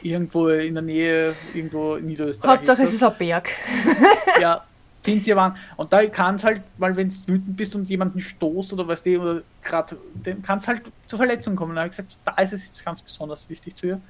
[0.02, 2.56] irgendwo in der Nähe, irgendwo in Niederösterreich.
[2.56, 3.50] Hauptsache es ist ein Berg.
[4.40, 4.64] ja,
[5.02, 5.54] sind sie waren.
[5.76, 9.02] Und da kann es halt, weil wenn du wütend bist und jemanden stoßt oder was
[9.02, 11.74] die oder gerade, dann kann es halt zu Verletzungen kommen.
[11.74, 14.00] Da habe ich gesagt, da ist es jetzt ganz besonders wichtig zu ihr.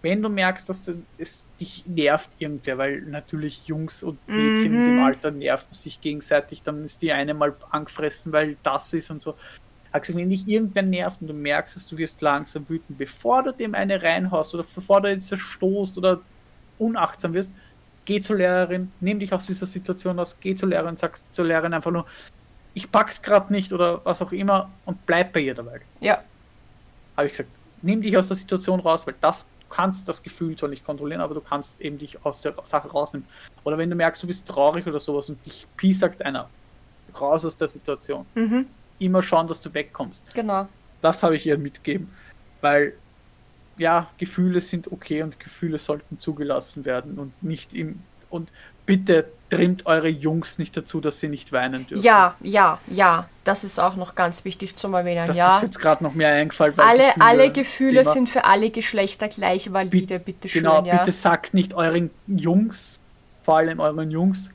[0.00, 4.84] Wenn du merkst, dass du, es dich nervt irgendwer, weil natürlich Jungs und Mädchen in
[4.84, 5.00] dem Mhm.
[5.00, 9.36] Alter nerven sich gegenseitig, dann ist die eine mal angefressen, weil das ist und so.
[9.92, 13.42] Habe gesagt, wenn dich irgendwer nervt und du merkst, dass du wirst langsam wütend, bevor
[13.42, 16.20] du dem eine reinhaust oder bevor du jetzt zerstoßt oder
[16.78, 17.52] unachtsam wirst,
[18.04, 21.74] geh zur Lehrerin, nimm dich aus dieser Situation aus, geh zur Lehrerin, sag zur Lehrerin
[21.74, 22.06] einfach nur,
[22.74, 25.80] ich pack's gerade nicht oder was auch immer und bleib bei ihr dabei.
[26.00, 26.22] Ja,
[27.16, 27.50] Habe ich gesagt,
[27.82, 31.34] nimm dich aus der Situation raus, weil das kannst das Gefühl zwar nicht kontrollieren, aber
[31.34, 33.26] du kannst eben dich aus der Sache rausnehmen.
[33.64, 36.48] Oder wenn du merkst, du bist traurig oder sowas und dich piesackt einer,
[37.20, 38.26] raus aus der Situation.
[38.34, 38.66] mhm.
[39.00, 40.34] Immer schauen, dass du wegkommst.
[40.34, 40.66] genau.
[41.00, 42.10] Das habe ich ihr mitgegeben,
[42.60, 42.94] weil
[43.76, 48.00] ja, Gefühle sind okay und Gefühle sollten zugelassen werden und nicht im
[48.30, 48.50] und
[48.88, 52.02] bitte trimmt eure Jungs nicht dazu, dass sie nicht weinen dürfen.
[52.02, 53.28] Ja, ja, ja.
[53.44, 55.26] Das ist auch noch ganz wichtig zum Erwähnen.
[55.26, 55.56] das ja.
[55.56, 56.74] ist jetzt gerade noch mehr eingefallen.
[56.78, 60.96] alle Gefühle alle Gefühle immer- sind für alle Geschlechter gleich valide, bitte schön, Genau, ja.
[60.98, 62.98] bitte sagt nicht euren Jungs,
[63.44, 64.50] vor allem euren Jungs,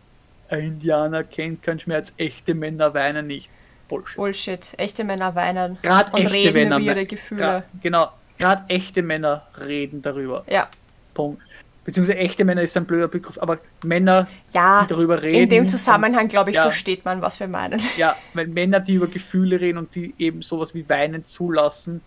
[0.49, 3.49] ein Indianer kennt keinen Schmerz, echte Männer weinen nicht.
[3.87, 4.15] Bullshit.
[4.15, 4.73] Bullshit.
[4.77, 6.77] Echte Männer weinen Gerade und reden Männer.
[6.77, 7.41] über ihre Gefühle.
[7.43, 8.09] gra- genau,
[8.39, 10.43] gerade echte Männer reden darüber.
[10.47, 10.67] Ja.
[11.13, 11.41] Punkt.
[11.85, 15.43] Beziehungsweise echte Männer ist ein blöder Begriff, aber Männer, Ja, die darüber reden.
[15.43, 16.61] in dem Zusammenhang, glaube ich, Ja.
[16.63, 17.81] versteht man, was wir meinen.
[17.97, 22.01] Ja, weil Männer, die über Gefühle reden und die eben sowas wie Weinen zulassen,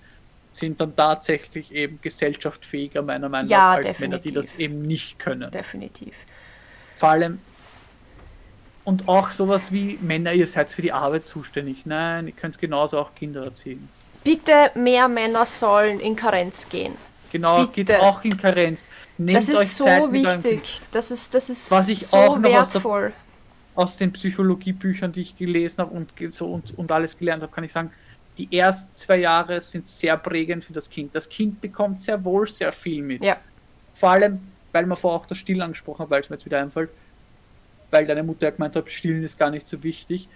[0.52, 4.52] sind dann tatsächlich eben gesellschaftsfähiger, meiner Meinung Ja, nach, als Männer, die definitiv.
[4.52, 5.50] das eben nicht können.
[5.50, 6.14] Definitiv.
[6.96, 7.38] Vor allem,
[8.84, 11.84] und auch sowas wie Männer, ihr seid für die Arbeit zuständig.
[11.84, 13.88] Nein, ihr könnt genauso auch Kinder erziehen.
[14.24, 16.94] Bitte mehr Männer sollen in Karenz gehen.
[17.32, 17.72] Genau, Bitte.
[17.72, 18.84] geht's auch in Karenz.
[19.18, 20.80] Nehmt Das euch ist so Zeit wichtig.
[20.92, 23.12] Das ist, das ist Was ich so auch noch aus wertvoll.
[23.74, 27.64] aus den Psychologiebüchern, die ich gelesen habe und, so und, und alles gelernt habe, kann
[27.64, 27.90] ich sagen,
[28.38, 31.14] die ersten zwei Jahre sind sehr prägend für das Kind.
[31.14, 33.24] Das Kind bekommt sehr wohl sehr viel mit.
[33.24, 33.38] Ja.
[33.94, 34.40] Vor allem,
[34.72, 36.90] weil man vorher auch das Stillen angesprochen hat, weil es mir jetzt wieder einfällt,
[37.90, 40.28] weil deine Mutter ja gemeint hat, Stillen ist gar nicht so wichtig.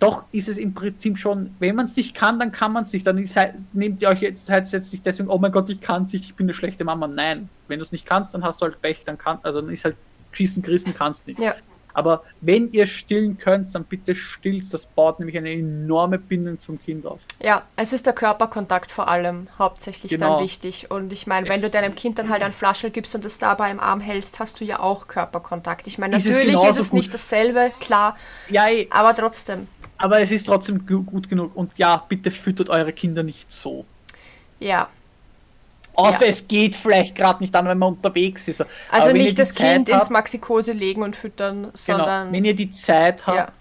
[0.00, 2.92] Doch ist es im Prinzip schon, wenn man es nicht kann, dann kann man es
[2.92, 3.06] nicht.
[3.06, 3.36] Dann ist,
[3.74, 6.34] nehmt ihr euch jetzt, jetzt nicht deswegen, oh mein Gott, ich kann es nicht, ich
[6.34, 7.06] bin eine schlechte Mama.
[7.06, 9.70] Nein, wenn du es nicht kannst, dann hast du halt Pech, dann kann, also dann
[9.70, 9.96] ist halt
[10.32, 11.38] schießen, gerissen, kannst nicht.
[11.38, 11.54] Ja.
[11.92, 14.72] Aber wenn ihr stillen könnt, dann bitte stillt.
[14.72, 17.18] Das baut nämlich eine enorme Bindung zum Kind auf.
[17.42, 20.36] Ja, es ist der Körperkontakt vor allem hauptsächlich Genau.
[20.36, 20.90] dann wichtig.
[20.90, 23.38] Und ich meine, wenn Es- du deinem Kind dann halt ein Flaschel gibst und es
[23.38, 25.88] dabei im Arm hältst, hast du ja auch Körperkontakt.
[25.88, 28.16] Ich meine, Ist es natürlich ist es nicht dasselbe, klar,
[28.48, 29.66] Ja, aber trotzdem.
[30.00, 31.54] Aber es ist trotzdem gu- gut genug.
[31.54, 33.84] Und ja, bitte füttert eure Kinder nicht so.
[34.58, 34.88] Ja.
[35.94, 36.30] Außer Ja.
[36.30, 38.64] es geht vielleicht gerade nicht an, wenn man unterwegs ist.
[38.90, 42.32] Also nicht das Zeit Kind habt- ins Maxikose legen und füttern, Genau, sondern.
[42.32, 43.52] wenn ihr die Zeit habt, Ja.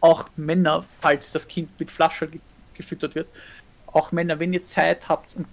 [0.00, 2.40] auch Männer, falls das Kind mit Flasche ge
[2.74, 3.28] gefüttert wird,
[3.86, 5.46] auch Männer, wenn ihr Zeit habt und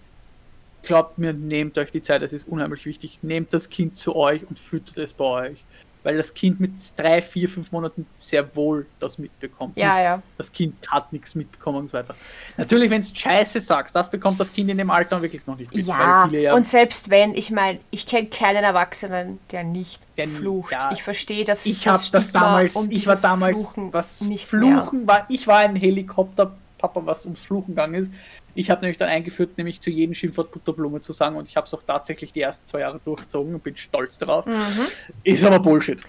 [0.84, 4.47] glaubt mir, nehmt euch die Zeit, es ist unheimlich wichtig, nehmt das Kind zu euch
[4.49, 5.64] und füttert es bei euch.
[6.10, 9.77] Weil das Kind mit drei, vier, fünf Monaten sehr wohl das mitbekommt.
[9.77, 10.22] Ja, Nicht, ja.
[10.40, 12.15] Das Kind hat nichts mitbekommen und so weiter.
[12.57, 15.72] Natürlich, wenn du Scheiße sagst, das bekommt das Kind in dem Alter wirklich noch nicht
[15.72, 15.86] mit.
[15.86, 20.72] Ja, ja und selbst wenn, ich meine, ich kenne keinen Erwachsenen, der nicht Der- flucht.
[20.72, 21.68] ja, ich verstehe das.
[21.68, 24.81] ich habe das damals, um ich war damals, Fluchen was nicht mehr.
[24.81, 28.11] Fluchen war, ich war ein Helikopterpapa, was ums Fluchen gegangen ist.
[28.60, 31.65] Ich habe nämlich dann eingeführt, nämlich zu jedem Schimpfwort Butterblume zu sagen und ich habe
[31.65, 34.45] es auch tatsächlich die ersten zwei Jahre durchgezogen und bin stolz darauf.
[34.45, 34.86] Mhm.
[35.23, 35.99] Ist aber Bullshit.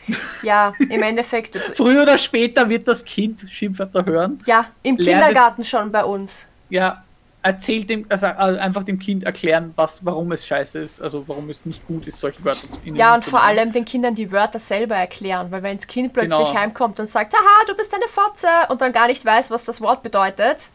[0.43, 1.57] Ja, im Endeffekt.
[1.77, 4.39] Früher oder später wird das Kind Schimpfwörter hören.
[4.47, 6.49] Ja, im Lernt es- Kindergarten schon bei uns.
[6.71, 7.05] Ja,
[7.43, 11.49] erzählt dem, also äh, einfach dem Kind erklären, was, warum es scheiße ist, also warum
[11.51, 14.33] es nicht gut ist, solche Wörter zu in Ja, und vor allem den Kindern die
[14.33, 16.55] Wörter selber erklären, weil wenn das Kind plötzlich Genau.
[16.55, 19.81] heimkommt und sagt, haha, du bist eine Fotze und dann gar nicht weiß, was das
[19.81, 20.69] Wort bedeutet,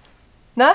[0.56, 0.70] ne?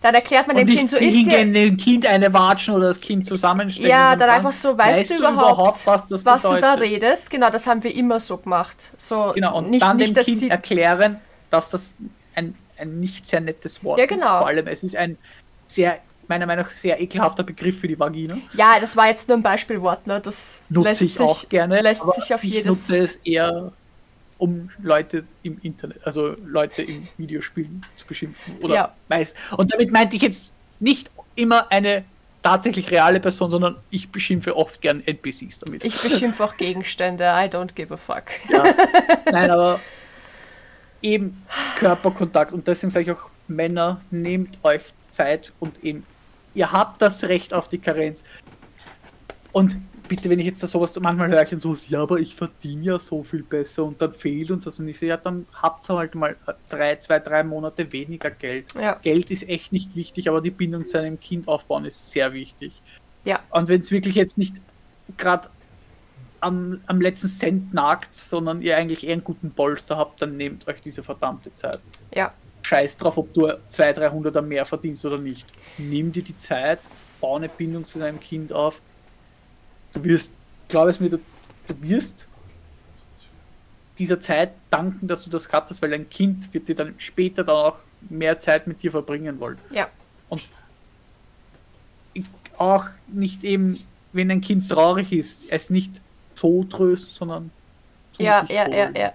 [0.00, 3.26] Dann erklärt man dem Kind, so ist dir, dem Kind eine watschen oder das Kind
[3.26, 3.90] zusammenstecken.
[3.90, 7.30] Ja, dann fragen, einfach so, weißt, du überhaupt, was das was du da redest?
[7.30, 8.92] Genau, das haben wir immer so gemacht.
[8.96, 11.18] So, Genau, und nicht, dann nicht, dem dass Kind sie, erklären,
[11.50, 11.94] dass das
[12.34, 14.10] ein, ein nicht sehr nettes Wort Ja, ist.
[14.10, 14.38] genau.
[14.38, 15.18] Vor allem, es ist ein
[15.66, 15.98] sehr,
[16.28, 18.36] meiner Meinung nach, sehr ekelhafter Begriff für die Vagina.
[18.54, 20.20] Ja, das war jetzt nur ein Beispielwort, ne?
[20.20, 21.80] Das Nutze lässt ich sich, auch gerne.
[21.82, 22.88] lässt aber sich auf ich jedes.
[22.88, 23.72] nutze es eher,
[24.40, 28.56] um Leute im Internet, also Leute im Videospielen zu beschimpfen.
[28.62, 28.94] Oder Ja.
[29.08, 29.34] weiß.
[29.56, 30.50] Und damit meinte ich jetzt
[30.80, 32.04] nicht immer eine
[32.42, 35.84] tatsächlich reale Person, sondern ich beschimpfe oft gern NPCs damit.
[35.84, 38.24] Ich beschimpfe auch Gegenstände, I don't give a fuck.
[38.48, 38.64] Ja.
[39.30, 39.78] Nein, aber
[41.02, 41.42] eben
[41.78, 46.06] Körperkontakt und deswegen sage ich auch, Männer, nehmt euch Zeit und eben,
[46.54, 48.24] ihr habt das Recht auf die Karenz.
[49.52, 49.76] Und
[50.10, 52.82] bitte, wenn ich jetzt da sowas, manchmal höre ich dann sowas, ja, aber ich verdiene
[52.82, 55.88] ja so viel besser und dann fehlt uns das und ich so, ja, dann habt
[55.88, 56.34] ihr halt mal
[56.68, 58.74] drei, zwei, drei Monate weniger Geld.
[58.74, 58.94] Ja.
[58.94, 62.72] Geld ist echt nicht wichtig, aber die Bindung zu einem Kind aufbauen ist sehr wichtig.
[63.24, 63.38] Ja.
[63.50, 64.56] Und wenn es wirklich jetzt nicht
[65.16, 65.48] gerade
[66.40, 70.66] am, am letzten Cent nagt, sondern ihr eigentlich eher einen guten Polster habt, dann nehmt
[70.66, 71.78] euch diese verdammte Zeit.
[72.12, 72.32] Ja,
[72.62, 75.46] Scheiß drauf, ob du 200, 300 mehr verdienst oder nicht.
[75.78, 76.80] Nimm dir die Zeit,
[77.20, 78.80] bau eine Bindung zu deinem Kind auf.
[79.92, 80.32] Du wirst,
[80.68, 81.18] glaub es mir, du,
[81.68, 82.26] du wirst
[83.98, 87.44] dieser Zeit danken, dass du das gehabt hast, weil dein Kind wird dir dann später
[87.44, 87.76] dann auch
[88.08, 89.58] mehr Zeit mit dir verbringen wollen.
[89.72, 89.88] ja,
[90.28, 90.48] Und
[92.14, 92.24] ich-
[92.56, 93.78] auch nicht eben,
[94.12, 95.92] wenn ein Kind traurig ist, es nicht
[96.34, 97.50] so tröst, sondern
[98.18, 98.94] ja, ja, ja, holen.
[98.96, 99.12] ja.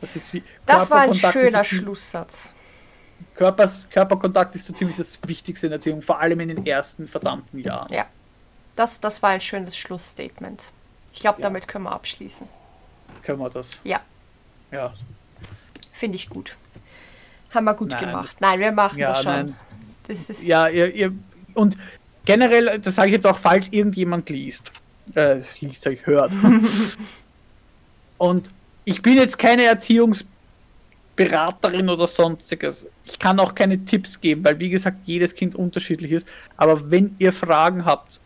[0.00, 2.48] Das, ist wie, Das war ein schöner Schlusssatz.
[3.34, 7.06] Körpers, Körperkontakt ist so ziemlich das Wichtigste in der Erziehung, vor allem in den ersten
[7.06, 7.92] verdammten Jahren.
[7.92, 8.06] Ja,
[8.80, 10.70] das, das war ein schönes Schlussstatement.
[11.12, 11.48] Ich glaube, Ja.
[11.48, 12.48] damit können wir abschließen.
[13.22, 13.68] Können wir das?
[13.84, 14.00] Ja,
[14.72, 14.94] Ja.
[15.92, 16.56] finde ich gut.
[17.54, 18.00] Haben wir gut Nein.
[18.06, 18.36] gemacht.
[18.40, 19.32] Nein, wir machen Ja, das schon.
[19.32, 19.56] nein.
[20.08, 21.12] Das ist, Ja, ihr, ihr,
[21.54, 21.76] und
[22.24, 24.72] generell, das sage ich jetzt auch, falls irgendjemand liest,
[25.14, 26.32] äh, liest, ich, hört.
[28.18, 28.50] und
[28.86, 32.86] ich bin jetzt keine Erziehungsberaterin oder sonstiges.
[33.04, 36.26] Ich kann auch keine Tipps geben, weil wie gesagt, jedes Kind unterschiedlich ist.
[36.56, 38.20] Aber wenn ihr Fragen habt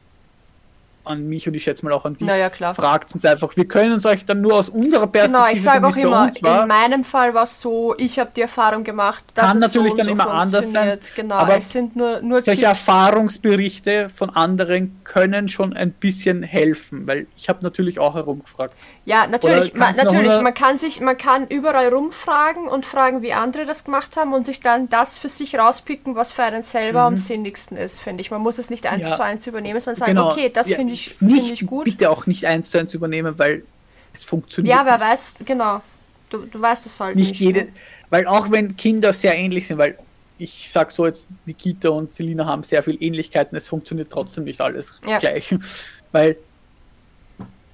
[1.04, 2.74] an mich und ich schätze mal auch an dich, naja, klar.
[2.74, 3.56] fragt uns einfach.
[3.56, 6.28] Wir können uns euch dann nur aus unserer Perspektive, Genau, ich sage auch immer,
[6.62, 9.92] in meinem Fall war es so, ich habe die Erfahrung gemacht, dass Kann es natürlich
[9.92, 10.98] so dann so immer anders sein.
[11.14, 12.86] Genau, aber es sind nur, nur solche Tipps.
[12.86, 18.74] Erfahrungsberichte von anderen können schon ein bisschen helfen, weil ich habe natürlich auch herumgefragt.
[19.04, 23.66] Ja, natürlich, man, natürlich, man kann sich, man kann überall rumfragen und fragen, wie andere
[23.66, 27.16] das gemacht haben und sich dann das für sich rauspicken, was für einen selber am
[27.18, 28.30] sinnigsten ist, finde ich.
[28.30, 29.10] Man muss es nicht eins Mhm.
[29.10, 29.16] Ja.
[29.16, 31.84] zu eins übernehmen, sondern sagen, okay, das Ja, finde ich, nicht, finde ich gut.
[31.84, 33.64] Bitte auch nicht eins zu eins übernehmen, weil
[34.12, 34.74] es funktioniert.
[34.76, 35.82] Ja, wer weiß, genau.
[36.30, 37.40] Du, du weißt es halt nicht, nicht.
[37.40, 37.72] jede, ne?
[38.10, 39.98] weil auch wenn Kinder sehr ähnlich sind, weil
[40.38, 44.60] ich sag so jetzt, Nikita und Selina haben sehr viel Ähnlichkeiten, es funktioniert trotzdem nicht
[44.60, 45.18] alles Ja.
[45.18, 45.54] gleich.
[46.12, 46.36] Weil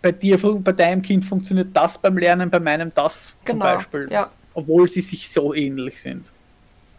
[0.02, 4.08] bei dir, bei deinem Kind funktioniert das beim Lernen, bei meinem das zum Genau, Beispiel.
[4.10, 4.30] ja.
[4.54, 6.32] Obwohl sie sich so ähnlich sind.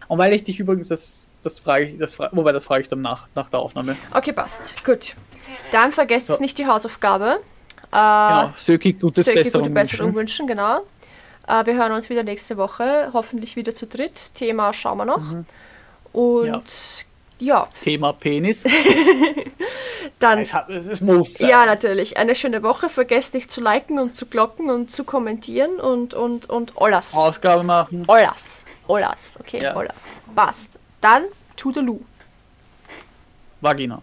[0.07, 2.87] Und weil ich dich übrigens, das, das frage ich, das fra wobei das frage ich
[2.87, 3.95] dann nach, nach der Aufnahme.
[4.13, 4.83] Okay, passt.
[4.85, 5.15] Gut.
[5.71, 6.39] Dann vergesst So.
[6.39, 7.39] nicht die Hausaufgabe.
[7.91, 9.63] Äh, Genau, Söki Söki Besserung.
[9.63, 10.15] gute Besserung wünschen.
[10.15, 10.81] wünschen, genau.
[11.47, 14.33] Äh, wir hören uns wieder nächste Woche, hoffentlich wieder zu dritt.
[14.35, 15.21] Thema schauen wir noch.
[16.13, 17.05] Und
[17.39, 18.63] ja, Thema Penis.
[20.19, 21.49] dann es, hat, es, muss sein.
[21.49, 22.17] Ja, natürlich.
[22.17, 22.87] Eine schöne Woche.
[22.89, 27.13] Vergesst nicht zu liken und zu glocken und zu kommentieren und, und, und alles.
[27.13, 28.05] Ausgabe machen.
[28.07, 28.63] Alles.
[28.87, 29.37] Alles.
[29.39, 29.73] Okay, Ja.
[29.75, 30.21] alles.
[30.35, 30.77] Passt.
[31.01, 31.25] Dann
[31.57, 32.01] Toodaloo.
[33.59, 34.01] Vagina.